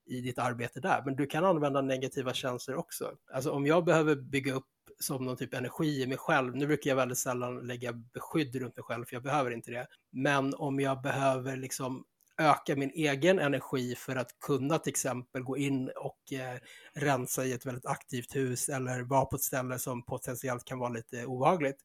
i 0.06 0.21
ditt 0.21 0.39
arbete 0.39 0.80
där, 0.80 1.01
men 1.06 1.15
du 1.15 1.25
kan 1.25 1.45
använda 1.45 1.82
negativa 1.82 2.34
känslor 2.34 2.78
också. 2.78 3.12
Alltså 3.34 3.51
om 3.51 3.65
jag 3.65 3.86
behöver 3.86 4.15
bygga 4.15 4.54
upp 4.54 4.65
som 4.99 5.25
någon 5.25 5.38
typ 5.38 5.54
energi 5.54 6.01
i 6.01 6.08
mig 6.08 6.17
själv, 6.17 6.56
nu 6.56 6.67
brukar 6.67 6.89
jag 6.91 6.95
väldigt 6.95 7.17
sällan 7.17 7.60
lägga 7.60 7.93
beskydd 7.93 8.56
runt 8.56 8.75
mig 8.75 8.84
själv, 8.84 9.06
för 9.06 9.15
jag 9.15 9.23
behöver 9.23 9.51
inte 9.51 9.71
det, 9.71 9.88
men 10.12 10.54
om 10.54 10.80
jag 10.80 11.01
behöver 11.01 11.58
liksom 11.58 12.06
öka 12.38 12.76
min 12.76 12.89
egen 12.89 13.39
energi 13.39 13.95
för 13.95 14.15
att 14.15 14.39
kunna 14.39 14.80
till 14.80 14.89
exempel 14.89 15.43
gå 15.43 15.58
in 15.58 15.91
och 15.95 16.34
eh, 16.34 16.60
rensa 16.93 17.45
i 17.45 17.54
ett 17.54 17.65
väldigt 17.65 17.86
aktivt 17.86 18.36
hus 18.36 18.69
eller 18.69 19.02
vara 19.02 19.26
på 19.26 19.36
ett 19.36 19.41
ställe 19.41 19.80
som 19.80 20.06
potentiellt 20.06 20.65
kan 20.65 20.80
vara 20.80 20.89
lite 20.89 21.26
obehagligt. 21.26 21.78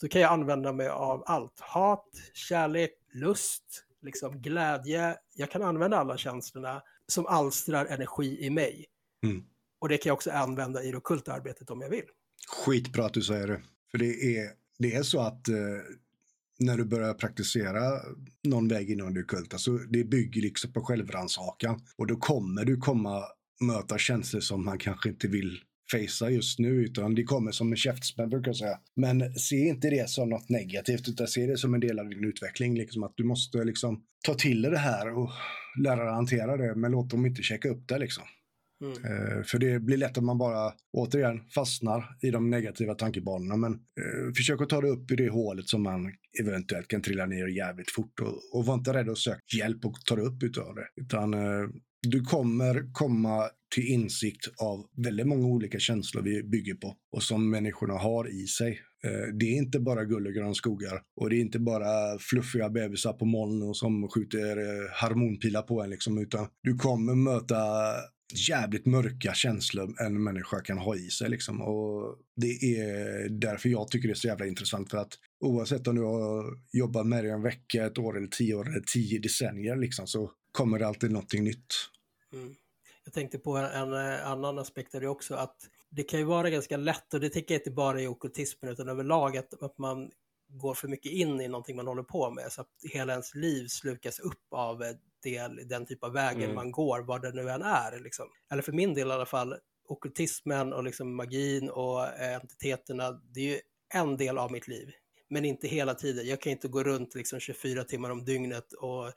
Så 0.00 0.08
kan 0.08 0.20
jag 0.20 0.32
använda 0.32 0.72
mig 0.72 0.88
av 0.88 1.22
allt. 1.26 1.60
Hat, 1.60 2.08
kärlek, 2.34 2.90
lust, 3.12 3.86
liksom 4.02 4.42
glädje. 4.42 5.16
Jag 5.34 5.50
kan 5.50 5.62
använda 5.62 5.98
alla 5.98 6.16
känslorna 6.16 6.82
som 7.06 7.26
alstrar 7.26 7.86
energi 7.86 8.46
i 8.46 8.50
mig. 8.50 8.86
Mm. 9.24 9.44
Och 9.78 9.88
det 9.88 9.98
kan 9.98 10.10
jag 10.10 10.14
också 10.14 10.30
använda 10.30 10.82
i 10.82 10.90
det 10.90 10.96
okulta 10.96 11.32
arbetet 11.32 11.70
om 11.70 11.80
jag 11.80 11.90
vill. 11.90 12.04
Skitbra 12.48 13.06
att 13.06 13.14
du 13.14 13.22
säger 13.22 13.46
det. 13.46 13.62
För 13.90 13.98
det 13.98 14.36
är, 14.36 14.50
det 14.78 14.94
är 14.94 15.02
så 15.02 15.20
att 15.20 15.48
eh, 15.48 15.56
när 16.58 16.76
du 16.76 16.84
börjar 16.84 17.14
praktisera 17.14 17.80
någon 18.48 18.68
väg 18.68 18.90
inom 18.90 19.14
det 19.14 19.22
kulta, 19.22 19.58
så 19.58 19.70
det 19.70 20.04
bygger 20.04 20.42
liksom 20.42 20.72
på 20.72 20.80
självrannsakan. 20.80 21.80
Och 21.96 22.06
då 22.06 22.16
kommer 22.16 22.64
du 22.64 22.76
komma 22.76 23.22
möta 23.60 23.98
känslor 23.98 24.40
som 24.40 24.64
man 24.64 24.78
kanske 24.78 25.08
inte 25.08 25.28
vill 25.28 25.60
fejsa 25.92 26.30
just 26.30 26.58
nu, 26.58 26.68
utan 26.68 27.14
det 27.14 27.22
kommer 27.22 27.52
som 27.52 27.72
en 27.72 27.76
käftsmäll 27.76 28.28
brukar 28.28 28.48
jag 28.48 28.56
säga. 28.56 28.78
Men 28.96 29.34
se 29.34 29.68
inte 29.68 29.90
det 29.90 30.10
som 30.10 30.28
något 30.28 30.48
negativt, 30.48 31.08
utan 31.08 31.26
se 31.26 31.46
det 31.46 31.56
som 31.56 31.74
en 31.74 31.80
del 31.80 31.98
av 31.98 32.08
din 32.08 32.24
utveckling. 32.24 32.78
Liksom 32.78 33.02
att 33.02 33.12
du 33.16 33.24
måste 33.24 33.64
liksom 33.64 34.02
ta 34.24 34.34
till 34.34 34.62
dig 34.62 34.70
det 34.70 34.78
här 34.78 35.18
och 35.18 35.30
lära 35.82 36.04
dig 36.04 36.12
hantera 36.12 36.56
det, 36.56 36.74
men 36.74 36.90
låt 36.90 37.10
dem 37.10 37.26
inte 37.26 37.42
checka 37.42 37.68
upp 37.68 37.88
det 37.88 37.98
liksom. 37.98 38.24
Mm. 38.80 38.92
Eh, 38.92 39.42
för 39.42 39.58
det 39.58 39.80
blir 39.80 39.96
lätt 39.96 40.18
att 40.18 40.24
man 40.24 40.38
bara 40.38 40.72
återigen 40.92 41.40
fastnar 41.54 42.16
i 42.22 42.30
de 42.30 42.50
negativa 42.50 42.94
tankebanorna. 42.94 43.56
Men 43.56 43.72
eh, 43.72 44.32
försök 44.36 44.60
att 44.60 44.68
ta 44.68 44.80
det 44.80 44.88
upp 44.88 45.10
i 45.10 45.16
det 45.16 45.28
hålet 45.28 45.68
som 45.68 45.82
man 45.82 46.12
eventuellt 46.40 46.88
kan 46.88 47.02
trilla 47.02 47.26
ner 47.26 47.46
jävligt 47.46 47.90
fort. 47.90 48.20
Och, 48.20 48.58
och 48.58 48.66
var 48.66 48.74
inte 48.74 48.92
rädd 48.92 49.08
att 49.08 49.18
söka 49.18 49.40
hjälp 49.58 49.84
och 49.84 49.94
ta 50.04 50.16
det 50.16 50.22
upp 50.22 50.42
utav 50.42 50.74
det. 50.74 51.02
Utan 51.02 51.34
eh, 51.34 51.68
du 52.02 52.20
kommer 52.20 52.92
komma 52.92 53.48
till 53.74 53.86
insikt 53.86 54.48
av 54.58 54.86
väldigt 54.96 55.26
många 55.26 55.46
olika 55.46 55.78
känslor 55.78 56.22
vi 56.22 56.42
bygger 56.42 56.74
på 56.74 56.96
och 57.12 57.22
som 57.22 57.50
människorna 57.50 57.94
har 57.94 58.28
i 58.42 58.46
sig. 58.46 58.80
Eh, 59.04 59.34
det 59.34 59.46
är 59.46 59.56
inte 59.56 59.80
bara 59.80 60.04
guld 60.04 60.26
och 60.26 60.32
gröna 60.32 60.54
skogar 60.54 61.02
och 61.20 61.30
det 61.30 61.36
är 61.36 61.40
inte 61.40 61.58
bara 61.58 62.18
fluffiga 62.18 62.70
bebisar 62.70 63.12
på 63.12 63.24
moln 63.24 63.62
och 63.62 63.76
som 63.76 64.08
skjuter 64.08 64.56
eh, 64.56 64.90
harmonpilar 64.92 65.62
på 65.62 65.82
en 65.82 65.90
liksom, 65.90 66.18
utan 66.18 66.46
du 66.62 66.74
kommer 66.74 67.14
möta 67.14 67.56
jävligt 68.34 68.86
mörka 68.86 69.34
känslor 69.34 69.94
en 70.00 70.22
människa 70.22 70.60
kan 70.60 70.78
ha 70.78 70.96
i 70.96 71.10
sig. 71.10 71.30
Liksom. 71.30 71.62
Och 71.62 72.18
det 72.36 72.78
är 72.78 73.28
därför 73.28 73.68
jag 73.68 73.88
tycker 73.88 74.08
det 74.08 74.12
är 74.12 74.16
så 74.16 74.26
jävla 74.26 74.46
intressant. 74.46 74.90
För 74.90 74.98
att 74.98 75.18
oavsett 75.40 75.86
om 75.86 75.96
du 75.96 76.02
har 76.02 76.58
jobbat 76.72 77.06
med 77.06 77.24
det 77.24 77.30
en 77.30 77.42
vecka, 77.42 77.86
ett 77.86 77.98
år 77.98 78.16
eller 78.16 78.28
tio 78.28 78.54
år 78.54 78.68
eller 78.68 78.84
tio 78.86 79.18
decennier 79.18 79.76
liksom, 79.76 80.06
så 80.06 80.30
kommer 80.52 80.78
det 80.78 80.86
alltid 80.86 81.10
någonting 81.10 81.44
nytt. 81.44 81.74
Mm. 82.32 82.54
Jag 83.04 83.14
tänkte 83.14 83.38
på 83.38 83.56
en, 83.56 83.64
en, 83.64 83.94
annan 84.20 84.58
aspekt 84.58 84.94
av 84.94 85.00
det 85.00 85.08
också, 85.08 85.34
att 85.34 85.56
det 85.90 86.02
kan 86.02 86.20
ju 86.20 86.26
vara 86.26 86.50
ganska 86.50 86.76
lätt, 86.76 87.14
och 87.14 87.20
det 87.20 87.28
tänker 87.28 87.54
jag 87.54 87.60
inte 87.60 87.70
bara 87.70 88.02
i 88.02 88.06
okultismen 88.06 88.72
utan 88.72 88.88
överlag, 88.88 89.36
att, 89.36 89.62
att 89.62 89.78
man 89.78 90.10
går 90.48 90.74
för 90.74 90.88
mycket 90.88 91.12
in 91.12 91.40
i 91.40 91.48
någonting 91.48 91.76
man 91.76 91.86
håller 91.86 92.02
på 92.02 92.30
med, 92.30 92.52
så 92.52 92.60
att 92.60 92.70
hela 92.92 93.12
ens 93.12 93.34
liv 93.34 93.66
slukas 93.68 94.18
upp 94.18 94.46
av 94.50 94.82
eh, 94.82 94.90
del, 95.30 95.68
den 95.68 95.86
typ 95.86 96.04
av 96.04 96.12
vägen 96.12 96.42
mm. 96.42 96.54
man 96.54 96.70
går, 96.70 97.00
vad 97.00 97.22
det 97.22 97.32
nu 97.32 97.50
än 97.50 97.62
är. 97.62 98.00
Liksom. 98.00 98.26
Eller 98.52 98.62
för 98.62 98.72
min 98.72 98.94
del 98.94 99.08
i 99.08 99.12
alla 99.12 99.26
fall, 99.26 99.54
okultismen 99.88 100.72
och 100.72 100.84
liksom 100.84 101.16
magin 101.16 101.70
och 101.70 102.06
eh, 102.06 102.34
entiteterna, 102.34 103.20
det 103.34 103.40
är 103.40 103.54
ju 103.54 103.60
en 103.94 104.16
del 104.16 104.38
av 104.38 104.52
mitt 104.52 104.68
liv. 104.68 104.90
Men 105.28 105.44
inte 105.44 105.68
hela 105.68 105.94
tiden. 105.94 106.26
Jag 106.26 106.40
kan 106.40 106.52
inte 106.52 106.68
gå 106.68 106.82
runt 106.82 107.14
liksom 107.14 107.40
24 107.40 107.84
timmar 107.84 108.10
om 108.10 108.24
dygnet 108.24 108.72
och 108.72 109.12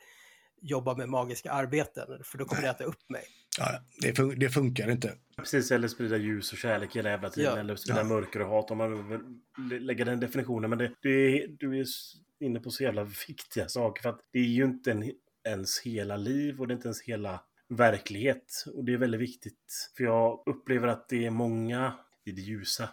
jobba 0.61 0.95
med 0.95 1.09
magiska 1.09 1.51
arbeten, 1.51 2.23
för 2.23 2.37
då 2.37 2.45
kommer 2.45 2.61
det 2.61 2.69
äta 2.69 2.83
upp 2.83 3.09
mig. 3.09 3.23
Ja, 3.57 3.79
det, 4.01 4.15
fun 4.15 4.39
det 4.39 4.49
funkar 4.49 4.91
inte. 4.91 5.15
Precis, 5.37 5.71
eller 5.71 5.87
sprida 5.87 6.17
ljus 6.17 6.51
och 6.51 6.57
kärlek 6.57 6.95
hela 6.95 7.09
jävla 7.09 7.29
tiden. 7.29 7.53
Ja. 7.53 7.59
Eller 7.59 7.75
sprida 7.75 7.99
ja. 7.99 8.03
mörker 8.03 8.41
och 8.41 8.49
hat 8.49 8.71
om 8.71 8.77
man 8.77 9.09
vill 9.69 9.85
lägga 9.85 10.05
den 10.05 10.19
definitionen. 10.19 10.69
Men 10.69 10.79
det, 10.79 10.91
det, 11.01 11.47
du 11.47 11.79
är 11.79 11.85
inne 12.39 12.59
på 12.59 12.71
så 12.71 12.83
jävla 12.83 13.03
viktiga 13.27 13.67
saker. 13.67 14.01
För 14.01 14.09
att 14.09 14.19
det 14.31 14.39
är 14.39 14.43
ju 14.43 14.63
inte 14.63 14.91
en, 14.91 15.11
ens 15.49 15.79
hela 15.79 16.17
liv 16.17 16.59
och 16.61 16.67
det 16.67 16.71
är 16.71 16.75
inte 16.75 16.87
ens 16.87 17.01
hela 17.01 17.43
verklighet. 17.67 18.65
Och 18.75 18.85
det 18.85 18.93
är 18.93 18.97
väldigt 18.97 19.21
viktigt. 19.21 19.91
För 19.97 20.03
jag 20.03 20.43
upplever 20.45 20.87
att 20.87 21.09
det 21.09 21.25
är 21.25 21.29
många 21.29 21.93
i 22.23 22.31
det 22.31 22.41
ljusa. 22.41 22.89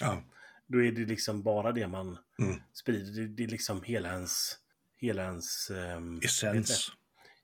Ja. 0.00 0.22
Då 0.66 0.82
är 0.82 0.92
det 0.92 1.04
liksom 1.04 1.42
bara 1.42 1.72
det 1.72 1.86
man 1.88 2.18
Mm. 2.38 2.60
sprider. 2.72 3.12
Det, 3.12 3.26
det 3.26 3.44
är 3.44 3.48
liksom 3.48 3.82
hela 3.82 4.08
ens... 4.12 4.58
Hela 4.96 5.22
ens... 5.24 5.70
vet 5.70 6.24
Essens. 6.24 6.92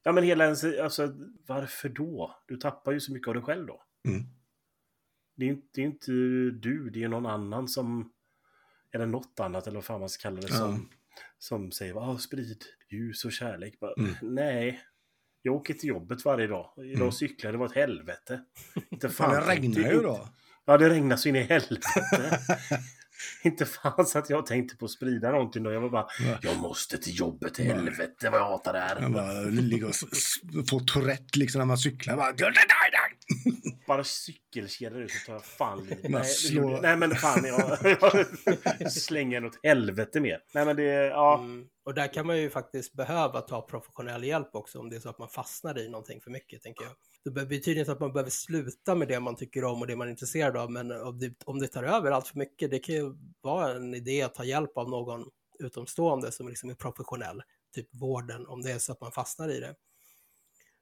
Ja, 0.03 0.13
men 0.13 0.25
hela 0.25 0.45
ens... 0.45 0.65
Alltså, 0.65 1.15
varför 1.47 1.89
då? 1.89 2.37
Du 2.47 2.57
tappar 2.57 2.93
ju 2.93 3.01
så 3.01 3.13
mycket 3.13 3.29
av 3.29 3.35
dig 3.35 3.43
själv 3.43 3.67
då. 3.67 3.83
Mm. 4.09 4.23
Det 5.35 5.45
är 5.45 5.49
inte, 5.49 5.69
det 5.75 5.81
är 5.81 5.87
inte 5.87 6.11
du, 6.69 6.91
det 6.91 7.05
är 7.05 7.09
någon 7.09 7.27
annan 7.27 7.69
som... 7.69 8.13
Eller 8.93 9.07
något 9.07 9.41
annat, 9.41 9.67
eller 9.67 9.75
vad 9.75 9.85
fan 9.85 10.01
man 10.01 10.09
ska 10.09 10.23
kalla 10.23 10.41
det, 10.41 10.53
som, 10.53 10.89
som 11.39 11.73
säger 11.73 12.11
ah, 12.11 12.19
sprid 12.19 12.65
ljus 12.91 13.25
och 13.25 13.33
kärlek. 13.33 13.81
Bara, 13.81 13.95
Mm. 13.99 14.15
Nej, 14.23 14.81
jag 15.43 15.55
åker 15.55 15.75
till 15.75 15.89
jobbet 15.89 16.25
varje 16.25 16.47
dag. 16.47 16.73
Idag 16.77 16.97
Mm. 17.01 17.13
cyklar 17.13 17.53
det 17.53 17.59
var 17.59 17.67
ett 17.67 17.73
helvete. 17.75 18.41
Inte 18.91 19.09
Fan, 19.09 19.31
det 19.35 19.41
regnar 19.41 19.93
ju 19.93 20.03
då. 20.03 20.29
Ja, 20.65 20.79
det 20.79 20.89
regnar 20.91 21.17
så 21.17 21.29
in 21.29 21.37
i 21.37 21.43
helvete. 21.43 21.89
inte 23.45 23.67
fan 23.67 24.07
så 24.07 24.19
att 24.19 24.31
jag 24.31 24.47
tänkte 24.47 24.77
på 24.77 24.85
att 24.85 24.91
sprida 24.91 25.31
någonting 25.31 25.63
då. 25.63 25.73
Jag 25.73 25.81
var 25.81 25.91
bara, 25.91 26.07
Ja. 26.21 26.39
jag 26.43 26.57
måste 26.57 26.99
till 26.99 27.19
jobbet, 27.19 27.59
helvete 27.59 28.31
vad 28.31 28.41
jag 28.41 28.45
hatar 28.45 28.73
det 28.73 28.79
här. 28.79 29.09
Bara 29.09 29.33
ligger 29.43 29.89
och 29.89 29.95
får 30.71 30.81
Tourette 30.81 31.39
liksom 31.39 31.59
när 31.59 31.67
man 31.67 31.79
cyklar. 31.79 32.17
Bara, 32.17 32.33
Bara 33.87 34.05
cykelkedjor 34.05 35.03
ut 35.03 35.11
så 35.13 35.27
tar 35.27 35.33
jag 35.33 35.45
fan 35.45 35.85
livet. 35.85 36.09
Nej, 36.11 36.25
slår- 36.25 36.81
nej 36.83 36.97
men 36.97 37.11
fan 37.15 37.45
jag, 37.45 37.97
jag 38.81 38.93
slänger 38.93 39.41
något 39.41 39.59
helvete 39.63 40.21
mer. 40.21 40.39
Nej 40.55 40.65
men 40.65 40.77
det, 40.77 40.83
ja. 41.07 41.39
Mm. 41.39 41.65
Och 41.85 41.95
där 41.95 42.13
kan 42.13 42.27
man 42.27 42.39
ju 42.39 42.51
faktiskt 42.51 42.93
behöva 42.95 43.41
ta 43.41 43.63
professionell 43.67 44.25
hjälp 44.25 44.49
också 44.53 44.79
om 44.79 44.91
det 44.91 44.97
är 44.97 45.01
så 45.01 45.09
att 45.09 45.19
man 45.19 45.29
fastnar 45.29 45.79
i 45.79 45.89
någonting 45.89 46.21
för 46.21 46.31
mycket, 46.31 46.63
tänker 46.63 46.85
jag. 46.85 46.93
Det 47.31 47.47
betyder 47.47 47.81
inte 47.81 47.93
att 47.93 48.01
man 48.01 48.13
behöver 48.13 48.31
sluta 48.31 48.95
med 48.95 49.09
det 49.09 49.21
man 49.21 49.37
tycker 49.37 49.65
om 49.65 49.81
och 49.81 49.87
det 49.87 49.97
man 49.97 50.07
är 50.07 50.11
intresserad 50.11 50.57
av, 50.57 50.71
men 50.71 50.91
eh, 50.91 50.99
om 50.99 51.19
det, 51.19 51.35
om 51.45 51.59
det 51.59 51.69
tar 51.69 51.85
över 51.85 52.11
allt 52.11 52.29
för 52.29 52.39
mycket, 52.39 52.71
det 52.71 52.79
kan 52.79 52.95
ju 52.95 53.15
vara 53.41 53.75
en 53.75 53.95
idé 53.95 54.23
att 54.23 54.35
ta 54.35 54.45
hjälp 54.45 54.79
av 54.79 54.91
någon 54.91 55.25
utomstående 55.59 56.33
som 56.33 56.49
liksom 56.49 56.71
är 56.71 56.75
professionell, 56.75 57.43
typ 57.75 57.89
vården, 57.95 58.47
om 58.47 58.63
det 58.63 58.73
är 58.73 58.79
så 58.79 58.93
att 58.93 59.01
man 59.01 59.13
fastnar 59.13 59.49
i 59.49 59.61
det. 59.61 59.75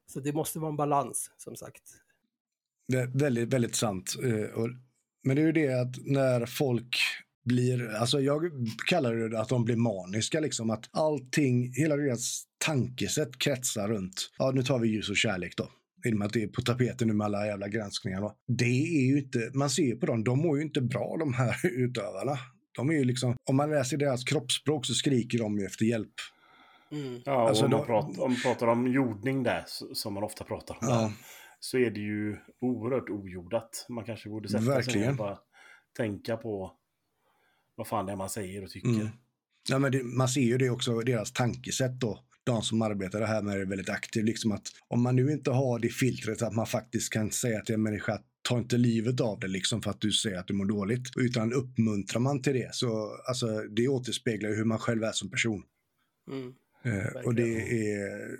Så 0.07 0.21
det 0.21 0.33
måste 0.33 0.59
vara 0.59 0.71
en 0.71 0.77
balans, 0.77 1.31
som 1.37 1.57
sagt. 1.57 1.83
Det 2.89 2.97
är 2.97 3.07
väldigt, 3.07 3.49
väldigt 3.49 3.77
sant. 3.77 4.15
Eh, 4.25 4.67
men 5.23 5.37
det 5.37 5.43
är 5.43 5.47
ju 5.47 5.53
det 5.53 5.81
att 5.81 5.97
när 6.05 6.47
folk 6.47 6.97
blir, 7.45 7.95
alltså 7.95 8.21
jag 8.21 8.51
kallar 8.87 9.15
det 9.15 9.41
att 9.41 9.49
de 9.49 9.65
blir 9.65 9.77
maniska, 9.77 10.41
liksom 10.41 10.71
att 10.71 10.89
allting, 10.91 11.73
hela 11.73 11.97
deras 11.97 12.45
tankesätt 12.59 13.39
kretsar 13.39 13.89
runt, 13.89 14.31
ja 14.39 14.51
nu 14.51 14.63
tar 14.63 14.79
vi 14.79 14.89
ljus 14.89 15.11
och 15.11 15.17
kärlek 15.17 15.57
då. 15.57 15.71
I 16.05 16.13
och 16.13 16.17
med 16.19 16.27
att 16.27 16.33
det 16.33 16.43
är 16.43 16.49
på 16.49 16.63
tapeten 16.63 17.09
nu 17.09 17.15
med 17.15 17.25
alla 17.25 17.47
jävla 17.47 17.69
granskningar. 17.69 18.21
Då. 18.21 18.35
Det 18.49 18.65
är 18.97 19.07
ju 19.07 19.19
inte, 19.19 19.51
man 19.55 19.71
ser 19.71 19.83
ju 19.83 19.97
på 19.97 20.07
dem, 20.07 20.25
de 20.25 20.39
mår 20.39 20.57
ju 20.59 20.65
inte 20.65 20.81
bra 20.81 21.17
de 21.19 21.35
här 21.35 21.57
utövarna. 21.67 22.39
De 22.77 22.91
är 22.91 22.95
ju 22.95 23.05
liksom, 23.05 23.37
om 23.51 23.57
man 23.57 23.71
läser 23.71 23.97
deras 23.97 24.25
kroppsspråk 24.25 24.87
så 24.87 24.95
skriker 24.95 25.39
de 25.39 25.59
ju 25.59 25.65
efter 25.67 25.85
hjälp. 25.85 26.13
Mm. 26.93 27.21
Ja, 27.25 27.43
och 27.43 27.49
Alltså, 27.49 27.65
om, 27.65 27.71
man 27.71 27.81
då- 27.81 27.87
pratar, 27.87 28.23
om 28.23 28.31
man 28.33 28.41
pratar 28.43 28.67
om 28.67 28.93
jordning 28.93 29.43
där, 29.43 29.65
som 29.93 30.15
man 30.15 30.23
ofta 30.23 30.45
pratar 30.45 30.75
om, 30.81 30.87
där, 30.87 30.95
Ja, 30.95 31.13
så 31.61 31.79
är 31.79 31.91
det 31.91 32.01
ju 32.01 32.37
oerhört 32.61 33.11
ojordat. 33.11 33.87
Man 33.89 34.05
kanske 34.05 34.29
borde 34.29 34.49
sätta 34.49 34.63
sig 34.65 34.75
Verkligen. 34.75 35.11
och 35.11 35.17
bara 35.17 35.39
tänka 35.97 36.37
på 36.37 36.73
vad 37.77 37.87
fan 37.87 38.07
det 38.07 38.13
är 38.13 38.17
man 38.17 38.29
säger 38.31 38.65
och 38.65 38.71
tycker. 38.71 38.89
Mm. 38.89 39.09
Ja, 39.69 39.79
men 39.79 39.93
det, 39.93 40.03
man 40.03 40.29
ser 40.29 40.41
ju 40.41 40.59
det 40.59 40.71
också, 40.71 41.01
deras 41.01 41.33
tankesätt 41.33 42.01
då. 42.01 42.24
De 42.45 42.63
som 42.63 42.83
arbetar 42.83 43.21
här 43.21 43.43
med 43.43 43.59
det 43.59 43.65
väldigt 43.65 43.91
aktivt. 43.91 44.25
Liksom 44.25 44.53
att 44.53 44.73
om 44.89 45.03
man 45.03 45.17
nu 45.17 45.33
inte 45.33 45.51
har 45.51 45.79
det 45.79 45.89
filtret 45.89 46.43
att 46.43 46.55
man 46.55 46.67
faktiskt 46.67 47.13
kan 47.13 47.31
säga 47.31 47.61
till 47.61 47.75
en 47.75 47.83
människa 47.83 48.13
att 48.13 48.25
ta 48.43 48.59
inte 48.59 48.77
livet 48.77 49.21
av 49.21 49.41
det 49.41 49.49
liksom 49.49 49.83
för 49.83 49.91
att 49.91 50.01
du 50.01 50.13
säger 50.13 50.39
att 50.39 50.47
du 50.47 50.55
mår 50.55 50.65
dåligt. 50.65 51.09
Utan 51.17 51.53
uppmuntrar 51.53 52.21
man 52.21 52.43
till 52.43 52.53
det 52.53 52.75
så 52.75 53.17
alltså, 53.29 53.47
det 53.47 53.89
återspeglar 53.89 54.51
ju 54.51 54.57
hur 54.57 54.65
man 54.65 54.79
själv 54.79 55.05
är 55.05 55.13
som 55.13 55.31
person. 55.31 55.63
Mm. 56.31 56.55
Eh, 56.83 57.25
och 57.25 57.35
det 57.35 57.57
är... 57.93 58.37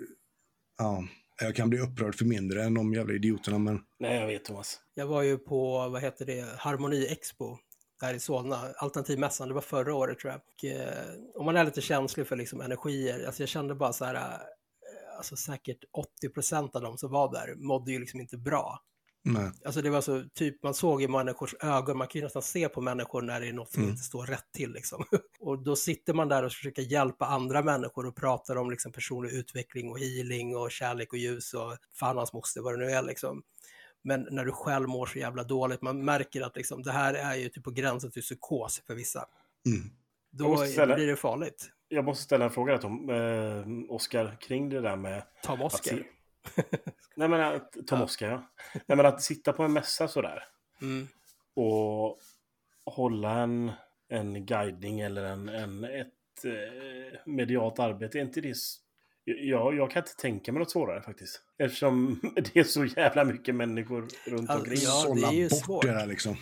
Ja, 0.77 1.07
jag 1.41 1.55
kan 1.55 1.69
bli 1.69 1.79
upprörd 1.79 2.15
för 2.15 2.25
mindre 2.25 2.63
än 2.63 2.73
de 2.73 2.93
jävla 2.93 3.13
idioterna 3.13 3.59
men... 3.59 3.79
Nej, 3.99 4.19
jag 4.19 4.27
vet 4.27 4.45
Thomas. 4.45 4.79
Jag 4.93 5.07
var 5.07 5.21
ju 5.21 5.37
på, 5.37 5.89
vad 5.89 6.01
heter 6.01 6.25
det, 6.25 6.45
Harmoni 6.57 7.07
Expo 7.07 7.57
där 7.99 8.13
i 8.13 8.19
Solna, 8.19 8.59
alternativmässan, 8.77 9.47
det 9.47 9.53
var 9.53 9.61
förra 9.61 9.95
året 9.95 10.19
tror 10.19 10.31
jag. 10.33 10.41
Och, 10.41 10.65
eh, 10.81 11.13
om 11.35 11.45
man 11.45 11.57
är 11.57 11.63
lite 11.65 11.81
känslig 11.81 12.27
för 12.27 12.35
liksom 12.35 12.61
energier, 12.61 13.25
alltså 13.25 13.41
jag 13.41 13.49
kände 13.49 13.75
bara 13.75 13.93
så 13.93 14.05
här, 14.05 14.15
eh, 14.15 15.17
alltså 15.17 15.35
säkert 15.35 15.79
80% 15.93 16.75
av 16.75 16.81
de 16.81 16.97
som 16.97 17.11
var 17.11 17.31
där 17.31 17.55
mådde 17.55 17.91
ju 17.91 17.99
liksom 17.99 18.19
inte 18.19 18.37
bra. 18.37 18.79
Nej. 19.27 19.51
Alltså 19.65 19.81
det 19.81 19.89
var 19.89 20.01
så, 20.01 20.23
typ 20.33 20.63
man 20.63 20.73
såg 20.73 21.03
i 21.03 21.07
människors 21.07 21.53
ögon, 21.59 21.97
man 21.97 22.07
kan 22.07 22.19
ju 22.19 22.23
nästan 22.23 22.41
se 22.41 22.69
på 22.69 22.81
människor 22.81 23.21
när 23.21 23.41
det 23.41 23.47
är 23.47 23.53
något 23.53 23.71
som 23.71 23.81
Mm. 23.83 23.91
inte 23.91 24.03
står 24.03 24.25
rätt 24.25 24.51
till 24.53 24.71
liksom. 24.71 25.03
Och 25.39 25.63
då 25.63 25.75
sitter 25.75 26.13
man 26.13 26.27
där 26.27 26.43
och 26.43 26.51
försöker 26.51 26.81
hjälpa 26.81 27.25
andra 27.25 27.61
människor 27.61 28.05
och 28.05 28.15
pratar 28.15 28.55
om 28.55 28.71
liksom 28.71 28.91
personlig 28.91 29.31
utveckling 29.31 29.89
och 29.89 29.99
healing 29.99 30.55
och 30.55 30.71
kärlek 30.71 31.13
och 31.13 31.19
ljus 31.19 31.53
och 31.53 31.77
fan 31.93 32.17
hans 32.17 32.33
moster, 32.33 32.61
vad 32.61 32.79
det 32.79 32.85
nu 32.85 32.91
är 32.91 33.01
liksom. 33.03 33.43
Men 34.05 34.27
när 34.31 34.45
du 34.45 34.51
själv 34.51 34.89
mår 34.89 35.05
så 35.05 35.19
jävla 35.19 35.43
dåligt, 35.43 35.81
man 35.81 36.05
märker 36.05 36.41
att 36.41 36.55
liksom, 36.55 36.83
det 36.83 36.91
här 36.91 37.13
är 37.13 37.35
ju 37.35 37.49
typ 37.49 37.63
på 37.63 37.71
gränsen 37.71 38.11
till 38.11 38.21
psykos 38.21 38.83
för 38.87 38.95
vissa. 38.95 39.27
Mm. 39.65 39.89
Då 40.31 40.57
ställa- 40.57 40.95
blir 40.95 41.07
det 41.07 41.15
farligt. 41.15 41.69
Jag 41.87 42.05
måste 42.05 42.23
ställa 42.23 42.45
en 42.45 42.51
fråga 42.51 42.77
till 42.77 42.89
eh, 42.89 43.91
Oskar 43.93 44.37
kring 44.41 44.69
det 44.69 44.81
där 44.81 44.95
med 44.95 45.23
Tom 45.43 45.61
att 45.61 45.73
Oskar. 45.73 45.95
si- 45.95 46.03
Nej 47.15 47.27
men 47.29 47.41
att, 47.41 47.71
Tom 47.87 47.99
Ja. 47.99 48.03
Oskar 48.05 48.29
ja. 48.29 48.43
Nej 48.85 48.97
men 48.97 49.05
att 49.05 49.21
sitta 49.21 49.53
på 49.53 49.63
en 49.63 49.73
mässa 49.73 50.07
sådär 50.07 50.43
Mm. 50.81 51.07
och 51.53 52.19
hålla 52.85 53.31
en, 53.31 53.71
en 54.09 54.45
guidning 54.45 54.99
eller 54.99 55.23
en, 55.23 55.49
en, 55.49 55.83
ett 55.83 56.45
eh, 56.45 57.19
medialt 57.25 57.79
arbete. 57.79 58.17
Är 58.17 58.21
inte 58.21 58.41
det... 58.41 58.55
s- 59.27 59.75
Jag, 59.77 59.91
kan 59.91 60.01
inte 60.03 60.15
tänka 60.15 60.51
mig 60.51 60.59
något 60.59 60.71
svårare 60.71 61.01
faktiskt. 61.01 61.41
Eftersom 61.63 62.19
det 62.35 62.59
är 62.59 62.63
så 62.63 62.85
jävla 62.85 63.23
mycket 63.25 63.55
människor 63.55 64.07
runt 64.25 64.49
Alltså, 64.49 64.57
omkring. 64.57 64.79
ja, 64.83 64.91
Sålla 64.91 65.29
det 65.29 65.35
är 65.35 65.37
ju 65.37 65.49
svårt. 65.49 65.85
det 65.85 65.91
där 65.91 66.05
liksom. 66.07 66.35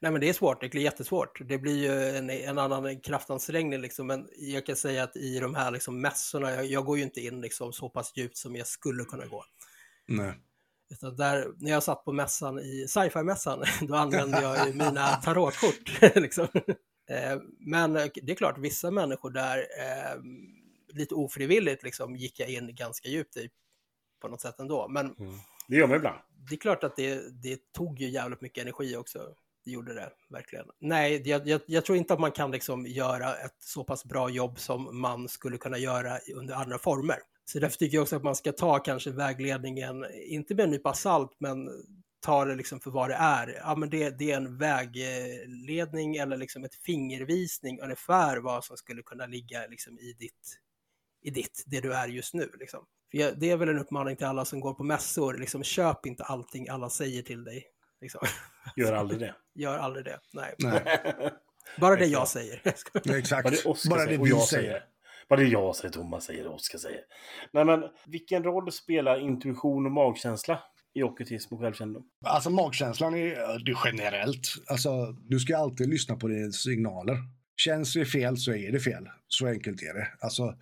Nej 0.00 0.12
men 0.12 0.20
det 0.20 0.28
är 0.28 0.32
svårt, 0.32 0.60
det 0.60 0.68
blir 0.68 0.82
jättesvårt. 0.82 1.48
Det 1.48 1.58
blir 1.58 1.76
ju 1.76 2.16
en, 2.16 2.30
en 2.30 2.58
annan 2.58 3.00
kraftansträngning 3.00 3.80
liksom. 3.80 4.06
Men 4.06 4.28
jag 4.36 4.66
kan 4.66 4.76
säga 4.76 5.02
att 5.02 5.16
i 5.16 5.38
de 5.38 5.54
här 5.54 5.70
liksom 5.70 6.00
mässorna, 6.00 6.50
jag, 6.54 6.66
jag 6.66 6.84
går 6.84 6.96
ju 6.98 7.04
inte 7.04 7.20
in 7.20 7.40
liksom 7.40 7.72
så 7.72 7.88
pass 7.88 8.12
djupt 8.16 8.36
som 8.36 8.56
jag 8.56 8.66
skulle 8.66 9.04
kunna 9.04 9.26
gå. 9.26 9.44
Nej. 10.08 10.32
Utan 10.92 11.16
där, 11.16 11.46
när 11.56 11.70
jag 11.70 11.82
satt 11.82 12.04
på 12.04 12.12
mässan 12.12 12.58
i 12.58 12.86
sci-fi-mässan, 12.88 13.64
då 13.88 13.94
använde 13.94 14.42
jag 14.42 14.66
ju 14.66 14.72
mina 14.74 15.06
tarotkort. 15.08 16.14
liksom. 16.14 16.46
Eh, 17.10 17.38
Men 17.58 17.96
eh, 17.96 18.06
det 18.22 18.32
är 18.32 18.36
klart, 18.36 18.58
vissa 18.58 18.90
människor 18.90 19.30
där, 19.30 19.58
eh, 19.58 20.16
lite 20.92 21.14
ofrivilligt 21.14 21.82
liksom, 21.82 22.16
gick 22.16 22.40
jag 22.40 22.48
in 22.48 22.74
ganska 22.74 23.08
djupt 23.08 23.36
i 23.36 23.50
på 24.20 24.28
något 24.28 24.40
sätt 24.40 24.60
ändå. 24.60 24.88
Men 24.88 25.06
Mm. 25.06 25.34
Det 25.68 25.76
gör 25.76 25.86
man 25.86 25.96
ibland. 25.96 26.18
det 26.48 26.54
är 26.54 26.58
klart 26.58 26.84
att 26.84 26.96
det, 26.96 27.42
det 27.42 27.72
tog 27.72 28.00
ju 28.00 28.08
jävligt 28.08 28.40
mycket 28.40 28.62
energi 28.62 28.96
också. 28.96 29.34
Det 29.64 29.70
gjorde 29.70 29.94
det, 29.94 30.12
verkligen. 30.30 30.66
Nej, 30.80 31.22
jag, 31.28 31.48
jag, 31.48 31.60
jag 31.66 31.84
tror 31.84 31.98
inte 31.98 32.14
att 32.14 32.20
man 32.20 32.32
kan 32.32 32.50
liksom 32.50 32.86
göra 32.86 33.34
ett 33.34 33.56
så 33.58 33.84
pass 33.84 34.04
bra 34.04 34.30
jobb 34.30 34.58
som 34.58 35.00
man 35.00 35.28
skulle 35.28 35.58
kunna 35.58 35.78
göra 35.78 36.18
under 36.34 36.54
andra 36.54 36.78
former. 36.78 37.16
Så 37.44 37.58
därför 37.58 37.78
tycker 37.78 37.96
jag 37.96 38.02
också 38.02 38.16
att 38.16 38.22
man 38.22 38.36
ska 38.36 38.52
ta 38.52 38.78
kanske 38.78 39.10
vägledningen, 39.10 40.06
inte 40.14 40.54
med 40.54 40.64
en 40.64 40.70
nypa 40.70 40.94
salt, 40.94 41.36
men 41.38 41.68
ta 42.20 42.44
det 42.44 42.54
liksom 42.54 42.80
för 42.80 42.90
vad 42.90 43.10
det 43.10 43.14
är. 43.14 43.60
Ja, 43.64 43.76
men 43.76 43.90
det, 43.90 44.18
det 44.18 44.30
är 44.30 44.36
en 44.36 44.58
vägledning 44.58 46.16
eller 46.16 46.36
liksom 46.36 46.64
ett 46.64 46.74
fingervisning 46.74 47.80
ungefär 47.80 48.36
vad 48.36 48.64
som 48.64 48.76
skulle 48.76 49.02
kunna 49.02 49.26
ligga 49.26 49.66
liksom 49.66 49.98
i 49.98 50.12
ditt, 50.18 50.58
i 51.22 51.30
ditt, 51.30 51.64
det 51.66 51.80
du 51.80 51.94
är 51.94 52.08
just 52.08 52.34
nu. 52.34 52.50
Liksom. 52.60 52.84
För 53.10 53.18
jag, 53.18 53.38
det 53.40 53.50
är 53.50 53.56
väl 53.56 53.68
en 53.68 53.78
uppmaning 53.78 54.16
till 54.16 54.26
alla 54.26 54.44
som 54.44 54.60
går 54.60 54.74
på 54.74 54.84
mässor, 54.84 55.38
liksom, 55.38 55.62
köp 55.62 56.06
inte 56.06 56.24
allting 56.24 56.68
alla 56.68 56.90
säger 56.90 57.22
till 57.22 57.44
dig. 57.44 57.64
Liksom. 58.00 58.20
Gör 58.76 58.92
aldrig 58.92 59.20
det. 59.20 59.34
Gör 59.54 59.78
aldrig 59.78 60.04
det. 60.04 60.20
Nej. 60.32 60.54
Nej. 60.58 60.82
Bara 61.80 61.96
det 61.96 62.06
jag 62.06 62.28
säger. 62.28 62.62
Exakt. 62.64 63.44
Vad 63.44 63.52
det 63.52 63.64
Oskar 63.64 63.90
Bara 63.90 64.06
det 64.06 64.14
jag 64.14 64.40
säger. 64.40 64.62
säger. 64.62 64.84
Vad 65.28 65.38
det 65.38 65.44
jag 65.44 65.76
säger, 65.76 65.92
Thomas 65.92 66.24
säger 66.24 66.46
och 66.46 66.54
Oskar 66.54 66.78
säger. 66.78 67.00
Nej 67.52 67.64
men, 67.64 67.82
vilken 68.06 68.44
roll 68.44 68.72
spelar 68.72 69.20
intuition 69.20 69.86
och 69.86 69.92
magkänsla 69.92 70.62
i 70.94 71.02
ockultism 71.02 71.54
och 71.54 71.60
självkännedom? 71.60 72.04
Alltså 72.24 72.50
magkänslan 72.50 73.14
är, 73.14 73.64
det 73.64 73.76
generellt. 73.84 74.46
Alltså, 74.66 75.06
du 75.12 75.38
ska 75.38 75.56
alltid 75.56 75.88
lyssna 75.88 76.16
på 76.16 76.28
dina 76.28 76.52
signaler. 76.52 77.16
Känns 77.56 77.94
det 77.94 78.04
fel 78.04 78.36
så 78.36 78.52
är 78.52 78.72
det 78.72 78.80
fel. 78.80 79.08
Så 79.28 79.46
enkelt 79.46 79.82
är 79.82 79.94
det. 79.94 80.08
Alltså, 80.20 80.54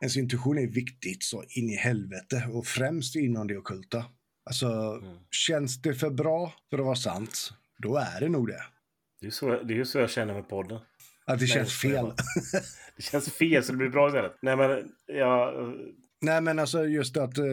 ens 0.00 0.16
intuition 0.16 0.58
är 0.58 0.66
viktigt 0.66 1.22
så 1.22 1.44
in 1.48 1.70
i 1.70 1.76
helvete 1.76 2.48
och 2.52 2.66
främst 2.66 3.16
inom 3.16 3.46
det 3.46 3.56
ockulta. 3.58 4.04
Alltså, 4.46 4.66
Mm. 4.66 5.18
känns 5.30 5.82
det 5.82 5.94
för 5.94 6.10
bra 6.10 6.52
för 6.70 6.78
att 6.78 6.84
vara 6.84 6.94
sant, 6.96 7.50
då 7.78 7.96
är 7.96 8.20
det 8.20 8.28
nog 8.28 8.46
det. 8.48 8.62
Det 9.20 9.26
är 9.26 9.30
så, 9.30 9.62
det 9.62 9.78
är 9.80 9.84
så 9.84 9.98
jag 9.98 10.10
känner 10.10 10.34
med 10.34 10.48
podden. 10.48 10.76
Att 11.26 11.38
det 11.38 11.44
Nej, 11.44 11.48
känns 11.48 11.80
fel. 11.80 12.12
Det 12.96 13.02
känns 13.02 13.32
fel 13.32 13.64
så 13.64 13.72
det 13.72 13.78
blir 13.78 13.88
bra 13.88 14.08
istället. 14.08 14.32
Nej 14.42 14.56
men, 14.56 14.92
ja, 15.06 15.52
Nej, 16.20 16.40
men 16.40 16.58
alltså 16.58 16.86
just 16.86 17.16
att 17.16 17.38
eh, 17.38 17.44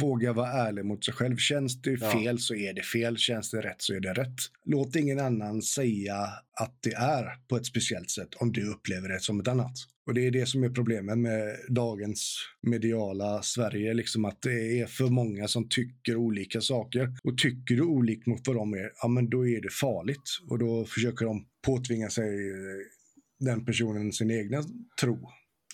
våga 0.00 0.32
vara 0.32 0.52
ärlig 0.52 0.84
mot 0.84 1.04
sig 1.04 1.14
själv. 1.14 1.36
Känns 1.36 1.82
det 1.82 1.90
Ja. 2.00 2.12
fel 2.12 2.38
så 2.38 2.54
är 2.54 2.74
det 2.74 2.82
fel. 2.82 3.16
Känns 3.16 3.50
det 3.50 3.60
rätt 3.60 3.82
så 3.82 3.94
är 3.94 4.00
det 4.00 4.12
rätt. 4.12 4.36
Låt 4.64 4.96
ingen 4.96 5.20
annan 5.20 5.62
säga 5.62 6.16
att 6.60 6.78
det 6.82 6.92
är 6.94 7.48
på 7.48 7.56
ett 7.56 7.66
speciellt 7.66 8.10
sätt 8.10 8.34
om 8.34 8.52
du 8.52 8.70
upplever 8.70 9.08
det 9.08 9.20
som 9.20 9.40
ett 9.40 9.48
annat. 9.48 9.72
Och 10.06 10.14
det 10.14 10.26
är 10.26 10.30
det 10.30 10.46
som 10.46 10.64
är 10.64 10.68
problemet 10.70 11.18
med 11.18 11.56
dagens 11.68 12.38
mediala 12.62 13.42
Sverige, 13.42 13.94
liksom 13.94 14.24
att 14.24 14.42
det 14.42 14.80
är 14.80 14.86
för 14.86 15.04
många 15.08 15.48
som 15.48 15.68
tycker 15.68 16.16
olika 16.16 16.60
saker. 16.60 17.08
Och 17.24 17.38
tycker 17.38 17.74
du 17.74 17.82
olikt 17.82 18.26
mot 18.26 18.46
vad 18.46 18.56
de 18.56 18.72
är, 18.74 18.90
ja 19.02 19.08
men 19.08 19.30
då 19.30 19.48
är 19.48 19.60
det 19.62 19.72
farligt. 19.72 20.30
Och 20.50 20.58
då 20.58 20.84
försöker 20.84 21.24
de 21.24 21.46
påtvinga 21.66 22.10
sig 22.10 22.28
den 23.40 23.64
personen 23.64 24.12
sin 24.12 24.30
egna 24.30 24.62
tro. 25.00 25.30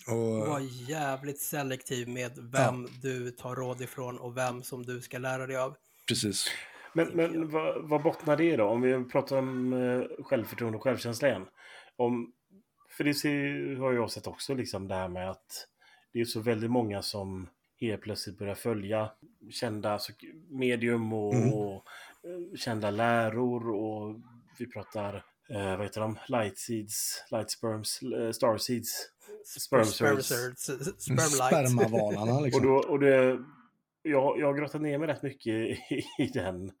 Och, 0.07 0.47
Var 0.47 0.89
jävligt 0.89 1.39
selektiv 1.41 2.07
med 2.09 2.31
vem 2.37 2.87
du 3.01 3.31
tar 3.31 3.55
råd 3.55 3.81
ifrån 3.81 4.17
och 4.17 4.37
vem 4.37 4.63
som 4.63 4.85
du 4.85 5.01
ska 5.01 5.17
lära 5.17 5.47
dig 5.47 5.57
av. 5.57 5.75
precis. 6.07 6.47
Men, 6.93 7.07
men 7.07 7.49
vad, 7.49 7.89
vad 7.89 8.03
bottnar 8.03 8.37
det 8.37 8.43
i 8.43 8.55
då? 8.55 8.65
Om 8.65 8.81
vi 8.81 9.03
pratar 9.03 9.37
om 9.37 9.73
eh, 9.73 10.23
självförtroende 10.23 10.77
och 10.77 10.83
självkänsla 10.83 11.27
igen. 11.27 11.45
Om, 11.95 12.33
för 12.89 13.03
det 13.03 13.13
ser, 13.13 13.75
har 13.75 13.93
jag 13.93 14.11
sett 14.11 14.27
också 14.27 14.53
liksom 14.53 14.87
det 14.87 14.95
här 14.95 15.07
med 15.07 15.29
att 15.29 15.67
det 16.13 16.21
är 16.21 16.25
så 16.25 16.39
väldigt 16.39 16.71
många 16.71 17.01
som 17.01 17.49
helt 17.81 18.01
plötsligt 18.01 18.37
börjar 18.37 18.55
följa 18.55 19.11
kända 19.51 19.91
alltså, 19.93 20.11
medium 20.49 21.13
och, 21.13 21.33
Mm. 21.33 21.53
och 21.53 21.75
eh, 22.23 22.57
kända 22.57 22.91
läror 22.91 23.69
och 23.69 24.15
vi 24.59 24.67
pratar 24.67 25.15
eh, 25.49 25.77
vad 25.77 25.81
heter 25.81 26.01
de? 26.01 26.17
Light 26.27 26.57
seeds, 26.57 27.25
light 27.31 27.51
sperms, 29.47 29.95
star 29.95 30.15
seeds. 30.15 30.27
Sperm 30.27 30.45
Sperm 30.45 30.55
surds. 30.55 30.63
surds, 30.65 31.03
Sperm 31.03 31.15
light. 31.17 31.69
Spermavalarna 31.69 32.35
Och, 32.35 32.41
liksom. 32.45 32.63
då, 32.65 32.73
och 32.75 32.99
det, 32.99 33.39
jag, 34.01 34.39
jag 34.39 34.45
har 34.47 34.53
grottat 34.53 34.81
ner 34.81 34.97
mig 34.97 35.07
rätt 35.07 35.23
mycket 35.23 35.47
i, 35.53 35.79
i 36.19 36.27
den 36.33 36.71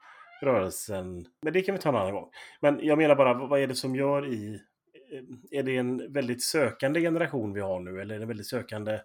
rörelsen. 0.41 1.25
Men 1.41 1.53
det 1.53 1.61
kan 1.61 1.75
vi 1.75 1.81
ta 1.81 1.89
en 1.89 1.95
annan 1.95 2.13
gång. 2.13 2.29
Men 2.61 2.79
jag 2.81 2.97
menar 2.97 3.15
bara, 3.15 3.33
vad 3.47 3.59
är 3.59 3.67
det 3.67 3.75
som 3.75 3.95
gör 3.95 4.33
i... 4.33 4.59
eh, 5.13 5.59
Är 5.59 5.63
det 5.63 5.77
en 5.77 6.13
väldigt 6.13 6.43
sökande 6.43 7.01
generation 7.01 7.53
vi 7.53 7.61
har 7.61 7.79
nu? 7.79 8.01
Eller 8.01 8.15
är 8.15 8.19
det 8.19 8.23
en 8.23 8.27
väldigt 8.27 8.47
sökande... 8.47 8.99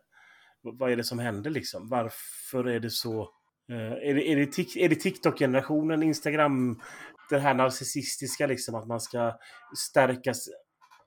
vad- 0.62 0.92
är 0.92 0.96
det 0.96 1.04
som 1.04 1.18
händer 1.18 1.50
liksom? 1.50 1.88
Varför 1.88 2.64
är 2.68 2.80
det 2.80 2.90
så... 2.90 3.20
eh, 3.70 3.76
är 4.08 4.14
det, 4.14 4.28
är 4.28 4.36
det, 4.36 4.88
det 4.88 4.94
TikTok-generationen, 5.00 6.02
Instagram, 6.02 6.80
det 7.30 7.38
här 7.38 7.54
narcissistiska 7.54 8.46
liksom, 8.46 8.74
att 8.74 8.86
man 8.86 9.00
ska 9.00 9.38
stärkas? 9.76 10.48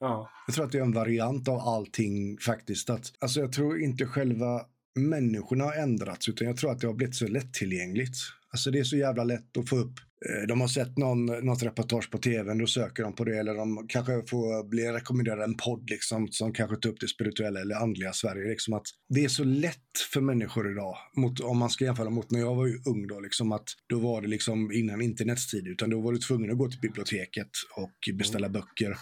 Ja. 0.04 0.30
Jag 0.48 0.56
tror 0.56 0.66
att 0.66 0.72
det 0.72 0.78
är 0.78 0.82
en 0.82 0.92
variant 0.92 1.48
av 1.48 1.60
allting 1.60 2.38
faktiskt. 2.38 2.90
Att, 2.90 3.12
alltså 3.20 3.40
jag 3.40 3.52
tror 3.52 3.80
inte 3.82 4.06
själva 4.06 4.62
människorna 5.00 5.64
har 5.64 5.74
ändrats, 5.74 6.30
utan 6.30 6.48
jag 6.48 6.58
tror 6.58 6.72
att 6.72 6.80
det 6.80 6.88
har 6.88 6.94
blivit 6.94 7.16
så 7.16 7.28
lättillgängligt. 7.28 8.16
Alltså 8.52 8.72
det 8.72 8.80
är 8.80 8.84
så 8.84 8.98
jävla 8.98 9.24
lätt 9.24 9.58
att 9.58 9.70
få 9.70 9.78
upp. 9.78 9.94
eh, 10.30 10.48
De 10.48 10.62
har 10.62 10.68
sett 10.68 10.98
någon, 10.98 11.26
något 11.26 11.64
reportage 11.64 12.12
på 12.12 12.18
tv, 12.18 12.54
då 12.54 12.68
söker 12.68 13.04
de 13.04 13.16
på 13.16 13.24
det. 13.24 13.38
Eller 13.40 13.54
de 13.56 13.86
kanske 13.90 14.14
får 14.14 14.70
bli 14.70 14.92
rekommenderade 14.92 15.44
en 15.44 15.58
podd 15.58 15.90
liksom, 15.90 16.28
som 16.32 16.54
kanske 16.54 16.78
tar 16.78 16.90
upp 16.90 17.00
det 17.00 17.08
spirituella 17.08 17.60
eller 17.62 17.76
andliga 17.76 18.14
Sverige. 18.14 18.50
Liksom 18.50 18.74
att 18.74 18.86
det 19.10 19.24
är 19.24 19.30
så 19.30 19.44
lätt 19.44 19.98
för 20.14 20.22
människor 20.22 20.72
idag, 20.72 20.96
mot, 21.18 21.40
om 21.40 21.58
man 21.58 21.70
ska 21.70 21.86
jämföra 21.86 22.10
mot 22.10 22.32
när 22.32 22.40
jag 22.40 22.56
var 22.56 22.68
ung. 22.68 23.08
Då, 23.08 23.20
liksom 23.20 23.52
att, 23.52 23.68
då 23.90 24.00
var 24.00 24.22
det 24.22 24.28
liksom 24.28 24.72
innan 24.72 25.02
internets 25.02 25.52
tid, 25.52 25.68
utan 25.68 25.90
då 25.90 26.02
var 26.02 26.12
du 26.12 26.18
tvungen 26.20 26.52
att 26.52 26.58
gå 26.58 26.70
till 26.70 26.80
biblioteket 26.80 27.50
och 27.78 28.16
beställa 28.18 28.50
böcker. 28.50 28.98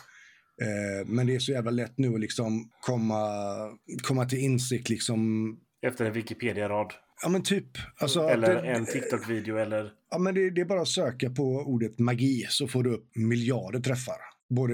Eh, 0.62 1.08
Men 1.08 1.28
det 1.28 1.36
är 1.36 1.40
så 1.40 1.52
jävla 1.52 1.72
lätt 1.72 1.98
nu 1.98 2.14
att 2.14 2.20
liksom 2.20 2.70
komma, 2.82 3.20
komma 4.04 4.26
till 4.26 4.40
insikt. 4.40 4.90
Liksom, 4.90 5.60
Efter 5.88 6.06
en 6.06 6.14
Wikipedia-rad. 6.14 6.94
ja 7.24 7.30
men 7.30 7.44
typ. 7.44 7.68
Alltså, 7.98 8.22
Eller 8.22 8.62
det, 8.62 8.70
en 8.70 8.86
TikTok-video 8.86 9.58
eller... 9.58 9.92
Ja 10.12 10.18
men 10.18 10.36
det, 10.36 10.50
det 10.50 10.62
är 10.62 10.66
bara 10.66 10.82
att 10.82 10.88
söka 10.88 11.30
på 11.30 11.44
ordet 11.44 12.00
magi 12.00 12.46
så 12.50 12.68
får 12.68 12.84
du 12.84 12.90
upp 12.94 13.16
miljarder 13.16 13.80
träffar. 13.80 14.16
Både 14.50 14.74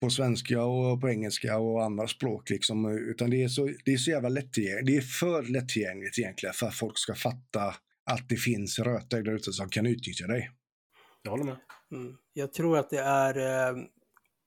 på 0.00 0.10
svenska 0.10 0.62
och 0.64 1.00
på 1.00 1.08
engelska 1.08 1.58
och 1.58 1.84
andra 1.84 2.06
språk. 2.06 2.50
Liksom. 2.50 2.88
Utan 3.10 3.30
det 3.30 3.42
är, 3.42 3.48
så, 3.48 3.70
det 3.84 3.92
är 3.92 3.96
så 3.96 4.10
jävla 4.10 4.28
lättillgängligt. 4.28 4.86
Det 4.86 4.96
är 4.96 5.00
för 5.00 5.42
lättillgängligt 5.42 6.18
egentligen 6.18 6.52
för 6.54 6.66
att 6.66 6.74
folk 6.74 6.98
ska 6.98 7.14
fatta 7.14 7.74
att 8.10 8.28
det 8.28 8.36
finns 8.36 8.78
rötägg 8.78 9.24
där 9.24 9.32
ute 9.32 9.52
som 9.52 9.68
kan 9.68 9.86
utnyttja 9.86 10.26
dig. 10.26 10.50
Jag 11.22 11.30
håller 11.30 11.44
med. 11.44 11.56
Mm. 11.92 12.14
Jag 12.32 12.52
tror 12.52 12.78
att 12.78 12.90
det 12.90 13.00
är 13.00 13.38
eh, 13.38 13.76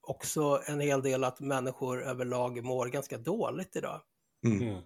också 0.09 0.61
en 0.65 0.79
hel 0.79 1.01
del 1.01 1.23
att 1.23 1.39
människor 1.39 2.03
överlag 2.03 2.63
mår 2.63 2.87
ganska 2.87 3.17
dåligt 3.17 3.75
idag. 3.75 4.01
Mm. 4.45 4.61
Mm. 4.61 4.81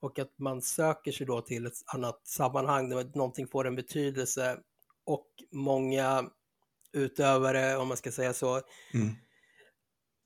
Och 0.00 0.18
att 0.18 0.38
man 0.38 0.62
söker 0.62 1.12
sig 1.12 1.26
då 1.26 1.40
till 1.40 1.66
ett 1.66 1.82
annat 1.86 2.26
sammanhang 2.26 2.88
där 2.88 3.10
någonting 3.14 3.46
får 3.46 3.66
en 3.66 3.76
betydelse. 3.76 4.58
Och 5.04 5.26
många 5.52 6.30
utövare, 6.92 7.76
om 7.76 7.88
man 7.88 7.96
ska 7.96 8.12
säga 8.12 8.32
så, 8.32 8.60
Mm. 8.94 9.14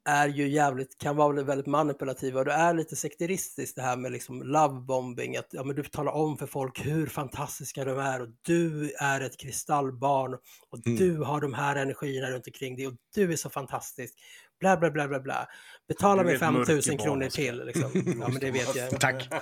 Är 0.04 0.28
ju 0.28 0.48
jävligt, 0.48 0.98
kan 0.98 1.16
vara 1.16 1.42
väldigt 1.42 1.66
manipulativa 1.66 2.38
och 2.38 2.44
det 2.44 2.52
är 2.52 2.74
lite 2.74 2.96
sekteristiskt 2.96 3.76
det 3.76 3.82
här 3.82 3.96
med 3.96 4.12
liksom 4.12 4.42
lovebombing, 4.42 5.36
att 5.36 5.48
ja, 5.50 5.64
men 5.64 5.76
du 5.76 5.82
talar 5.82 6.12
om 6.12 6.38
för 6.38 6.46
folk 6.46 6.86
hur 6.86 7.06
fantastiska 7.06 7.84
de 7.84 7.98
är 7.98 8.20
och 8.22 8.28
du 8.42 8.92
är 8.92 9.20
ett 9.20 9.36
kristallbarn 9.36 10.34
och 10.70 10.78
Mm. 10.86 10.98
du 10.98 11.18
har 11.22 11.40
de 11.40 11.54
här 11.54 11.76
energierna 11.76 12.30
runt 12.30 12.46
omkring 12.46 12.76
dig 12.76 12.86
och 12.86 12.94
du 13.14 13.32
är 13.32 13.36
så 13.36 13.50
fantastisk. 13.50 14.14
Bla, 14.60 14.76
bla, 14.76 14.90
bla, 14.90 15.08
bla, 15.08 15.20
bla. 15.20 15.48
Betala 15.88 16.22
mig 16.22 16.34
ett 16.34 16.40
5 16.40 16.54
000 16.54 16.66
mörkerbarn, 16.66 16.98
kronor 16.98 17.26
Oskar. 17.26 17.42
till. 17.42 17.64
Liksom. 17.66 17.90
Ja, 17.94 18.28
men 18.28 18.40
det 18.40 18.50
vet 18.50 18.76
jag. 18.76 19.00
Tack. 19.00 19.28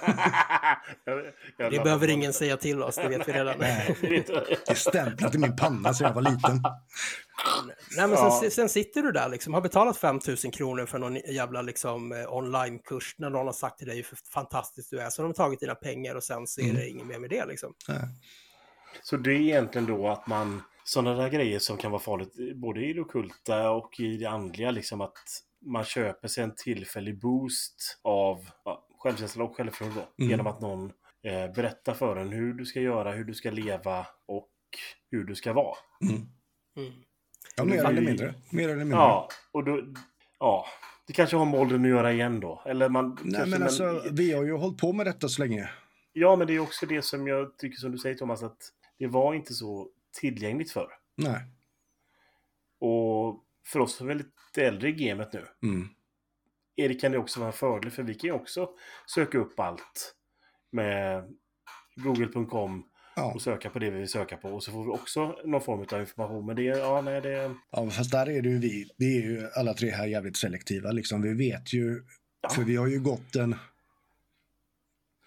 Det 1.57 1.85
behöver 1.85 2.09
ingen 2.09 2.33
säga 2.33 2.57
till 2.57 2.83
oss, 2.83 2.97
det 2.97 3.09
vet 3.09 3.29
vi 3.29 3.33
redan. 3.33 3.57
Nej. 3.59 3.97
Det 4.01 4.71
är 4.71 4.75
stämplat 4.75 5.35
i 5.35 5.39
min 5.39 5.57
panna 5.57 5.95
sedan 5.95 6.07
jag 6.07 6.14
var 6.14 6.23
liten. 6.23 6.62
Nej, 7.97 8.09
men 8.09 8.31
sen, 8.41 8.51
sen 8.51 8.69
sitter 8.69 9.03
du 9.03 9.12
där 9.12 9.29
liksom, 9.29 9.55
har 9.55 9.61
betalat 9.61 9.97
5 9.97 10.21
000 10.29 10.37
kronor 10.53 10.87
för 10.87 10.99
någon 10.99 11.16
jävla 11.16 11.62
liksom, 11.62 12.12
eh, 12.12 12.33
onlinekurs 12.33 13.14
när 13.19 13.31
någon 13.31 13.47
har 13.47 13.53
sagt 13.53 13.79
till 13.79 13.89
dig 13.89 13.97
hur 13.97 14.19
fantastiskt 14.33 14.91
du 14.91 15.01
är. 15.01 15.11
Så 15.11 15.23
de 15.23 15.27
har 15.27 15.35
tagit 15.35 15.61
dina 15.61 15.75
pengar 15.75 16.14
och 16.14 16.25
sen 16.25 16.47
så 16.47 16.61
är 16.61 16.73
det 16.73 16.89
inget 16.89 17.07
mer 17.07 17.19
med 17.19 17.31
det 17.31 17.47
liksom. 17.47 17.75
Så 19.03 19.16
det 19.16 19.31
är 19.31 19.41
egentligen 19.41 19.87
då 19.87 20.09
att 20.09 20.27
man, 20.27 20.62
sådana 20.89 21.22
där 21.22 21.28
grejer 21.28 21.59
som 21.59 21.76
kan 21.76 21.91
vara 21.91 22.03
farligt 22.03 22.57
både 22.57 22.84
i 22.84 22.93
det 22.93 23.01
ockulta 23.01 23.70
och 23.70 24.01
i 24.01 24.16
det 24.16 24.26
andliga, 24.26 24.70
liksom 24.70 25.01
att 25.01 25.43
man 25.66 25.84
köper 25.84 26.28
sig 26.28 26.45
en 26.45 26.55
tillfällig 26.55 27.20
boost 27.20 27.99
av 28.03 28.49
ja, 28.64 28.86
självkänsla 28.99 29.45
och 29.45 29.57
självförtroende 29.57 30.07
Mm. 30.18 30.30
genom 30.30 30.47
att 30.47 30.61
någon 30.61 30.93
eh, 31.22 31.53
berättar 31.55 31.95
för 31.95 32.16
en 32.16 32.28
hur 32.28 32.53
du 32.55 32.66
ska 32.66 32.80
göra, 32.80 33.12
hur 33.12 33.24
du 33.24 33.34
ska 33.34 33.51
leva 33.51 34.07
och 34.26 34.51
hur 35.11 35.24
du 35.24 35.34
ska 35.34 35.53
vara. 35.53 35.76
Mm. 36.03 36.20
Mm. 36.76 36.93
Ja, 37.57 37.64
mer 37.64 37.84
eller 37.84 38.01
mindre. 38.01 38.34
Mer 38.51 38.64
eller 38.68 38.76
mindre. 38.76 38.99
Ja, 38.99 39.28
och 39.53 39.64
då, 39.64 39.82
ja, 40.39 40.66
det 41.07 41.12
kanske 41.12 41.36
har 41.36 41.45
med 41.45 41.61
åldern 41.61 41.84
att 41.84 41.91
göra 41.91 42.12
igen 42.12 42.41
då. 42.41 42.62
Eller 42.66 42.89
man, 42.89 43.18
Nej, 43.22 43.34
kanske, 43.34 43.51
men 43.51 43.62
alltså, 43.62 44.03
vi 44.12 44.32
har 44.32 44.45
ju 44.45 44.53
hållit 44.53 44.78
på 44.78 44.93
med 44.93 45.07
detta 45.07 45.28
så 45.28 45.43
länge. 45.43 45.70
Ja, 46.12 46.36
men 46.36 46.47
det 46.47 46.55
är 46.55 46.61
också 46.61 46.86
det 46.86 47.03
som 47.03 47.26
jag 47.26 47.59
tycker 47.59 47.76
som 47.76 47.93
du 47.93 47.99
säger 47.99 48.16
Thomas, 48.16 48.43
att 48.43 48.59
det 48.99 49.07
var 49.07 49.34
inte 49.34 49.55
så 49.55 49.89
tillgängligt 50.20 50.70
för. 50.70 50.88
Nej. 51.16 51.40
Och 52.80 53.44
för 53.66 53.80
oss 53.80 53.94
som 53.96 54.11
är 54.11 54.14
lite 54.14 54.64
äldre 54.66 54.88
i 54.88 54.92
gamet 54.92 55.32
nu, 55.32 55.46
Mm. 55.62 55.88
är 56.76 56.88
det, 56.88 56.94
kan 56.94 57.12
det 57.12 57.18
också 57.18 57.40
vara 57.40 57.50
en 57.50 57.56
fördel 57.56 57.90
för 57.90 58.02
vi 58.02 58.14
kan 58.14 58.28
ju 58.28 58.34
också 58.34 58.68
söka 59.06 59.38
upp 59.38 59.61
allt 59.61 60.14
med 60.72 61.24
google.com 61.96 62.84
Ja. 63.16 63.32
och 63.34 63.42
söka 63.42 63.70
på 63.70 63.78
det 63.78 63.90
vi 63.90 63.98
vill 63.98 64.09
söka 64.09 64.36
på 64.36 64.48
och 64.48 64.62
så 64.64 64.72
får 64.72 64.84
vi 64.84 64.90
också 64.90 65.36
någon 65.44 65.61
form 65.61 65.86
av 65.92 66.00
information. 66.00 66.46
Men 66.46 66.56
det, 66.56 66.62
ja, 66.62 67.00
nej, 67.00 67.20
det, 67.20 67.54
ja, 67.70 67.90
fast 67.90 68.11
där 68.12 68.28
är 68.28 68.42
det 68.42 68.48
ju 68.48 68.59
vi. 68.59 68.90
Vi 68.96 69.16
är 69.18 69.22
ju 69.22 69.48
alla 69.56 69.74
tre 69.74 69.90
här 69.90 70.06
jävligt 70.06 70.36
selektiva. 70.36 70.92
Liksom. 70.92 71.22
Vi 71.22 71.34
vet 71.34 71.72
ju, 71.72 72.02
Ja. 72.40 72.48
för 72.48 72.62
vi 72.62 72.76
har 72.76 72.86
ju 72.86 73.00
gått 73.00 73.36
en... 73.36 73.54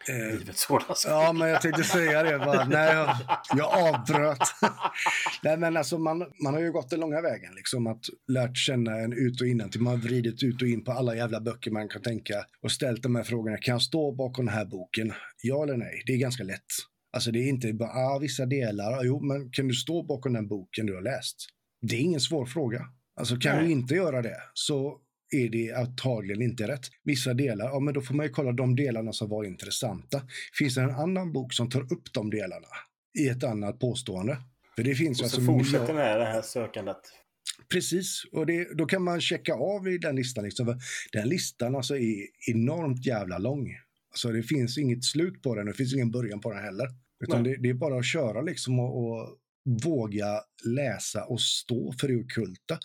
Eh, 0.08 0.39
livets 0.39 0.66
hårdaste. 0.66 1.10
Ja, 1.10 1.34
men 1.34 1.49
jag 1.49 1.62
tänkte 1.62 1.84
säga 1.84 2.24
det. 2.24 2.39
Bara, 2.39 2.66
nej, 2.66 2.95
jag, 2.95 3.16
jag 3.58 3.74
avbröt. 3.74 4.39
nej, 5.43 5.58
men 5.58 5.78
alltså, 5.78 5.97
man, 5.97 6.26
man 6.43 6.54
har 6.54 6.62
ju 6.62 6.72
gått 6.72 6.89
den 6.89 6.99
långa 6.99 7.22
vägen. 7.22 7.56
Liksom, 7.56 7.88
att 7.88 8.06
lärt 8.28 8.58
känna 8.58 8.97
en 8.97 9.14
ut 9.14 9.41
och 9.41 9.47
innan 9.47 9.70
till 9.70 9.82
Man 9.82 9.93
har 9.93 9.99
vridit 9.99 10.43
ut 10.43 10.62
och 10.62 10.68
in 10.68 10.84
på 10.84 10.91
alla 10.91 11.16
jävla 11.16 11.41
böcker 11.41 11.72
man 11.72 11.89
kan 11.89 12.02
tänka 12.02 12.45
och 12.62 12.72
ställt 12.72 13.04
de 13.04 13.16
här 13.16 13.24
frågorna. 13.24 13.58
Kan 13.58 13.72
jag 13.72 13.82
stå 13.82 14.12
bakom 14.12 14.45
den 14.45 14.56
här 14.56 14.66
boken? 14.66 15.14
Ja 15.41 15.64
eller 15.64 15.78
nej? 15.78 16.04
Det 16.06 16.14
är 16.14 16.18
ganska 16.18 16.43
lätt. 16.43 16.66
Alltså 17.14 17.32
det 17.32 17.39
är 17.39 17.49
inte 17.49 17.74
bara 17.74 17.89
ah, 17.89 18.20
vissa 18.20 18.45
delar. 18.45 19.04
Jo, 19.04 19.20
men 19.20 19.52
kan 19.52 19.68
du 19.68 19.74
stå 19.74 20.04
bakom 20.04 20.34
den 20.34 20.47
boken 20.47 20.86
du 20.86 20.95
har 20.95 21.02
läst? 21.02 21.36
Det 21.82 21.95
är 21.95 21.99
ingen 21.99 22.22
svår 22.22 22.45
fråga. 22.45 22.86
Alltså 23.20 23.36
kan 23.36 23.56
Nej. 23.56 23.66
du 23.66 23.72
inte 23.72 23.95
göra 23.95 24.22
det 24.22 24.38
så 24.54 24.99
är 25.32 25.49
det 25.49 25.73
antagligen 25.73 26.41
inte 26.41 26.67
rätt. 26.67 26.82
Vissa 27.03 27.34
delar, 27.34 27.65
ja 27.65 27.79
men 27.79 27.93
då 27.93 28.01
får 28.01 28.15
man 28.15 28.25
ju 28.25 28.32
kolla 28.32 28.51
de 28.51 28.75
delarna 28.75 29.13
som 29.13 29.29
var 29.29 29.43
intressanta. 29.43 30.21
Finns 30.53 30.75
det 30.75 30.82
en 30.82 30.91
annan 30.91 31.34
bok 31.34 31.53
som 31.53 31.69
tar 31.69 31.93
upp 31.93 32.13
de 32.13 32.29
delarna 32.29 32.67
i 33.19 33.27
ett 33.27 33.43
annat 33.43 33.79
påstående? 33.79 34.38
För 34.75 34.84
det 34.84 34.95
finns 34.95 35.21
Och 35.21 35.29
så 35.29 35.36
alltså 35.38 35.53
fortsätter 35.53 35.93
med 35.93 36.19
det 36.19 36.25
här 36.25 36.41
sökandet. 36.41 36.97
Precis, 37.71 38.23
och 38.32 38.45
det, 38.45 38.77
då 38.77 38.86
kan 38.86 39.03
man 39.03 39.21
checka 39.21 39.53
av 39.53 39.88
i 39.88 39.97
den 39.97 40.15
listan. 40.15 40.43
Liksom. 40.43 40.79
Den 41.11 41.29
listan 41.29 41.75
alltså 41.75 41.97
är 41.97 42.27
enormt 42.49 43.05
jävla 43.05 43.38
lång. 43.38 43.77
Alltså 44.11 44.32
det 44.32 44.43
finns 44.43 44.77
inget 44.77 45.03
slut 45.03 45.41
på 45.41 45.55
den, 45.55 45.65
det 45.65 45.73
finns 45.73 45.93
ingen 45.93 46.11
början 46.11 46.41
på 46.41 46.53
den 46.53 46.63
heller. 46.63 46.88
Utan 47.23 47.43
det, 47.43 47.55
det 47.55 47.69
är 47.69 47.73
bara 47.73 47.99
att 47.99 48.05
köra 48.05 48.41
liksom 48.41 48.79
och, 48.79 48.97
och 48.97 49.38
våga 49.84 50.41
läsa 50.65 51.23
och 51.23 51.41
stå 51.41 51.93
för 51.99 52.07
det 52.07 52.15
ockulta. 52.15 52.79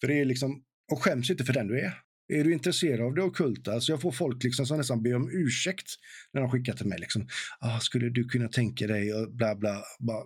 För 0.00 0.08
det 0.08 0.20
är 0.20 0.24
liksom, 0.24 0.62
och 0.90 1.02
skäms 1.02 1.30
inte 1.30 1.44
för 1.44 1.52
den 1.52 1.66
du 1.66 1.80
är. 1.80 1.92
Är 2.28 2.44
du 2.44 2.52
intresserad 2.52 3.00
av 3.00 3.14
det 3.14 3.22
ockulta? 3.22 3.72
Alltså 3.72 3.92
jag 3.92 4.00
får 4.00 4.12
folk 4.12 4.44
liksom 4.44 4.66
som 4.66 4.78
nästan 4.78 5.02
ber 5.02 5.14
om 5.16 5.30
ursäkt 5.32 5.86
när 6.32 6.40
de 6.40 6.50
skickar 6.50 6.72
till 6.72 6.86
mig. 6.86 6.98
Liksom, 6.98 7.28
ah, 7.60 7.80
skulle 7.80 8.10
du 8.10 8.24
kunna 8.24 8.48
tänka 8.48 8.86
dig 8.86 9.14
och 9.14 9.32
bla 9.32 9.54
bla. 9.56 9.82
Bara, 9.98 10.24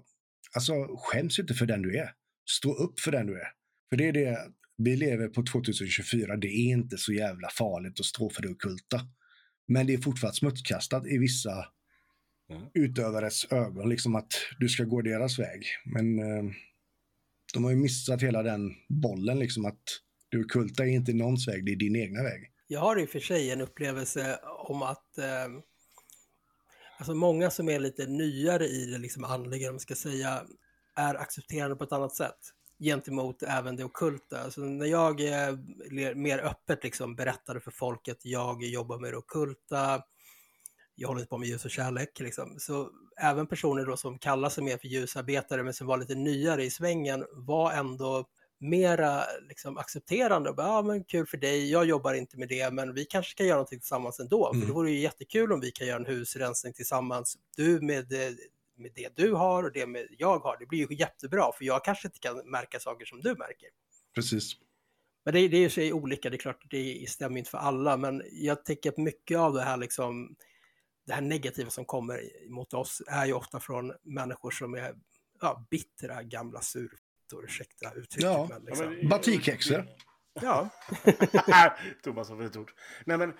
alltså 0.54 0.72
skäms 0.98 1.38
inte 1.38 1.54
för 1.54 1.66
den 1.66 1.82
du 1.82 1.98
är. 1.98 2.10
Stå 2.50 2.74
upp 2.74 3.00
för 3.00 3.12
den 3.12 3.26
du 3.26 3.40
är. 3.40 3.48
För 3.90 3.96
det 3.96 4.08
är 4.08 4.12
det, 4.12 4.38
vi 4.76 4.96
lever 4.96 5.28
på 5.28 5.42
2024. 5.42 6.36
Det 6.36 6.48
är 6.48 6.70
inte 6.70 6.98
så 6.98 7.12
jävla 7.12 7.48
farligt 7.48 8.00
att 8.00 8.06
stå 8.06 8.30
för 8.30 8.42
det 8.42 8.48
ockulta. 8.48 9.00
Men 9.68 9.86
det 9.86 9.94
är 9.94 9.98
fortfarande 9.98 10.36
smutskastat 10.36 11.06
i 11.06 11.18
vissa 11.18 11.66
Mm. 12.50 12.62
utövares 12.74 13.52
ögon, 13.52 13.88
liksom 13.88 14.14
att 14.14 14.32
du 14.58 14.68
ska 14.68 14.84
gå 14.84 15.02
deras 15.02 15.38
väg. 15.38 15.66
Men 15.84 16.18
eh, 16.18 16.44
de 17.54 17.64
har 17.64 17.70
ju 17.70 17.76
missat 17.76 18.22
hela 18.22 18.42
den 18.42 18.74
bollen, 18.88 19.38
liksom 19.38 19.64
att 19.64 19.82
det 20.34 20.44
ockulta 20.44 20.82
är 20.84 20.88
inte 20.88 21.12
någons 21.12 21.48
väg, 21.48 21.64
det 21.64 21.72
är 21.72 21.76
din 21.76 21.96
egna 21.96 22.22
väg. 22.22 22.50
Jag 22.66 22.80
har 22.80 23.00
i 23.00 23.04
och 23.04 23.08
för 23.08 23.20
sig 23.20 23.50
en 23.50 23.60
upplevelse 23.60 24.38
om 24.68 24.82
att 24.82 25.18
eh, 25.18 25.24
alltså 26.98 27.14
många 27.14 27.50
som 27.50 27.68
är 27.68 27.78
lite 27.78 28.06
nyare 28.06 28.66
i 28.66 28.86
det 28.86 28.98
liksom 28.98 29.24
andliga, 29.24 29.68
om 29.68 29.74
man 29.74 29.80
ska 29.80 29.94
säga, 29.94 30.42
är 30.96 31.14
accepterande 31.14 31.76
på 31.76 31.84
ett 31.84 31.92
annat 31.92 32.14
sätt 32.14 32.38
gentemot 32.78 33.42
även 33.42 33.76
det 33.76 33.84
ockulta. 33.84 34.40
Alltså 34.40 34.60
när 34.60 34.86
jag 34.86 35.20
eh, 35.20 35.56
mer 36.14 36.38
öppet 36.38 36.84
liksom 36.84 37.16
berättade 37.16 37.60
för 37.60 37.70
folk 37.70 38.08
att 38.08 38.24
jag 38.24 38.62
jobbar 38.62 38.98
med 38.98 39.12
det 39.12 39.16
ockulta, 39.16 40.02
jag 40.94 41.08
håller 41.08 41.24
på 41.24 41.38
med 41.38 41.48
ljus 41.48 41.64
och 41.64 41.70
kärlek, 41.70 42.20
liksom. 42.20 42.56
så 42.58 42.90
även 43.20 43.46
personer 43.46 43.86
då 43.86 43.96
som 43.96 44.18
kallar 44.18 44.48
sig 44.48 44.64
mer 44.64 44.78
för 44.78 44.88
ljusarbetare 44.88 45.62
men 45.62 45.74
som 45.74 45.86
var 45.86 45.98
lite 45.98 46.14
nyare 46.14 46.64
i 46.64 46.70
svängen 46.70 47.24
var 47.32 47.72
ändå 47.72 48.28
mera 48.64 49.24
liksom, 49.48 49.78
accepterande. 49.78 50.50
Och 50.50 50.56
bara, 50.56 50.66
ja, 50.66 50.82
men 50.82 51.04
kul 51.04 51.26
för 51.26 51.36
dig, 51.36 51.70
jag 51.70 51.84
jobbar 51.84 52.14
inte 52.14 52.38
med 52.38 52.48
det, 52.48 52.72
men 52.72 52.94
vi 52.94 53.04
kanske 53.04 53.30
ska 53.30 53.44
göra 53.44 53.56
någonting 53.56 53.78
tillsammans 53.80 54.20
ändå. 54.20 54.46
För 54.46 54.54
Mm. 54.54 54.68
det 54.68 54.74
vore 54.74 54.90
ju 54.90 54.98
jättekul 55.00 55.52
om 55.52 55.60
vi 55.60 55.70
kan 55.70 55.86
göra 55.86 55.98
en 55.98 56.06
husrensning 56.06 56.72
tillsammans. 56.72 57.38
Du 57.56 57.80
med 57.80 58.08
det, 58.08 58.36
med 58.76 58.92
det 58.94 59.16
du 59.16 59.32
har 59.32 59.62
och 59.62 59.72
det 59.72 59.86
med 59.86 60.06
jag 60.18 60.38
har. 60.38 60.56
Det 60.58 60.66
blir 60.66 60.90
ju 60.90 60.96
jättebra, 60.96 61.52
för 61.58 61.64
jag 61.64 61.84
kanske 61.84 62.08
inte 62.08 62.18
kan 62.18 62.36
märka 62.36 62.80
saker 62.80 63.04
som 63.06 63.20
du 63.20 63.34
märker. 63.34 63.68
Precis. 64.14 64.52
Men 65.24 65.34
det, 65.34 65.48
det 65.48 65.56
är 65.56 65.78
ju 65.78 65.92
olika, 65.92 66.30
det 66.30 66.36
är 66.36 66.38
klart, 66.38 66.64
det 66.70 67.10
stämmer 67.10 67.38
inte 67.38 67.50
för 67.50 67.58
alla, 67.58 67.96
men 67.96 68.22
jag 68.32 68.64
tänker 68.64 68.90
att 68.90 68.96
mycket 68.96 69.38
av 69.38 69.52
det 69.52 69.62
här 69.62 69.76
liksom, 69.76 70.36
det 71.06 71.12
här 71.12 71.20
negativa 71.20 71.70
som 71.70 71.84
kommer 71.84 72.48
mot 72.48 72.74
oss 72.74 73.02
är 73.06 73.26
ju 73.26 73.32
ofta 73.32 73.60
från 73.60 73.92
människor 74.02 74.50
som 74.50 74.74
är 74.74 74.94
ja, 75.40 75.66
bittra 75.70 76.22
gamla 76.22 76.60
surfittor, 77.40 77.44
ursäkta 77.44 77.92
uttrycket. 77.94 78.22
Ja. 78.30 78.46
men 78.50 78.64
liksom. 78.64 78.86
men- 78.90 79.08
Batikhäxor. 79.08 79.86
ja. 80.42 80.68
Thomas 82.04 82.28
har 82.28 82.42
ett 82.42 82.56
ord. 82.56 82.70
Nej 83.06 83.18
men, 83.18 83.32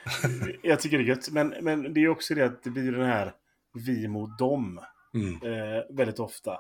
jag 0.63 0.81
tycker 0.81 0.99
det 0.99 1.05
är 1.05 1.09
gött. 1.09 1.31
Men, 1.31 1.49
men 1.61 1.95
det 1.95 2.01
är 2.01 2.09
också 2.09 2.35
det 2.35 2.45
att 2.45 2.63
det 2.63 2.71
blir 2.71 2.93
den 2.93 3.07
här 3.07 3.35
vi 3.75 4.09
mot 4.09 4.39
dem 4.39 4.81
Mm. 5.15 5.35
eh, 5.35 5.83
väldigt 5.91 6.19
ofta. 6.19 6.53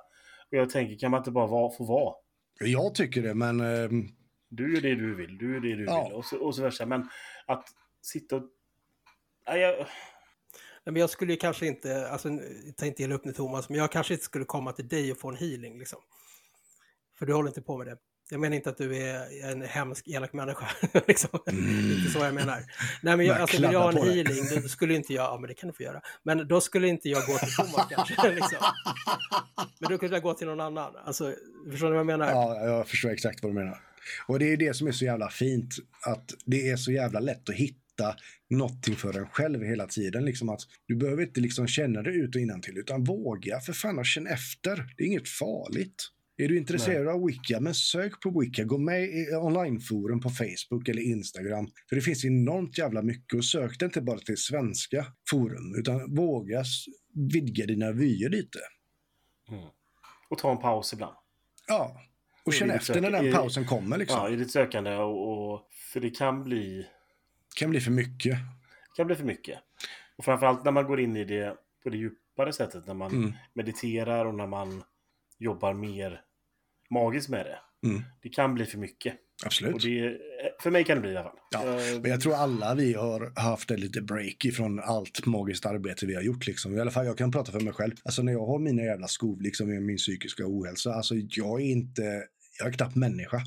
Och 0.50 0.56
jag 0.58 0.70
tänker, 0.70 0.98
kan 0.98 1.10
man 1.10 1.18
inte 1.20 1.30
bara 1.30 1.46
vara, 1.46 1.72
få 1.76 1.84
vara? 1.84 2.14
Jag 2.60 2.94
tycker 2.94 3.22
det, 3.22 3.34
men 3.34 3.60
eh, 3.60 3.88
Du 4.48 4.76
är 4.76 4.80
det 4.80 4.94
du 4.94 5.14
vill, 5.14 5.38
du 5.38 5.56
är 5.56 5.60
det 5.60 5.76
du 5.76 5.84
Ja. 5.84 6.04
vill 6.04 6.12
och 6.12 6.24
så, 6.24 6.36
och 6.38 6.54
så 6.54 6.62
versa. 6.62 6.86
Men 6.86 7.08
att 7.46 7.64
sitta 8.02 8.36
och... 8.36 8.42
Nej, 9.48 9.60
jag... 9.60 9.86
Men 10.84 10.96
jag 10.96 11.10
skulle 11.10 11.32
ju 11.32 11.36
kanske 11.38 11.66
inte, 11.66 12.08
alltså 12.08 12.28
ta 12.76 12.86
inte 12.86 13.02
illa 13.02 13.14
upp 13.14 13.24
nu 13.24 13.32
Thomas, 13.32 13.68
men 13.68 13.78
jag 13.78 13.92
kanske 13.92 14.14
inte 14.14 14.24
skulle 14.24 14.44
komma 14.44 14.72
till 14.72 14.88
dig 14.88 15.12
och 15.12 15.18
få 15.18 15.28
en 15.28 15.36
healing 15.36 15.78
liksom. 15.78 15.98
För 17.18 17.26
du 17.26 17.32
håller 17.32 17.48
inte 17.48 17.62
på 17.62 17.78
med 17.78 17.86
det. 17.86 17.96
Jag 18.30 18.40
menar 18.40 18.56
inte 18.56 18.70
att 18.70 18.76
du 18.76 18.96
är 18.96 19.50
en 19.50 19.62
hemsk, 19.62 20.08
elak 20.08 20.32
människa. 20.32 20.68
liksom. 21.06 21.30
Mm. 21.46 21.92
inte 21.92 22.10
så 22.10 22.18
jag 22.18 22.34
menar. 22.34 22.58
Nej, 23.02 23.16
men 23.16 23.26
jag, 23.26 23.34
Jag 23.34 23.40
alltså, 23.40 23.62
vill 23.62 23.72
jag 23.72 23.80
ha 23.80 23.90
en 23.90 23.96
healing, 23.96 24.62
då 24.62 24.68
skulle 24.68 24.94
inte 24.94 25.12
jag, 25.12 25.24
ja 25.24 25.38
men 25.40 25.48
det 25.48 25.54
kan 25.54 25.68
du 25.68 25.72
få 25.74 25.82
göra. 25.82 26.00
Men 26.22 26.48
då 26.48 26.60
skulle 26.60 26.88
inte 26.88 27.08
jag 27.08 27.26
gå 27.26 27.38
till 27.38 27.54
Thomas 27.54 27.88
kanske. 27.90 28.34
Liksom. 28.34 28.58
Men 29.80 29.90
då 29.90 29.98
kunde 29.98 30.16
jag 30.16 30.22
gå 30.22 30.34
till 30.34 30.46
någon 30.46 30.60
annan. 30.60 30.96
Alltså, 31.04 31.34
förstår 31.70 31.86
ni 31.86 31.90
vad 31.90 31.98
jag 31.98 32.06
menar? 32.06 32.30
ja, 32.30 32.66
jag 32.66 32.88
förstår 32.88 33.10
exakt 33.10 33.42
vad 33.42 33.52
du 33.52 33.54
menar. 33.54 33.78
Och 34.26 34.38
det 34.38 34.52
är 34.52 34.56
det 34.56 34.76
som 34.76 34.86
är 34.86 34.92
så 34.92 35.04
jävla 35.04 35.30
fint, 35.30 35.74
att 36.06 36.34
det 36.44 36.70
är 36.70 36.76
så 36.76 36.92
jävla 36.92 37.20
lätt 37.20 37.48
att 37.48 37.54
hitta 37.54 38.16
någonting 38.50 38.96
för 38.96 39.18
en 39.18 39.26
själv 39.26 39.62
hela 39.62 39.86
tiden. 39.86 40.24
Liksom 40.24 40.48
att 40.48 40.60
du 40.86 40.96
behöver 40.96 41.22
inte 41.22 41.40
liksom 41.40 41.66
känna 41.66 42.02
det 42.02 42.10
ut 42.10 42.34
och 42.34 42.40
innantill, 42.40 42.78
utan 42.78 43.04
våga 43.04 43.60
för 43.60 43.72
fan 43.72 43.98
och 43.98 44.06
känn 44.06 44.26
efter. 44.26 44.76
Det 44.96 45.02
är 45.02 45.06
inget 45.06 45.28
farligt. 45.28 46.13
Är 46.36 46.48
du 46.48 46.58
intresserad 46.58 47.08
av 47.08 47.26
Wicca, 47.26 47.60
men 47.60 47.74
sök 47.74 48.20
på 48.20 48.40
Wicca. 48.40 48.64
Gå 48.64 48.78
med 48.78 49.02
i 49.02 49.26
onlineforum 49.36 50.20
på 50.20 50.30
Facebook 50.30 50.88
eller 50.88 51.02
Instagram. 51.02 51.66
För 51.88 51.96
det 51.96 52.02
finns 52.02 52.24
enormt 52.24 52.78
jävla 52.78 53.02
mycket 53.02 53.34
och 53.36 53.44
sök 53.44 53.78
det 53.78 53.84
inte 53.84 54.00
bara 54.00 54.18
till 54.18 54.36
svenska 54.36 55.06
forum, 55.30 55.74
utan 55.78 56.14
våga 56.14 56.64
vidga 57.32 57.66
dina 57.66 57.92
vyer 57.92 58.28
lite. 58.28 58.58
Mm. 59.48 59.64
Och 60.28 60.38
ta 60.38 60.50
en 60.50 60.58
paus 60.58 60.92
ibland. 60.92 61.14
Ja, 61.68 62.00
och 62.44 62.52
känn 62.54 62.68
det 62.68 62.74
efter 62.74 63.00
när 63.00 63.10
den 63.10 63.32
pausen 63.32 63.66
kommer. 63.66 63.98
Liksom. 63.98 64.18
Ja, 64.18 64.30
i 64.30 64.36
ditt 64.36 64.50
sökande. 64.50 64.94
Och, 64.96 65.52
och, 65.52 65.68
för 65.92 66.00
det 66.00 66.10
kan 66.10 66.44
bli, 66.44 66.86
kan 67.56 67.70
bli 67.70 67.80
för 67.80 67.90
mycket. 67.90 68.38
kan 68.96 69.06
bli 69.06 69.16
för 69.16 69.24
mycket. 69.24 69.58
Och 70.16 70.24
framförallt 70.24 70.64
när 70.64 70.72
man 70.72 70.84
går 70.84 71.00
in 71.00 71.16
i 71.16 71.24
det 71.24 71.56
på 71.82 71.90
det 71.90 71.96
djupare 71.96 72.52
sättet. 72.52 72.86
När 72.86 72.94
man 72.94 73.12
Mm. 73.12 73.32
mediterar 73.52 74.24
och 74.24 74.34
när 74.34 74.46
man 74.46 74.82
jobbar 75.38 75.74
mer 75.74 76.20
magiskt 76.94 77.28
med 77.28 77.46
det. 77.46 77.88
Mm. 77.88 78.02
Det 78.22 78.28
kan 78.28 78.54
bli 78.54 78.66
för 78.66 78.78
mycket. 78.78 79.14
Absolut. 79.46 79.82
Det, 79.82 80.18
för 80.62 80.70
mig 80.70 80.84
kan 80.84 80.96
det 80.96 81.00
bli 81.00 81.10
i 81.10 81.16
alla 81.16 81.28
fall. 81.28 81.38
Ja, 81.50 81.64
Jag- 81.80 82.02
Men 82.02 82.10
jag 82.10 82.20
tror 82.20 82.34
alla 82.34 82.74
vi 82.74 82.94
har 82.94 83.40
haft 83.40 83.70
ett 83.70 83.80
lite 83.80 84.00
break 84.02 84.44
ifrån 84.44 84.80
allt 84.80 85.26
magiskt 85.26 85.66
arbete 85.66 86.06
vi 86.06 86.14
har 86.14 86.22
gjort. 86.22 86.46
Liksom. 86.46 86.76
I 86.76 86.80
alla 86.80 86.90
fall 86.90 87.06
jag 87.06 87.18
kan 87.18 87.32
prata 87.32 87.52
för 87.52 87.60
mig 87.60 87.72
själv. 87.72 87.92
Alltså 88.04 88.22
när 88.22 88.32
jag 88.32 88.46
har 88.46 88.58
mina 88.58 88.82
jävla 88.82 89.08
skov 89.08 89.40
liksom, 89.42 89.68
med 89.68 89.82
min 89.82 89.96
psykiska 89.96 90.42
ohälsa. 90.46 90.94
Alltså 90.94 91.14
jag 91.14 91.60
är 91.60 91.64
inte, 91.64 92.02
jag 92.58 92.68
är 92.68 92.72
knappt 92.72 92.94
människa. 92.96 93.40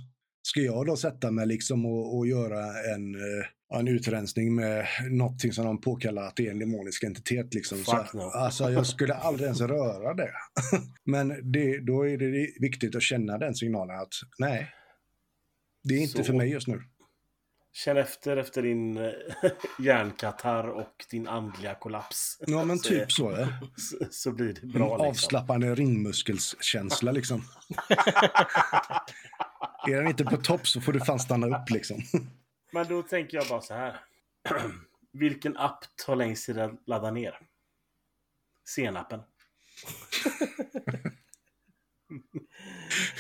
Ska 0.48 0.62
jag 0.62 0.86
då 0.86 0.96
sätta 0.96 1.32
mig 1.32 1.48
liksom 1.48 1.86
och, 1.86 2.18
och 2.18 2.28
göra 2.28 2.94
en, 2.96 3.16
eh, 3.16 3.80
en 3.80 3.88
utrensning 3.88 4.56
med 4.56 4.86
någonting 5.10 5.54
som 5.54 5.66
de 5.66 5.82
påkallar 5.82 6.28
att 6.28 6.36
det 6.36 6.48
är 6.48 6.52
en 6.52 6.60
demonisk 6.60 7.04
entitet? 7.04 7.54
Liksom. 7.54 7.78
Så, 7.84 8.06
no. 8.14 8.22
alltså 8.22 8.72
jag 8.72 8.88
skulle 8.88 9.14
aldrig 9.14 9.46
ens 9.46 9.62
röra 9.62 10.14
det. 10.14 10.32
Men 11.06 11.52
det, 11.52 11.80
då 11.80 12.08
är 12.08 12.18
det 12.18 12.50
viktigt 12.60 12.96
att 12.96 13.02
känna 13.02 13.38
den 13.38 13.56
signalen 13.56 14.00
att 14.00 14.14
nej, 14.40 14.68
det 15.84 15.94
är 15.94 16.00
inte 16.00 16.18
Så- 16.18 16.24
för 16.24 16.34
mig 16.34 16.50
just 16.50 16.68
nu. 16.68 16.82
Känn 17.78 17.98
efter 17.98 18.38
efter 18.38 18.62
din 18.62 18.98
eh, 18.98 19.12
hjärnkatarr 19.80 20.68
och 20.68 21.06
din 21.12 21.28
andliga 21.28 21.76
kollaps. 21.76 22.38
Ja 22.48 22.66
men 22.66 22.80
Så- 22.80 22.90
typ 22.90 23.12
så. 23.12 23.32
Ja. 23.32 23.48
Så, 23.78 23.98
så 24.12 24.32
blir 24.32 24.54
det 24.54 24.62
En 24.64 24.72
bra. 24.72 24.90
Liksom. 24.98 25.08
avslappnande 25.08 25.76
ringmuskelskänsla 25.76 27.12
liksom. 27.12 27.44
är 29.88 29.96
den 29.96 30.08
inte 30.08 30.24
på 30.26 30.38
topp 30.38 30.68
så 30.68 30.82
får 30.82 30.94
du 30.94 31.00
fan 31.00 31.20
stanna 31.20 31.48
upp 31.58 31.70
liksom. 31.70 32.02
Men 32.72 32.88
då 32.88 33.02
tänker 33.02 33.38
jag 33.38 33.48
bara 33.48 33.62
så 33.62 33.74
här. 33.74 34.00
Vilken 35.14 35.58
app 35.58 35.84
tar 36.06 36.16
längst 36.16 36.46
tid 36.46 36.58
att 36.60 36.72
ladda 36.88 37.12
ner? 37.12 37.40
Senapen. 38.68 39.20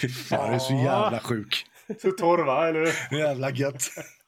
Fy 0.02 0.10
fan, 0.10 0.50
det 0.50 0.56
är 0.56 0.60
så 0.60 0.74
jävla 0.74 1.20
sjuk. 1.20 1.66
Så 2.02 2.12
torr 2.12 2.44
va, 2.46 2.68
eller 2.68 2.80
hur? 3.10 3.18
Jävla 3.18 3.52
gött. 3.52 3.84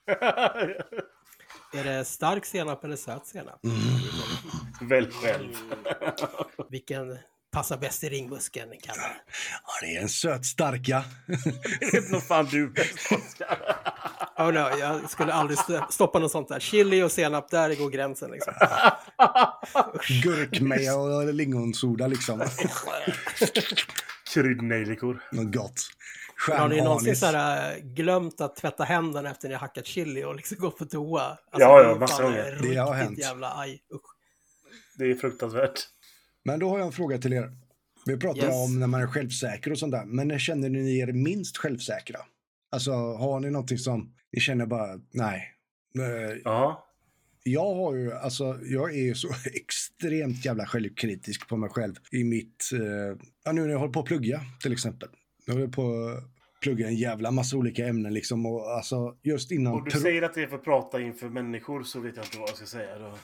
Är 1.73 1.83
det 1.83 2.05
stark 2.05 2.45
senap 2.45 2.83
eller 2.83 2.95
söt 2.95 3.27
senap? 3.27 3.59
Välj 4.81 5.11
själv. 5.11 5.53
Vilken 6.69 7.17
passar 7.51 7.77
bäst 7.77 8.03
i 8.03 8.09
ringmuskeln, 8.09 8.71
Kalle? 8.83 9.01
Ja, 9.01 9.71
det 9.81 9.95
är 9.95 10.01
en 10.01 10.09
söt 10.09 10.45
starka. 10.45 11.03
Det 11.79 11.93
vet 11.93 12.11
nog 12.11 12.23
fan 12.27 12.45
du 12.51 12.67
bäst. 12.69 13.11
Oh, 14.37 14.51
no, 14.53 14.79
jag 14.79 15.09
skulle 15.09 15.33
aldrig 15.33 15.59
st- 15.59 15.81
stoppa 15.89 16.19
något 16.19 16.31
sånt 16.31 16.47
där. 16.47 16.59
Chili 16.59 17.03
och 17.03 17.11
senap, 17.11 17.49
där 17.49 17.75
går 17.75 17.89
gränsen 17.89 18.31
liksom. 18.31 18.53
Gurkmeja 20.23 20.95
och 20.95 21.33
lingonsoda 21.33 22.07
liksom. 22.07 22.43
Kryddnejlikor. 24.33 25.23
Något 25.31 25.53
gott. 25.55 25.81
Har 26.47 26.69
ni 26.69 26.81
någonsin 26.81 27.15
så 27.15 27.25
här, 27.25 27.77
äh, 27.77 27.83
glömt 27.83 28.41
att 28.41 28.55
tvätta 28.55 28.83
händerna 28.83 29.31
efter 29.31 29.47
ni 29.47 29.53
har 29.53 29.61
hackat 29.61 29.85
chili 29.85 30.23
och 30.23 30.35
liksom 30.35 30.57
gått 30.57 30.77
på 30.77 30.85
toa? 30.85 31.21
Alltså, 31.21 31.39
Ja, 31.69 31.83
ja, 31.83 31.95
massor 31.99 32.23
fan 32.23 32.31
gånger. 32.31 32.51
riktigt 32.51 32.71
Det 32.71 32.77
har 32.77 32.93
hänt. 32.93 33.19
jävla 33.19 33.57
aj. 33.57 33.81
Usch. 33.93 34.01
Det 34.97 35.05
är 35.11 35.15
fruktansvärt. 35.15 35.79
Men 36.43 36.59
då 36.59 36.69
har 36.69 36.77
jag 36.77 36.85
en 36.85 36.91
fråga 36.93 37.17
till 37.17 37.33
er. 37.33 37.51
Vi 38.05 38.17
pratar 38.17 38.43
Yes. 38.43 38.55
om 38.55 38.79
när 38.79 38.87
man 38.87 39.01
är 39.01 39.07
självsäker 39.07 39.71
och 39.71 39.79
sånt 39.79 39.91
där. 39.91 40.05
Men 40.05 40.27
när 40.27 40.39
känner 40.39 40.69
ni 40.69 40.99
er 40.99 41.07
minst 41.11 41.57
självsäkra? 41.57 42.19
Alltså, 42.71 42.91
har 42.91 43.39
ni 43.39 43.49
någonting 43.51 43.77
som 43.77 44.13
ni 44.31 44.39
känner 44.39 44.65
bara, 44.65 44.99
nej. 45.11 45.53
Eh, 45.97 46.37
Ja. 46.43 46.85
Jag 47.43 47.75
har 47.75 47.95
ju, 47.95 48.13
alltså, 48.13 48.59
jag 48.63 48.91
är 48.95 49.01
ju 49.03 49.15
så 49.15 49.27
extremt 49.53 50.45
jävla 50.45 50.65
självkritisk 50.65 51.47
på 51.47 51.57
mig 51.57 51.69
själv 51.69 51.95
i 52.11 52.23
mitt, 52.23 52.69
eh, 52.73 53.17
ja 53.45 53.51
nu 53.51 53.61
när 53.61 53.69
jag 53.69 53.79
håller 53.79 53.93
på 53.93 53.99
att 53.99 54.05
plugga 54.05 54.41
till 54.61 54.73
exempel. 54.73 55.09
Jag 55.49 55.53
håller 55.53 55.67
på 55.67 55.81
att 55.81 56.23
plugga 56.61 56.87
en 56.87 56.95
jävla 56.95 57.31
massa 57.31 57.57
olika 57.57 57.87
ämnen 57.87 58.13
liksom 58.13 58.45
och 58.45 58.71
alltså 58.71 59.15
just 59.23 59.51
innan... 59.51 59.73
Och 59.73 59.85
du 59.85 59.91
säger 59.91 60.21
att 60.21 60.33
det 60.33 60.43
är 60.43 60.47
för 60.47 60.55
att 60.55 60.63
prata 60.63 61.01
inför 61.01 61.29
människor 61.29 61.83
så 61.83 61.99
vet 61.99 62.15
jag 62.15 62.25
inte 62.25 62.39
vad 62.39 62.49
jag 62.49 62.55
ska 62.55 62.65
säga. 62.65 62.99
Då. 62.99 63.05
Nej, 63.07 63.17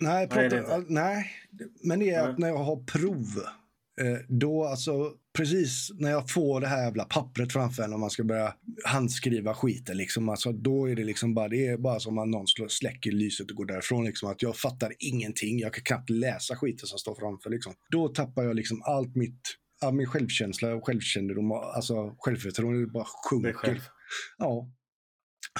Nej, 0.00 0.28
prata, 0.28 0.76
inte. 0.78 0.92
nej, 0.92 1.26
men 1.82 1.98
det 1.98 2.10
är 2.10 2.22
Nej. 2.22 2.30
att 2.30 2.38
när 2.38 2.48
jag 2.48 2.56
har 2.56 2.76
prov, 2.76 3.26
eh, 4.00 4.18
då 4.28 4.64
alltså 4.64 5.12
precis 5.36 5.90
när 5.98 6.10
jag 6.10 6.30
får 6.30 6.60
det 6.60 6.66
här 6.66 6.84
jävla 6.84 7.04
pappret 7.04 7.52
framför 7.52 7.82
en 7.82 7.92
och 7.92 8.00
man 8.00 8.10
ska 8.10 8.24
börja 8.24 8.54
handskriva 8.84 9.54
skiten 9.54 9.96
liksom, 9.96 10.28
alltså 10.28 10.52
då 10.52 10.90
är 10.90 10.96
det 10.96 11.04
liksom 11.04 11.34
bara, 11.34 11.48
det 11.48 11.66
är 11.66 11.76
bara 11.76 12.00
som 12.00 12.18
att 12.18 12.28
någon 12.28 12.46
slår, 12.46 12.68
släcker 12.68 13.12
lyset 13.12 13.50
och 13.50 13.56
går 13.56 13.66
därifrån 13.66 14.04
liksom, 14.04 14.30
att 14.30 14.42
jag 14.42 14.56
fattar 14.56 14.92
ingenting, 14.98 15.58
jag 15.58 15.74
kan 15.74 15.84
knappt 15.84 16.10
läsa 16.10 16.56
skiten 16.56 16.86
som 16.86 16.98
står 16.98 17.14
framför 17.14 17.50
liksom. 17.50 17.72
Då 17.90 18.08
tappar 18.08 18.42
jag 18.42 18.56
liksom 18.56 18.82
allt 18.82 19.16
mitt, 19.16 19.40
all 19.80 19.94
min 19.94 20.06
självkänsla 20.06 20.74
och 20.74 20.86
självkännedom, 20.86 21.52
alltså 21.52 22.14
självförtroende 22.18 22.86
bara 22.86 23.06
sjunker. 23.30 23.52
Själv. 23.52 23.80
Ja. 24.38 24.72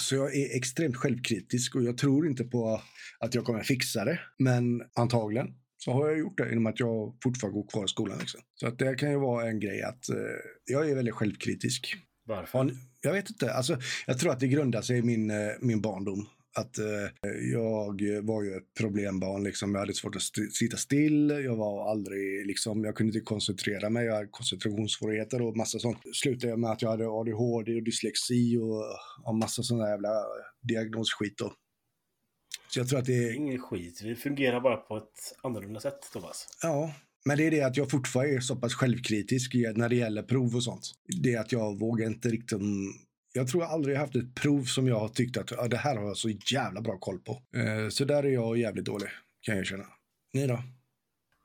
Så 0.01 0.14
jag 0.14 0.37
är 0.37 0.57
extremt 0.57 0.97
självkritisk 0.97 1.75
och 1.75 1.83
jag 1.83 1.99
tror 1.99 2.27
inte 2.27 2.45
på 2.45 2.81
att 3.21 3.35
jag 3.35 3.45
kommer 3.45 3.62
fixa 3.62 4.05
det. 4.05 4.21
Men 4.39 4.83
antagligen 4.95 5.47
så 5.77 5.93
har 5.93 6.09
jag 6.09 6.18
gjort 6.18 6.39
det 6.39 6.49
genom 6.49 6.66
att 6.66 6.81
jag 6.81 7.16
fortfarande 7.23 7.61
går 7.61 7.68
kvar 7.68 7.85
i 7.85 7.89
skolan. 7.89 8.18
Liksom. 8.18 8.41
Så 8.55 8.66
att 8.66 8.79
det 8.79 8.95
kan 8.95 9.11
ju 9.11 9.18
vara 9.18 9.49
en 9.49 9.61
grej 9.61 9.83
att 9.83 10.09
eh, 10.09 10.16
jag 10.64 10.91
är 10.91 10.95
väldigt 10.95 11.14
självkritisk. 11.14 11.97
Varför? 12.25 12.73
Jag 13.01 13.12
vet 13.12 13.31
inte, 13.31 13.53
alltså, 13.53 13.79
jag 14.07 14.18
tror 14.18 14.33
att 14.33 14.41
det 14.41 14.49
grundar 14.49 14.83
sig 14.83 14.99
i 14.99 15.03
min, 15.03 15.31
eh, 15.31 15.37
min 15.61 15.81
barndom. 15.81 16.27
Att 16.57 16.79
eh, 16.79 17.31
jag 17.53 18.01
var 18.23 18.43
ju 18.43 18.55
ett 18.55 18.75
problembarn, 18.79 19.45
liksom. 19.45 19.73
jag 19.75 19.81
hade 19.81 19.95
svårt 19.95 20.17
att 20.17 20.23
st- 20.23 20.51
sitta 20.51 20.77
still, 20.77 21.31
jag 21.31 21.57
var 21.57 21.91
aldrig, 21.91 22.47
liksom, 22.47 22.85
jag 22.85 22.95
kunde 22.97 23.09
inte 23.19 23.25
koncentrera 23.25 23.91
mig, 23.91 24.07
jag 24.07 24.15
hade 24.15 24.29
koncentrationssvårigheter 24.31 25.43
och 25.43 25.57
massa 25.57 25.79
sånt. 25.79 25.99
Slutade 26.15 26.51
jag 26.51 26.59
med 26.59 26.71
att 26.71 26.83
jag 26.83 26.91
hade 26.91 27.09
ADHD 27.09 27.75
och 27.77 27.83
dyslexi 27.83 28.57
och, 28.57 28.83
och 29.29 29.35
massa 29.35 29.75
där 29.77 29.89
jävla 29.91 30.09
diagnosskit 30.69 31.39
då. 31.39 31.53
Så 32.69 32.81
jag 32.81 32.89
tror 32.89 32.99
att 32.99 33.05
det 33.07 33.29
är 33.29 33.35
ingen 33.35 33.59
skit. 33.61 34.01
Vi 34.05 34.15
fungerar 34.17 34.61
bara 34.61 34.77
på 34.77 34.97
ett 34.97 35.37
annorlunda 35.43 35.81
sätt, 35.81 36.01
Thomas. 36.13 36.47
ja, 36.63 36.95
men 37.25 37.37
det 37.39 37.47
är 37.47 37.51
det 37.51 37.63
att 37.63 37.77
jag 37.77 37.91
fortfarande 37.91 38.35
är 38.35 38.41
så 38.41 38.57
pass 38.57 38.75
självkritisk 38.75 39.55
när 39.75 39.89
det 39.89 39.97
gäller 39.97 40.23
prov 40.23 40.55
och 40.57 40.65
sånt. 40.65 40.83
Det 41.23 41.33
är 41.35 41.41
att 41.41 41.53
jag 41.53 41.79
vågar 41.79 42.07
inte 42.07 42.29
riktigt 42.29 42.59
jag 43.33 43.49
tror 43.49 43.62
jag 43.62 43.72
aldrig 43.72 43.97
haft 43.97 44.16
ett 44.16 44.35
prov 44.35 44.62
som 44.62 44.89
jag 44.89 44.99
har 44.99 45.09
tyckt 45.09 45.37
att 45.37 45.51
ja, 45.51 45.68
det 45.68 45.76
här 45.76 45.97
har 45.97 46.05
jag 46.05 46.16
så 46.16 46.31
jävla 46.31 46.81
bra 46.81 46.99
koll 46.99 47.18
på. 47.18 47.33
Eh, 47.33 47.89
så 47.89 48.05
där 48.05 48.22
är 48.22 48.31
jag 48.31 48.59
jävligt 48.59 48.85
dålig, 48.85 49.09
kan 49.41 49.57
jag 49.57 49.66
känna. 49.66 49.85
Ni 50.33 50.47
då? 50.47 50.62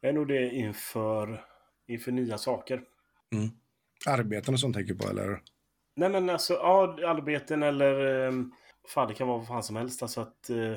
Jag 0.01 0.09
är 0.09 0.13
nog 0.13 0.27
det 0.27 0.49
inför, 0.49 1.45
inför 1.87 2.11
nya 2.11 2.37
saker. 2.37 2.81
Arbeten 4.07 4.53
och 4.53 4.59
sånt 4.59 4.75
tänker 4.75 4.93
jag 4.93 5.01
på, 5.01 5.09
eller? 5.09 5.41
Nej 5.95 6.09
men 6.09 6.29
alltså, 6.29 6.53
ja, 6.53 6.97
arbeten 7.05 7.63
eller... 7.63 8.27
Um, 8.27 8.51
fan, 8.87 9.07
det 9.07 9.13
kan 9.13 9.27
vara 9.27 9.37
vad 9.37 9.47
fan 9.47 9.63
som 9.63 9.75
helst. 9.75 10.01
Alltså 10.01 10.21
att 10.21 10.49
eh, 10.49 10.75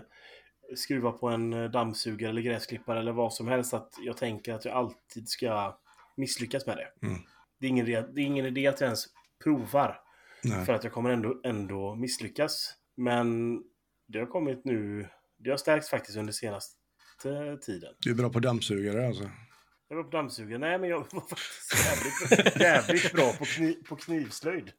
skruva 0.76 1.12
på 1.12 1.28
en 1.28 1.52
eh, 1.52 1.70
dammsugare 1.70 2.30
eller 2.30 2.42
gräsklippare 2.42 2.98
eller 2.98 3.12
vad 3.12 3.32
som 3.32 3.48
helst. 3.48 3.74
Att 3.74 3.94
jag 4.00 4.16
tänker 4.16 4.54
att 4.54 4.64
jag 4.64 4.74
alltid 4.74 5.28
ska 5.28 5.78
misslyckas 6.16 6.66
med 6.66 6.76
det. 6.76 7.06
Mm. 7.06 7.18
Det, 7.58 7.66
är 7.66 7.70
ingen 7.70 7.86
det 7.86 7.92
är 7.94 8.18
ingen 8.18 8.46
idé 8.46 8.66
att 8.66 8.80
jag 8.80 8.86
ens 8.86 9.04
provar. 9.44 10.00
Nej. 10.44 10.66
För 10.66 10.72
att 10.72 10.84
jag 10.84 10.92
kommer 10.92 11.10
ändå, 11.10 11.40
ändå 11.44 11.94
misslyckas. 11.94 12.74
Men 12.96 13.58
det 14.08 14.18
har 14.18 14.26
kommit 14.26 14.64
nu... 14.64 15.08
Det 15.38 15.50
har 15.50 15.56
stärkts 15.56 15.90
faktiskt 15.90 16.18
under 16.18 16.32
senaste 16.32 16.74
tiden. 17.62 17.94
Du 17.98 18.10
är 18.10 18.14
bra 18.14 18.30
på 18.30 18.38
dammsugare 18.40 19.06
alltså? 19.06 19.30
Jag 19.88 19.96
var 19.96 20.04
på 20.04 20.10
dammsugare. 20.10 20.58
Nej, 20.58 20.78
men 20.78 20.90
jag 20.90 20.98
var 20.98 21.20
faktiskt 21.20 21.74
jävligt, 21.86 22.56
jävligt 22.60 23.12
bra 23.12 23.32
på, 23.38 23.44
kniv, 23.44 23.74
på 23.88 23.96
knivslöjd. 23.96 24.72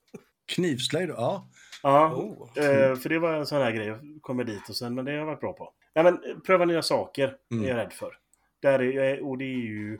Knivslöjd? 0.47 1.09
Ja. 1.09 1.49
Ja, 1.83 2.13
Oh. 2.15 2.63
eh, 2.65 2.95
för 2.95 3.09
det 3.09 3.19
var 3.19 3.33
en 3.33 3.45
sån 3.45 3.61
här 3.61 3.71
grej. 3.71 3.87
Jag 3.87 3.99
kommer 4.21 4.43
dit 4.43 4.69
och 4.69 4.75
sen, 4.75 4.95
men 4.95 5.05
det 5.05 5.11
har 5.11 5.17
jag 5.17 5.25
varit 5.25 5.39
bra 5.41 5.53
på. 5.53 5.73
Nej, 5.95 6.03
men 6.03 6.13
eh, 6.13 6.37
pröva 6.39 6.65
nya 6.65 6.81
saker 6.81 7.35
Mm. 7.51 7.63
är 7.65 7.69
jag 7.69 7.77
rädd 7.77 7.93
för. 7.93 8.17
Där 8.61 8.79
är, 8.79 8.99
är, 9.03 9.23
och 9.29 9.37
det 9.37 9.45
är 9.45 9.57
ju 9.57 9.99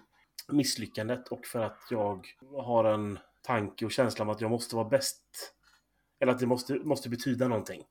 misslyckandet 0.51 1.28
och 1.28 1.45
för 1.45 1.60
att 1.60 1.80
jag 1.89 2.26
har 2.57 2.84
en 2.86 3.20
tanke 3.41 3.85
och 3.85 3.91
känsla 3.91 4.23
om 4.23 4.29
att 4.29 4.41
jag 4.41 4.51
måste 4.51 4.75
vara 4.75 4.89
bäst. 4.89 5.53
Eller 6.19 6.31
att 6.31 6.39
det 6.39 6.45
måste, 6.45 6.73
måste 6.73 7.09
betyda 7.09 7.47
någonting. 7.47 7.83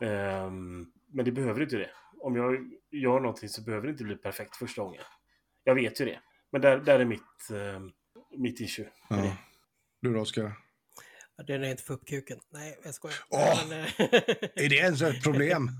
Ehm, 0.00 0.92
men 1.06 1.24
det 1.24 1.32
behöver 1.32 1.62
inte 1.62 1.76
det. 1.76 1.90
Om 2.20 2.36
jag 2.36 2.70
gör 2.90 3.20
någonting 3.20 3.48
så 3.48 3.62
behöver 3.62 3.86
det 3.86 3.92
inte 3.92 4.04
bli 4.04 4.16
perfekt 4.16 4.56
första 4.56 4.82
gången. 4.82 5.02
Jag 5.64 5.74
vet 5.74 6.00
ju 6.00 6.04
det. 6.04 6.20
Men 6.52 6.60
där, 6.60 6.78
där 6.78 7.00
är 7.00 7.04
mitt, 7.04 7.50
eh, 7.50 7.80
mitt 8.38 8.60
issue. 8.60 8.88
ja. 9.08 9.36
Du 10.02 10.14
då, 10.14 10.20
Oskar? 10.20 10.52
Det 11.46 11.54
är 11.54 11.64
inte 11.64 11.82
får 11.82 11.94
upp 11.94 12.06
kuken. 12.06 12.38
Nej, 12.50 12.78
jag 12.84 12.94
skojar. 12.94 13.16
Åh! 13.30 13.68
Men, 13.68 13.80
eh, 13.80 13.86
Är 14.54 14.68
det 14.68 14.76
ens 14.76 15.02
ett 15.02 15.22
problem? 15.22 15.70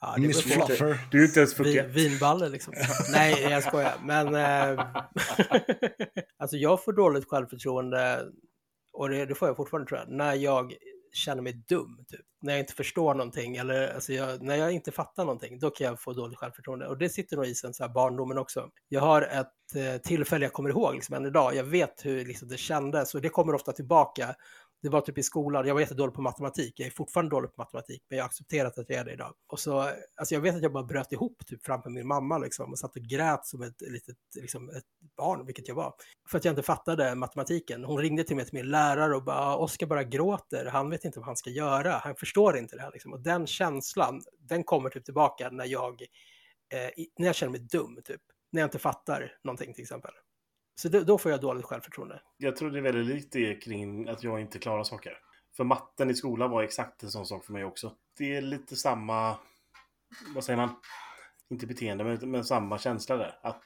Ja, 0.00 0.14
det 0.16 0.26
Miss. 0.26 0.42
Fluffer? 0.42 0.98
Du 1.10 1.20
är 1.22 1.26
inte 1.26 1.40
ens 1.40 1.60
Vi, 1.60 1.80
vinballe 1.80 2.48
liksom. 2.48 2.74
Nej, 3.12 3.42
jag 3.42 3.62
skojar. 3.62 3.94
Men 4.04 4.34
eh, 4.34 4.86
alltså 6.38 6.56
jag 6.56 6.84
får 6.84 6.92
dåligt 6.92 7.28
självförtroende 7.28 8.24
och 8.92 9.08
det, 9.08 9.26
det 9.26 9.34
får 9.34 9.48
jag 9.48 9.56
fortfarande 9.56 9.88
tror 9.88 10.00
jag, 10.00 10.10
när 10.10 10.34
jag 10.34 10.74
känner 11.12 11.42
mig 11.42 11.52
dum. 11.52 12.04
Typ. 12.08 12.20
När 12.42 12.52
jag 12.52 12.60
inte 12.60 12.72
förstår 12.72 13.14
någonting 13.14 13.56
eller 13.56 13.94
alltså 13.94 14.12
jag, 14.12 14.42
när 14.42 14.56
jag 14.56 14.72
inte 14.72 14.92
fattar 14.92 15.24
någonting, 15.24 15.58
då 15.58 15.70
kan 15.70 15.86
jag 15.86 16.00
få 16.00 16.12
dåligt 16.12 16.38
självförtroende. 16.38 16.86
Och 16.86 16.98
det 16.98 17.08
sitter 17.08 17.36
nog 17.36 17.46
i 17.46 17.54
sen 17.54 17.74
så 17.74 17.84
här 17.84 17.90
barndomen 17.94 18.38
också. 18.38 18.68
Jag 18.88 19.00
har 19.00 19.22
ett 19.22 19.74
eh, 19.76 20.00
tillfälle 20.02 20.44
jag 20.44 20.52
kommer 20.52 20.70
ihåg 20.70 20.94
liksom, 20.94 21.14
än 21.14 21.26
idag. 21.26 21.54
Jag 21.54 21.64
vet 21.64 22.04
hur 22.04 22.24
liksom, 22.24 22.48
det 22.48 22.56
kändes 22.56 23.14
och 23.14 23.20
det 23.20 23.28
kommer 23.28 23.54
ofta 23.54 23.72
tillbaka. 23.72 24.34
Det 24.82 24.88
var 24.88 25.00
typ 25.00 25.18
i 25.18 25.22
skolan, 25.22 25.66
jag 25.66 25.74
var 25.74 25.80
jättedålig 25.80 26.14
på 26.14 26.22
matematik. 26.22 26.80
Jag 26.80 26.86
är 26.86 26.90
fortfarande 26.90 27.30
dålig 27.30 27.54
på 27.54 27.62
matematik, 27.62 28.02
men 28.08 28.16
jag 28.16 28.24
har 28.24 28.28
accepterat 28.28 28.78
att 28.78 28.90
jag 28.90 28.98
är 28.98 29.04
det 29.04 29.12
idag. 29.12 29.34
Och 29.46 29.60
så, 29.60 29.80
alltså 30.16 30.34
jag 30.34 30.40
vet 30.40 30.56
att 30.56 30.62
jag 30.62 30.72
bara 30.72 30.84
bröt 30.84 31.12
ihop 31.12 31.46
typ 31.46 31.64
framför 31.64 31.90
min 31.90 32.06
mamma 32.06 32.38
liksom 32.38 32.72
och 32.72 32.78
satt 32.78 32.96
och 32.96 33.02
grät 33.02 33.46
som 33.46 33.62
ett 33.62 33.80
litet 33.80 34.16
liksom, 34.40 34.68
ett 34.68 34.84
barn, 35.16 35.46
vilket 35.46 35.68
jag 35.68 35.74
var. 35.74 35.94
För 36.28 36.38
att 36.38 36.44
jag 36.44 36.52
inte 36.52 36.62
fattade 36.62 37.14
matematiken. 37.14 37.84
Hon 37.84 37.98
ringde 37.98 38.24
till 38.24 38.36
mig 38.36 38.44
till 38.44 38.54
min 38.54 38.70
lärare 38.70 39.16
och 39.16 39.24
bara, 39.24 39.56
Oskar 39.56 39.86
bara 39.86 40.04
gråter, 40.04 40.66
han 40.66 40.90
vet 40.90 41.04
inte 41.04 41.18
vad 41.18 41.26
han 41.26 41.36
ska 41.36 41.50
göra, 41.50 41.92
han 41.92 42.16
förstår 42.16 42.58
inte 42.58 42.76
det 42.76 42.82
här 42.82 42.92
liksom. 42.92 43.12
Och 43.12 43.20
den 43.20 43.46
känslan, 43.46 44.22
den 44.38 44.64
kommer 44.64 44.90
typ 44.90 45.04
tillbaka 45.04 45.50
när 45.50 45.66
jag, 45.66 46.02
eh, 46.72 47.04
när 47.18 47.26
jag 47.26 47.34
känner 47.34 47.52
mig 47.52 47.60
dum 47.60 48.00
typ. 48.04 48.22
När 48.52 48.60
jag 48.60 48.66
inte 48.66 48.78
fattar 48.78 49.32
någonting 49.44 49.74
till 49.74 49.82
exempel. 49.82 50.12
Så 50.74 50.88
då, 50.88 51.00
då 51.00 51.18
får 51.18 51.30
jag 51.30 51.40
dåligt 51.40 51.64
självförtroende. 51.64 52.20
Jag 52.38 52.56
tror 52.56 52.70
det 52.70 52.78
är 52.78 52.82
väldigt 52.82 53.06
likt 53.16 53.32
det 53.32 53.54
kring 53.54 54.08
att 54.08 54.24
jag 54.24 54.40
inte 54.40 54.58
klarar 54.58 54.84
saker. 54.84 55.12
För 55.56 55.64
matten 55.64 56.10
i 56.10 56.14
skolan 56.14 56.50
var 56.50 56.62
exakt 56.62 57.02
en 57.02 57.10
sån 57.10 57.26
sak 57.26 57.44
för 57.44 57.52
mig 57.52 57.64
också. 57.64 57.92
Det 58.18 58.36
är 58.36 58.40
lite 58.40 58.76
samma, 58.76 59.36
vad 60.34 60.44
säger 60.44 60.56
man? 60.56 60.68
Inte 61.50 61.66
beteende, 61.66 62.04
men, 62.04 62.30
men 62.30 62.44
samma 62.44 62.78
känsla 62.78 63.16
där. 63.16 63.38
Att 63.42 63.64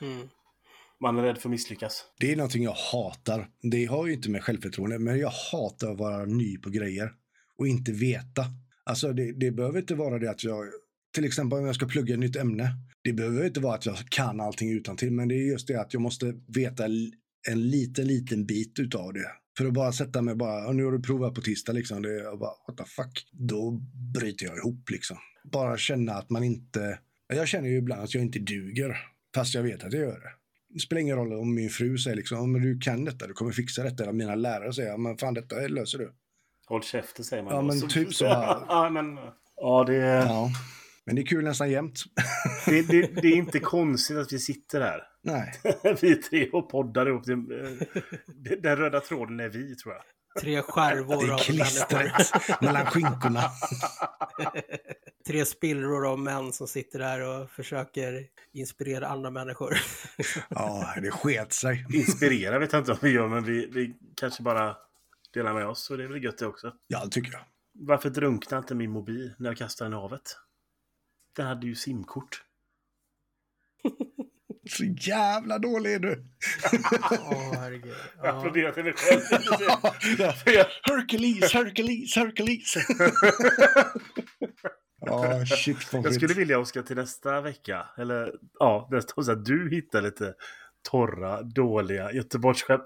Mm. 0.00 0.28
man 1.00 1.18
är 1.18 1.22
rädd 1.22 1.38
för 1.38 1.48
att 1.48 1.50
misslyckas. 1.50 2.04
Det 2.20 2.32
är 2.32 2.36
någonting 2.36 2.62
jag 2.62 2.76
hatar. 2.92 3.48
Det 3.62 3.84
har 3.84 4.06
ju 4.06 4.12
inte 4.12 4.30
med 4.30 4.44
självförtroende, 4.44 4.98
men 4.98 5.18
jag 5.18 5.32
hatar 5.52 5.90
att 5.90 5.98
vara 5.98 6.24
ny 6.24 6.58
på 6.58 6.70
grejer 6.70 7.14
och 7.58 7.66
inte 7.66 7.92
veta. 7.92 8.44
Alltså 8.84 9.12
det, 9.12 9.32
det 9.32 9.50
behöver 9.50 9.78
inte 9.78 9.94
vara 9.94 10.18
det 10.18 10.30
att 10.30 10.44
jag, 10.44 10.64
till 11.16 11.24
exempel 11.24 11.58
om 11.58 11.66
jag 11.66 11.74
ska 11.74 11.86
plugga 11.86 12.14
ett 12.14 12.20
nytt 12.20 12.36
ämne. 12.36 12.70
Det 13.04 13.12
behöver 13.12 13.46
inte 13.46 13.60
vara 13.60 13.74
att 13.74 13.86
jag 13.86 13.96
kan 14.08 14.40
allting 14.40 14.70
utan 14.70 14.96
till, 14.96 15.12
men 15.12 15.28
det 15.28 15.34
är 15.34 15.46
just 15.50 15.66
det 15.68 15.80
att 15.80 15.92
jag 15.92 16.02
måste 16.02 16.34
veta 16.46 16.84
en 17.48 17.70
liten, 17.70 18.06
liten 18.06 18.46
bit 18.46 18.78
utav 18.78 19.12
det. 19.12 19.30
För 19.58 19.66
att 19.66 19.72
bara 19.72 19.92
sätta 19.92 20.22
mig 20.22 20.34
bara, 20.34 20.64
"Ja, 20.64 20.72
nu 20.72 20.84
har 20.84 20.92
du 20.92 21.02
provat 21.02 21.34
på 21.34 21.40
tisdag 21.40 21.72
liksom. 21.72 22.02
Det 22.02 22.08
är 22.08 22.36
bara, 22.36 22.50
what 22.68 22.76
the 22.76 22.84
fuck. 22.84 23.28
Då 23.32 23.70
bryter 24.14 24.46
jag 24.46 24.56
ihop 24.56 24.90
liksom. 24.90 25.16
Bara 25.44 25.76
känna 25.78 26.12
att 26.14 26.30
man 26.30 26.44
inte, 26.44 26.98
jag 27.28 27.48
känner 27.48 27.68
ju 27.68 27.76
ibland 27.76 28.02
att 28.02 28.14
jag 28.14 28.22
inte 28.22 28.38
duger. 28.38 28.96
Fast 29.34 29.54
jag 29.54 29.62
vet 29.62 29.84
att 29.84 29.92
jag 29.92 30.02
gör 30.02 30.20
det. 30.20 30.30
Det 30.68 30.80
spelar 30.80 31.00
ingen 31.02 31.16
roll 31.16 31.32
om 31.32 31.54
min 31.54 31.70
fru 31.70 31.98
säger 31.98 32.16
liksom, 32.16 32.38
"Ja, 32.38 32.46
men 32.46 32.62
du 32.62 32.78
kan 32.78 33.04
detta, 33.04 33.26
du 33.26 33.32
kommer 33.32 33.52
fixa 33.52 33.82
detta. 33.82 34.02
Eller 34.02 34.12
mina 34.12 34.34
lärare 34.34 34.72
säger, 34.72 34.88
"Ja, 34.88 34.96
men 34.96 35.16
fan 35.18 35.34
detta 35.34 35.56
löser 35.68 35.98
du. 35.98 36.12
Håll 36.66 36.82
käften 36.82 37.24
säger 37.24 37.42
man. 37.42 37.52
Ja, 37.54 37.60
då. 37.60 37.66
men 37.66 37.88
typ 37.88 38.14
så 38.14 38.24
ja, 38.68 38.90
men, 38.92 39.18
ja 39.56 39.84
det, 39.84 39.94
Ja. 39.96 40.50
Men 41.06 41.16
det 41.16 41.22
är 41.22 41.26
kul 41.26 41.44
nästan 41.44 41.70
jämt. 41.70 42.04
det, 42.66 42.82
det, 42.82 43.22
det 43.22 43.28
är 43.28 43.36
inte 43.36 43.60
konstigt 43.60 44.16
att 44.16 44.32
vi 44.32 44.38
sitter 44.38 44.80
här. 44.80 45.02
Nej. 45.22 45.52
vi 46.00 46.16
tre 46.16 46.50
och 46.50 46.70
poddar 46.70 47.08
ihop. 47.08 47.24
Den 48.58 48.76
röda 48.76 49.00
tråden 49.00 49.40
är 49.40 49.48
vi, 49.48 49.74
tror 49.74 49.94
jag. 49.94 50.02
Tre 50.40 50.62
skärvor 50.62 51.26
Det 51.26 51.28
är 51.28 51.34
av 51.34 51.38
klistret 51.38 52.62
mellan 52.62 52.86
skinkorna. 52.86 53.42
Tre 55.26 55.44
spillror 55.44 56.12
av 56.12 56.18
män 56.18 56.52
som 56.52 56.68
sitter 56.68 56.98
där 56.98 57.20
och 57.20 57.50
försöker 57.50 58.26
inspirera 58.52 59.08
andra 59.08 59.30
människor. 59.30 59.76
Ja, 60.48 60.94
det 61.02 61.10
sket 61.10 61.52
sig. 61.52 61.86
Inspirera 61.94 62.58
vet 62.58 62.72
jag 62.72 62.80
inte 62.80 62.92
om 62.92 62.98
vi 63.02 63.10
gör, 63.10 63.28
men 63.28 63.44
vi, 63.44 63.66
vi 63.66 63.96
kanske 64.14 64.42
bara... 64.42 64.76
dela 65.34 65.52
med 65.52 65.66
oss. 65.66 65.90
Och 65.90 65.98
det 65.98 66.04
är 66.04 66.08
väl 66.08 66.24
gött 66.24 66.38
det 66.38 66.46
också. 66.46 66.72
Ja, 66.86 67.04
det 67.04 67.10
tycker 67.10 67.32
jag. 67.32 67.42
Varför 67.78 68.10
drunknade 68.10 68.58
inte 68.58 68.74
min 68.74 68.90
mobil 68.90 69.34
när 69.38 69.50
jag 69.50 69.56
kastade 69.56 69.90
den 69.90 69.98
i 69.98 70.00
havet? 70.00 70.36
Den 71.36 71.46
hade 71.46 71.66
ju 71.66 71.74
simkort. 71.74 72.42
Så 74.70 74.84
jävla 74.84 75.58
dålig 75.58 75.92
är 75.94 75.98
du. 75.98 76.24
Åh, 77.10 77.52
herregud. 77.54 77.94
Jag 78.16 78.26
Ja. 78.26 78.38
applåderar 78.38 78.72
till 78.72 78.84
mig 78.84 78.92
själv. 78.96 79.20
Hercules, 80.82 81.52
Hercules, 81.52 82.16
Hercules. 82.16 82.74
Ja, 85.00 85.46
shit 85.46 85.76
Jag 85.92 86.14
skulle 86.14 86.34
vilja, 86.34 86.58
Oskar, 86.58 86.82
till 86.82 86.96
nästa 86.96 87.40
vecka, 87.40 87.86
eller 87.98 88.34
ja, 88.58 88.88
nästa 88.90 89.22
så 89.22 89.32
att 89.32 89.44
du 89.44 89.70
hittar 89.70 90.02
lite 90.02 90.34
torra, 90.90 91.42
dåliga 91.42 92.12
Göteborgsskämt. 92.12 92.82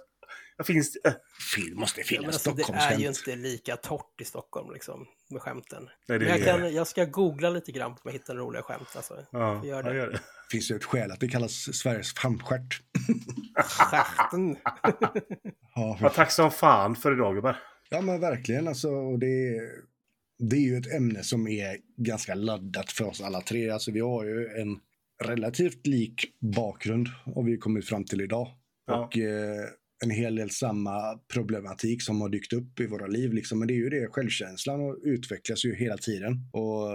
Ja, 0.60 0.64
finns 0.64 0.92
det? 0.92 1.08
äh, 1.08 1.14
Film 1.54 1.80
måste 1.80 2.00
Ja, 2.00 2.04
finnas 2.06 2.26
alltså, 2.26 2.52
det 2.52 2.62
är 2.72 2.98
ju 2.98 3.08
inte 3.08 3.36
lika 3.36 3.76
torrt 3.76 4.20
i 4.20 4.24
Stockholm 4.24 4.72
liksom, 4.72 5.06
med 5.30 5.42
skämten. 5.42 5.88
Nej, 6.08 6.18
det 6.18 6.24
Men 6.24 6.38
jag, 6.38 6.46
kan, 6.46 6.74
jag 6.74 6.86
ska 6.86 7.04
googla 7.04 7.50
lite 7.50 7.72
grann 7.72 7.90
på 7.94 7.96
om 7.96 8.00
jag 8.04 8.12
hittar 8.12 8.34
roliga 8.34 8.62
skämt. 8.62 8.88
Alltså. 8.96 9.26
Ja, 9.32 9.64
gör 9.64 9.82
det. 9.82 9.90
det. 9.90 9.96
Gör 9.96 10.10
det. 10.10 10.20
finns 10.50 10.70
ju 10.70 10.76
ett 10.76 10.84
skäl 10.84 11.10
att 11.10 11.20
det 11.20 11.28
kallas 11.28 11.52
Sveriges 11.52 12.14
framstjärt. 12.14 12.82
Stjärten. 13.64 14.56
Ja, 15.74 15.98
Ja, 16.00 16.08
tack 16.08 16.30
som 16.30 16.50
fan 16.50 16.96
för 16.96 17.12
idag, 17.12 17.34
gubbar. 17.34 17.56
Ja, 17.90 18.00
men 18.00 18.20
verkligen. 18.20 18.68
Alltså, 18.68 19.16
det, 19.16 19.60
det 20.38 20.56
är 20.56 20.60
ju 20.60 20.76
ett 20.76 20.94
ämne 20.94 21.22
som 21.22 21.48
är 21.48 21.76
ganska 21.96 22.34
laddat 22.34 22.92
för 22.92 23.04
oss 23.04 23.20
alla 23.20 23.40
tre. 23.40 23.70
Alltså, 23.70 23.90
vi 23.90 24.00
har 24.00 24.24
ju 24.24 24.46
en 24.46 24.80
relativt 25.24 25.86
lik 25.86 26.24
bakgrund 26.40 27.08
har 27.34 27.42
vi 27.42 27.56
kommit 27.56 27.88
fram 27.88 28.04
till 28.04 28.20
idag. 28.20 28.48
Ja. 28.86 29.04
Och 29.04 29.18
eh, 29.18 29.64
en 30.04 30.10
hel 30.10 30.34
del 30.34 30.50
samma 30.50 31.18
problematik 31.32 32.02
som 32.02 32.20
har 32.20 32.28
dykt 32.28 32.52
upp 32.52 32.80
i 32.80 32.86
våra 32.86 33.06
liv. 33.06 33.32
Liksom. 33.32 33.58
Men 33.58 33.68
det 33.68 33.74
är 33.74 33.76
ju 33.76 33.90
det, 33.90 34.08
självkänslan 34.12 34.80
och 34.80 34.98
utvecklas 35.02 35.64
ju 35.64 35.74
hela 35.74 35.96
tiden. 35.96 36.48
Och 36.52 36.88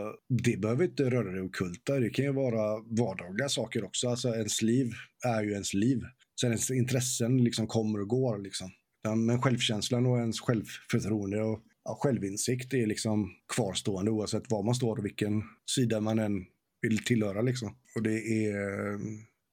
det 0.43 0.61
behöver 0.61 0.85
inte 0.85 1.09
röra 1.09 1.31
det 1.31 1.41
okulta. 1.41 1.99
Det 1.99 2.09
kan 2.09 2.25
ju 2.25 2.33
vara 2.33 2.81
vardagliga 2.81 3.49
saker 3.49 3.83
också. 3.83 4.09
Alltså 4.09 4.29
ens 4.29 4.61
liv 4.61 4.91
är 5.25 5.43
ju 5.43 5.51
ens 5.51 5.73
liv. 5.73 6.01
Sen 6.41 6.49
ens 6.49 6.71
intressen 6.71 7.43
liksom 7.43 7.67
kommer 7.67 8.01
och 8.01 8.07
går. 8.07 8.37
Liksom. 8.37 8.71
Men 9.15 9.41
självkänslan 9.41 10.05
och 10.05 10.17
ens 10.17 10.39
självförtroende 10.39 11.41
och 11.41 11.63
ja, 11.83 11.97
självinsikt 12.01 12.73
är 12.73 12.87
liksom 12.87 13.31
kvarstående 13.55 14.11
oavsett 14.11 14.51
var 14.51 14.63
man 14.63 14.75
står 14.75 14.97
och 14.97 15.05
vilken 15.05 15.43
sida 15.75 16.01
man 16.01 16.19
än 16.19 16.45
vill 16.81 17.03
tillhöra. 17.03 17.41
Liksom. 17.41 17.75
Och 17.95 18.03
det 18.03 18.45
är, 18.45 18.99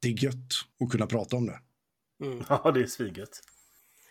det 0.03 0.09
är 0.09 0.25
gött 0.25 0.53
att 0.85 0.91
kunna 0.91 1.07
prata 1.07 1.37
om 1.37 1.47
det. 1.47 1.59
Mm. 2.23 2.45
Ja, 2.49 2.71
det 2.75 2.83
är 2.83 2.87
sviget. 2.87 3.31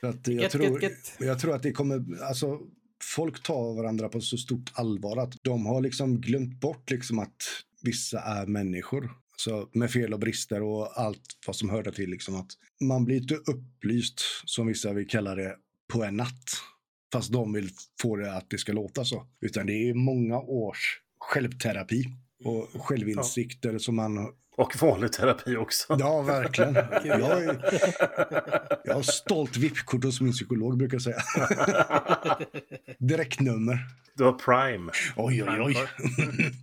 Att 0.02 0.28
jag, 0.28 0.36
Gött, 0.36 0.52
tror, 0.52 0.64
gött, 0.66 0.82
gött. 0.82 1.16
jag 1.20 1.40
tror 1.40 1.56
att 1.56 1.64
det 1.64 1.72
kommer, 1.72 2.24
alltså 2.24 2.60
folk 3.04 3.44
tar 3.44 3.76
varandra 3.76 4.10
på 4.10 4.22
så 4.22 4.38
stort 4.38 4.72
allvar 4.74 5.18
att 5.18 5.34
de 5.42 5.66
har 5.66 5.82
liksom 5.82 6.22
glömt 6.22 6.60
bort 6.60 6.92
liksom 6.92 7.20
att 7.20 7.44
vissa 7.82 8.22
är 8.22 8.46
människor. 8.46 9.12
Så 9.38 9.70
med 9.74 9.92
fel 9.92 10.14
och 10.14 10.20
brister 10.20 10.62
och 10.62 11.00
allt 11.00 11.24
vad 11.48 11.56
som 11.56 11.70
hör 11.70 11.84
till. 11.84 12.10
Liksom 12.10 12.36
att 12.36 12.52
man 12.82 13.06
blir 13.06 13.18
inte 13.18 13.36
upplyst, 13.36 14.22
som 14.46 14.68
vissa 14.68 14.94
vill 14.94 15.08
kalla 15.08 15.36
det, 15.36 15.56
på 15.94 16.04
en 16.04 16.18
natt. 16.18 16.50
Fast 17.14 17.32
de 17.32 17.54
vill 17.54 17.70
få 18.02 18.16
det 18.16 18.34
att 18.34 18.50
det 18.50 18.58
ska 18.58 18.74
låta 18.74 19.06
så. 19.06 19.28
Utan 19.42 19.68
det 19.68 19.90
är 19.90 19.94
många 19.94 20.40
års 20.40 21.02
självterapi 21.20 22.06
och 22.44 22.82
självinsikter 22.86 23.78
som 23.78 23.96
man... 23.96 24.18
Och 24.56 24.76
vanlig 24.82 25.12
terapi 25.12 25.58
också. 25.58 25.96
Ja, 26.00 26.22
verkligen. 26.22 26.74
Jag, 27.04 27.44
är, 27.44 27.82
jag 28.84 28.94
har 28.94 29.02
stolt 29.02 29.58
VIP-kort 29.58 30.04
hos 30.04 30.22
min 30.22 30.32
psykolog, 30.32 30.78
brukar 30.78 30.96
jag 30.96 31.02
säga. 31.02 31.22
Direktnummer. 33.00 33.80
Du 34.16 34.24
har 34.24 34.34
Prime. 34.34 34.92
Oj, 35.16 35.44
oj, 35.44 35.62
oj. 35.62 35.78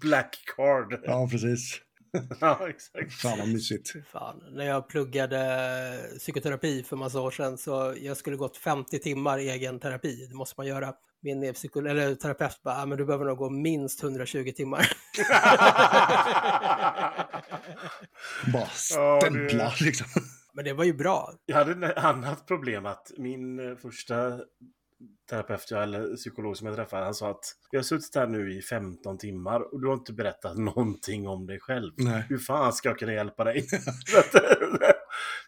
Black 0.00 0.36
Card. 0.56 1.00
Ja, 1.04 1.28
precis. 1.30 1.80
Ja, 2.40 2.68
exakt. 2.68 3.12
Fan 3.12 3.38
vad 3.38 3.48
mysigt. 3.48 3.92
Fan. 4.12 4.42
När 4.52 4.64
jag 4.64 4.88
pluggade 4.88 6.00
psykoterapi 6.18 6.82
för 6.82 6.96
massa 6.96 7.20
år 7.20 7.30
sedan 7.30 7.58
så 7.58 7.94
jag 8.00 8.16
skulle 8.16 8.36
gått 8.36 8.56
50 8.56 8.98
timmar 8.98 9.38
egen 9.38 9.80
terapi. 9.80 10.26
Det 10.30 10.34
måste 10.34 10.54
man 10.56 10.66
göra. 10.66 10.94
Min 11.22 11.42
eller 11.42 12.14
terapeut 12.14 12.62
bara, 12.62 12.82
ah, 12.82 12.86
men 12.86 12.98
du 12.98 13.04
behöver 13.04 13.24
nog 13.24 13.38
gå 13.38 13.50
minst 13.50 14.02
120 14.02 14.52
timmar. 14.56 14.88
Bara 18.52 18.68
Ja, 18.94 19.20
stämpla 19.20 19.72
liksom. 19.80 20.06
men 20.52 20.64
det 20.64 20.72
var 20.72 20.84
ju 20.84 20.92
bra. 20.92 21.32
Jag 21.46 21.56
hade 21.56 21.86
ett 21.86 21.98
annat 21.98 22.46
problem 22.46 22.86
att 22.86 23.10
min 23.16 23.70
eh, 23.70 23.76
första 23.76 24.40
terapeut, 25.30 25.70
jag- 25.70 25.82
eller 25.82 26.16
psykolog 26.16 26.56
som 26.56 26.66
jag 26.66 26.76
träffade, 26.76 27.04
han 27.04 27.14
sa 27.14 27.30
att 27.30 27.44
jag 27.70 27.78
har 27.78 27.84
suttit 27.84 28.14
här 28.14 28.26
nu 28.26 28.52
i 28.58 28.62
15 28.62 29.18
timmar 29.18 29.74
och 29.74 29.80
du 29.80 29.86
har 29.86 29.94
inte 29.94 30.12
berättat 30.12 30.56
någonting 30.58 31.28
om 31.28 31.46
dig 31.46 31.60
själv. 31.60 31.92
Nej. 31.96 32.24
Hur 32.28 32.38
fan 32.38 32.72
ska 32.72 32.88
jag 32.88 32.98
kunna 32.98 33.12
hjälpa 33.12 33.44
dig? 33.44 33.66
så, 34.06 34.18
att, 34.18 34.32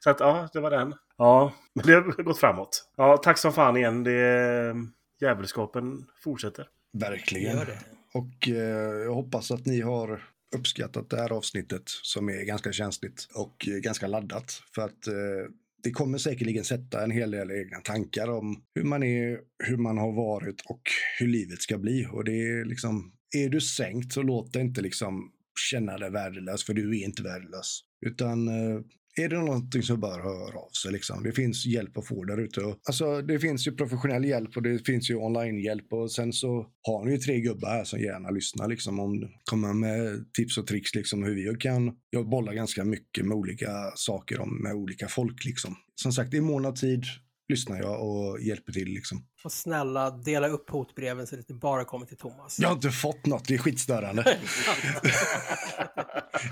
så 0.05 0.11
att, 0.11 0.21
ja, 0.21 0.49
det 0.53 0.61
var 0.61 0.71
den. 0.71 0.95
Ja, 1.17 1.53
men 1.75 1.87
det 1.87 1.93
har 1.93 2.23
gått 2.23 2.39
framåt. 2.41 2.85
Ja, 2.97 3.17
tack 3.17 3.39
som 3.39 3.53
fan 3.53 3.77
igen. 3.77 4.05
Det, 4.05 4.75
djävulskapen 5.21 6.07
fortsätter. 6.25 6.69
Verkligen. 6.99 7.57
Gör 7.57 7.67
det. 7.67 7.79
Och 8.13 8.49
eh, 8.49 9.05
jag 9.05 9.15
hoppas 9.15 9.51
att 9.51 9.67
ni 9.67 9.81
har 9.81 10.23
uppskattat 10.57 11.11
det 11.11 11.17
här 11.17 11.33
avsnittet 11.33 11.83
som 11.87 12.29
är 12.29 12.45
ganska 12.45 12.73
känsligt 12.73 13.29
och 13.35 13.69
eh, 13.69 13.75
ganska 13.75 14.07
laddat. 14.07 14.63
För 14.75 14.83
att 14.83 15.07
eh, 15.07 15.15
det 15.83 15.91
kommer 15.91 16.19
säkerligen 16.19 16.65
sätta 16.65 17.05
en 17.05 17.11
hel 17.11 17.31
del 17.31 17.51
egna 17.51 17.81
tankar 17.81 18.29
om 18.29 18.63
hur 18.75 18.85
man 18.85 19.03
är, 19.03 19.39
hur 19.65 19.77
man 19.77 19.99
har 19.99 20.13
varit 20.13 20.61
och 20.65 20.83
hur 21.19 21.27
livet 21.27 21.63
ska 21.63 21.79
bli. 21.79 22.09
Och 22.13 22.25
det 22.25 22.33
är 22.33 22.65
liksom, 22.65 23.13
är 23.37 23.49
du 23.49 23.61
sänkt 23.61 24.13
så 24.13 24.23
låt 24.23 24.53
dig 24.53 24.63
inte 24.63 24.81
liksom 24.81 25.33
känna 25.71 25.99
dig 25.99 26.11
värdelös, 26.11 26.65
för 26.65 26.75
du 26.75 27.01
är 27.01 27.05
inte 27.05 27.23
värdelös. 27.23 27.81
Utan 28.07 28.49
eh, 28.49 28.81
är 29.17 29.29
det 29.29 29.39
någonting 29.39 29.83
som 29.83 30.01
bör 30.01 30.21
höra 30.21 30.59
av 30.59 30.71
sig. 30.71 30.93
Liksom. 30.93 31.23
Det 31.23 31.33
finns 31.33 31.67
hjälp 31.67 31.99
att 31.99 32.07
få 32.07 32.25
där 32.25 32.41
ute. 32.41 32.61
Alltså, 32.61 33.23
det 33.23 33.39
finns 33.39 33.67
ju 33.67 33.73
professionell 33.73 34.25
hjälp 34.25 34.57
och 34.57 34.63
det 34.63 34.87
finns 34.87 35.11
ju 35.11 35.17
online-hjälp. 35.17 35.93
Och 35.93 36.13
sen 36.13 36.33
så 36.33 36.67
har 36.83 37.05
ni 37.05 37.11
ju 37.11 37.19
tre 37.19 37.41
gubbar 37.41 37.69
här 37.69 37.85
som 37.85 38.01
gärna 38.01 38.31
lyssnar 38.31 38.69
liksom, 38.69 39.01
om 39.01 39.29
kommer 39.45 39.73
med 39.73 40.33
tips 40.33 40.59
och 40.59 40.67
tricks 40.67 40.95
liksom, 40.95 41.23
hur 41.23 41.35
vi 41.35 41.57
kan. 41.61 41.93
Jag 42.11 42.29
bollar 42.29 42.53
ganska 42.53 42.85
mycket 42.85 43.27
med 43.27 43.37
olika 43.37 43.93
saker 43.95 44.41
om, 44.41 44.63
med 44.63 44.75
olika 44.75 45.09
folk. 45.09 45.45
Liksom. 45.45 45.77
Som 45.95 46.13
sagt, 46.13 46.35
i 46.35 46.41
mån 46.41 46.67
av 46.67 46.73
tid 46.73 47.05
lyssnar 47.51 47.79
jag 47.79 48.09
och 48.09 48.41
hjälper 48.41 48.73
till. 48.73 48.89
Liksom. 48.89 49.27
Och 49.45 49.53
snälla, 49.53 50.11
dela 50.11 50.49
upp 50.49 50.71
hotbreven 50.71 51.27
så 51.27 51.37
det 51.37 51.41
inte 51.41 51.55
bara 51.55 51.85
kommer 51.85 52.07
till 52.07 52.17
Thomas. 52.17 52.59
Jag 52.59 52.69
har 52.69 52.75
inte 52.75 52.91
fått 52.91 53.27
något, 53.27 53.49
det 53.49 53.55
är 53.55 53.59
skitstörande. 53.59 54.25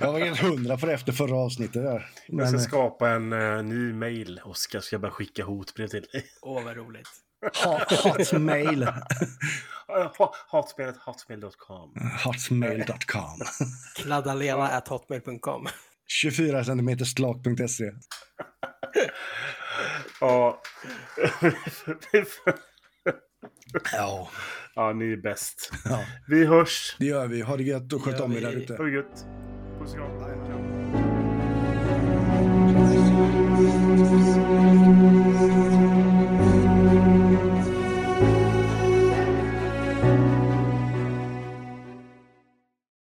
jag 0.00 0.12
var 0.12 0.20
helt 0.20 0.40
hundra 0.40 0.76
på 0.76 0.86
det 0.86 0.92
efter 0.92 1.12
förra 1.12 1.36
avsnittet. 1.36 1.82
Där. 1.82 2.10
Jag 2.26 2.36
Men, 2.36 2.48
ska 2.48 2.56
eh, 2.56 2.62
skapa 2.62 3.10
en 3.10 3.32
uh, 3.32 3.62
ny 3.62 3.92
mail. 3.92 4.40
Oskar 4.44 4.80
ska 4.80 4.98
börja 4.98 5.12
skicka 5.12 5.44
hotbrev 5.44 5.88
till 5.88 6.02
dig. 6.12 6.24
Åh, 6.42 6.64
vad 6.64 6.76
roligt. 6.76 7.08
hotmail. 8.04 8.88
Hatspelet 10.50 10.96
hotmail.com. 10.96 11.94
Hotmail.com. 12.24 13.40
Kladdalena.hotmail.com 13.96 15.66
24 16.08 16.64
cm 16.64 17.04
slak.se. 17.04 17.92
Ja. 20.20 20.62
Ja. 23.92 24.30
ja, 24.74 24.92
ni 24.92 25.12
är 25.12 25.16
bäst. 25.16 25.70
ja, 25.84 26.04
Vi 26.28 26.44
hörs. 26.46 26.96
det 26.98 27.06
gör 27.06 27.26
vi. 27.26 27.40
Ha 27.40 27.56
det 27.56 27.62
gött 27.62 27.92
och 27.92 28.02
sköt 28.02 28.20
om 28.20 28.32
er 28.32 28.40
där 28.40 28.52
ute. 28.52 28.76
Ha 28.76 28.84
det 28.84 28.90
gött. 28.90 29.24
Puss 29.78 29.90
och 29.90 29.96
kram. 29.96 30.68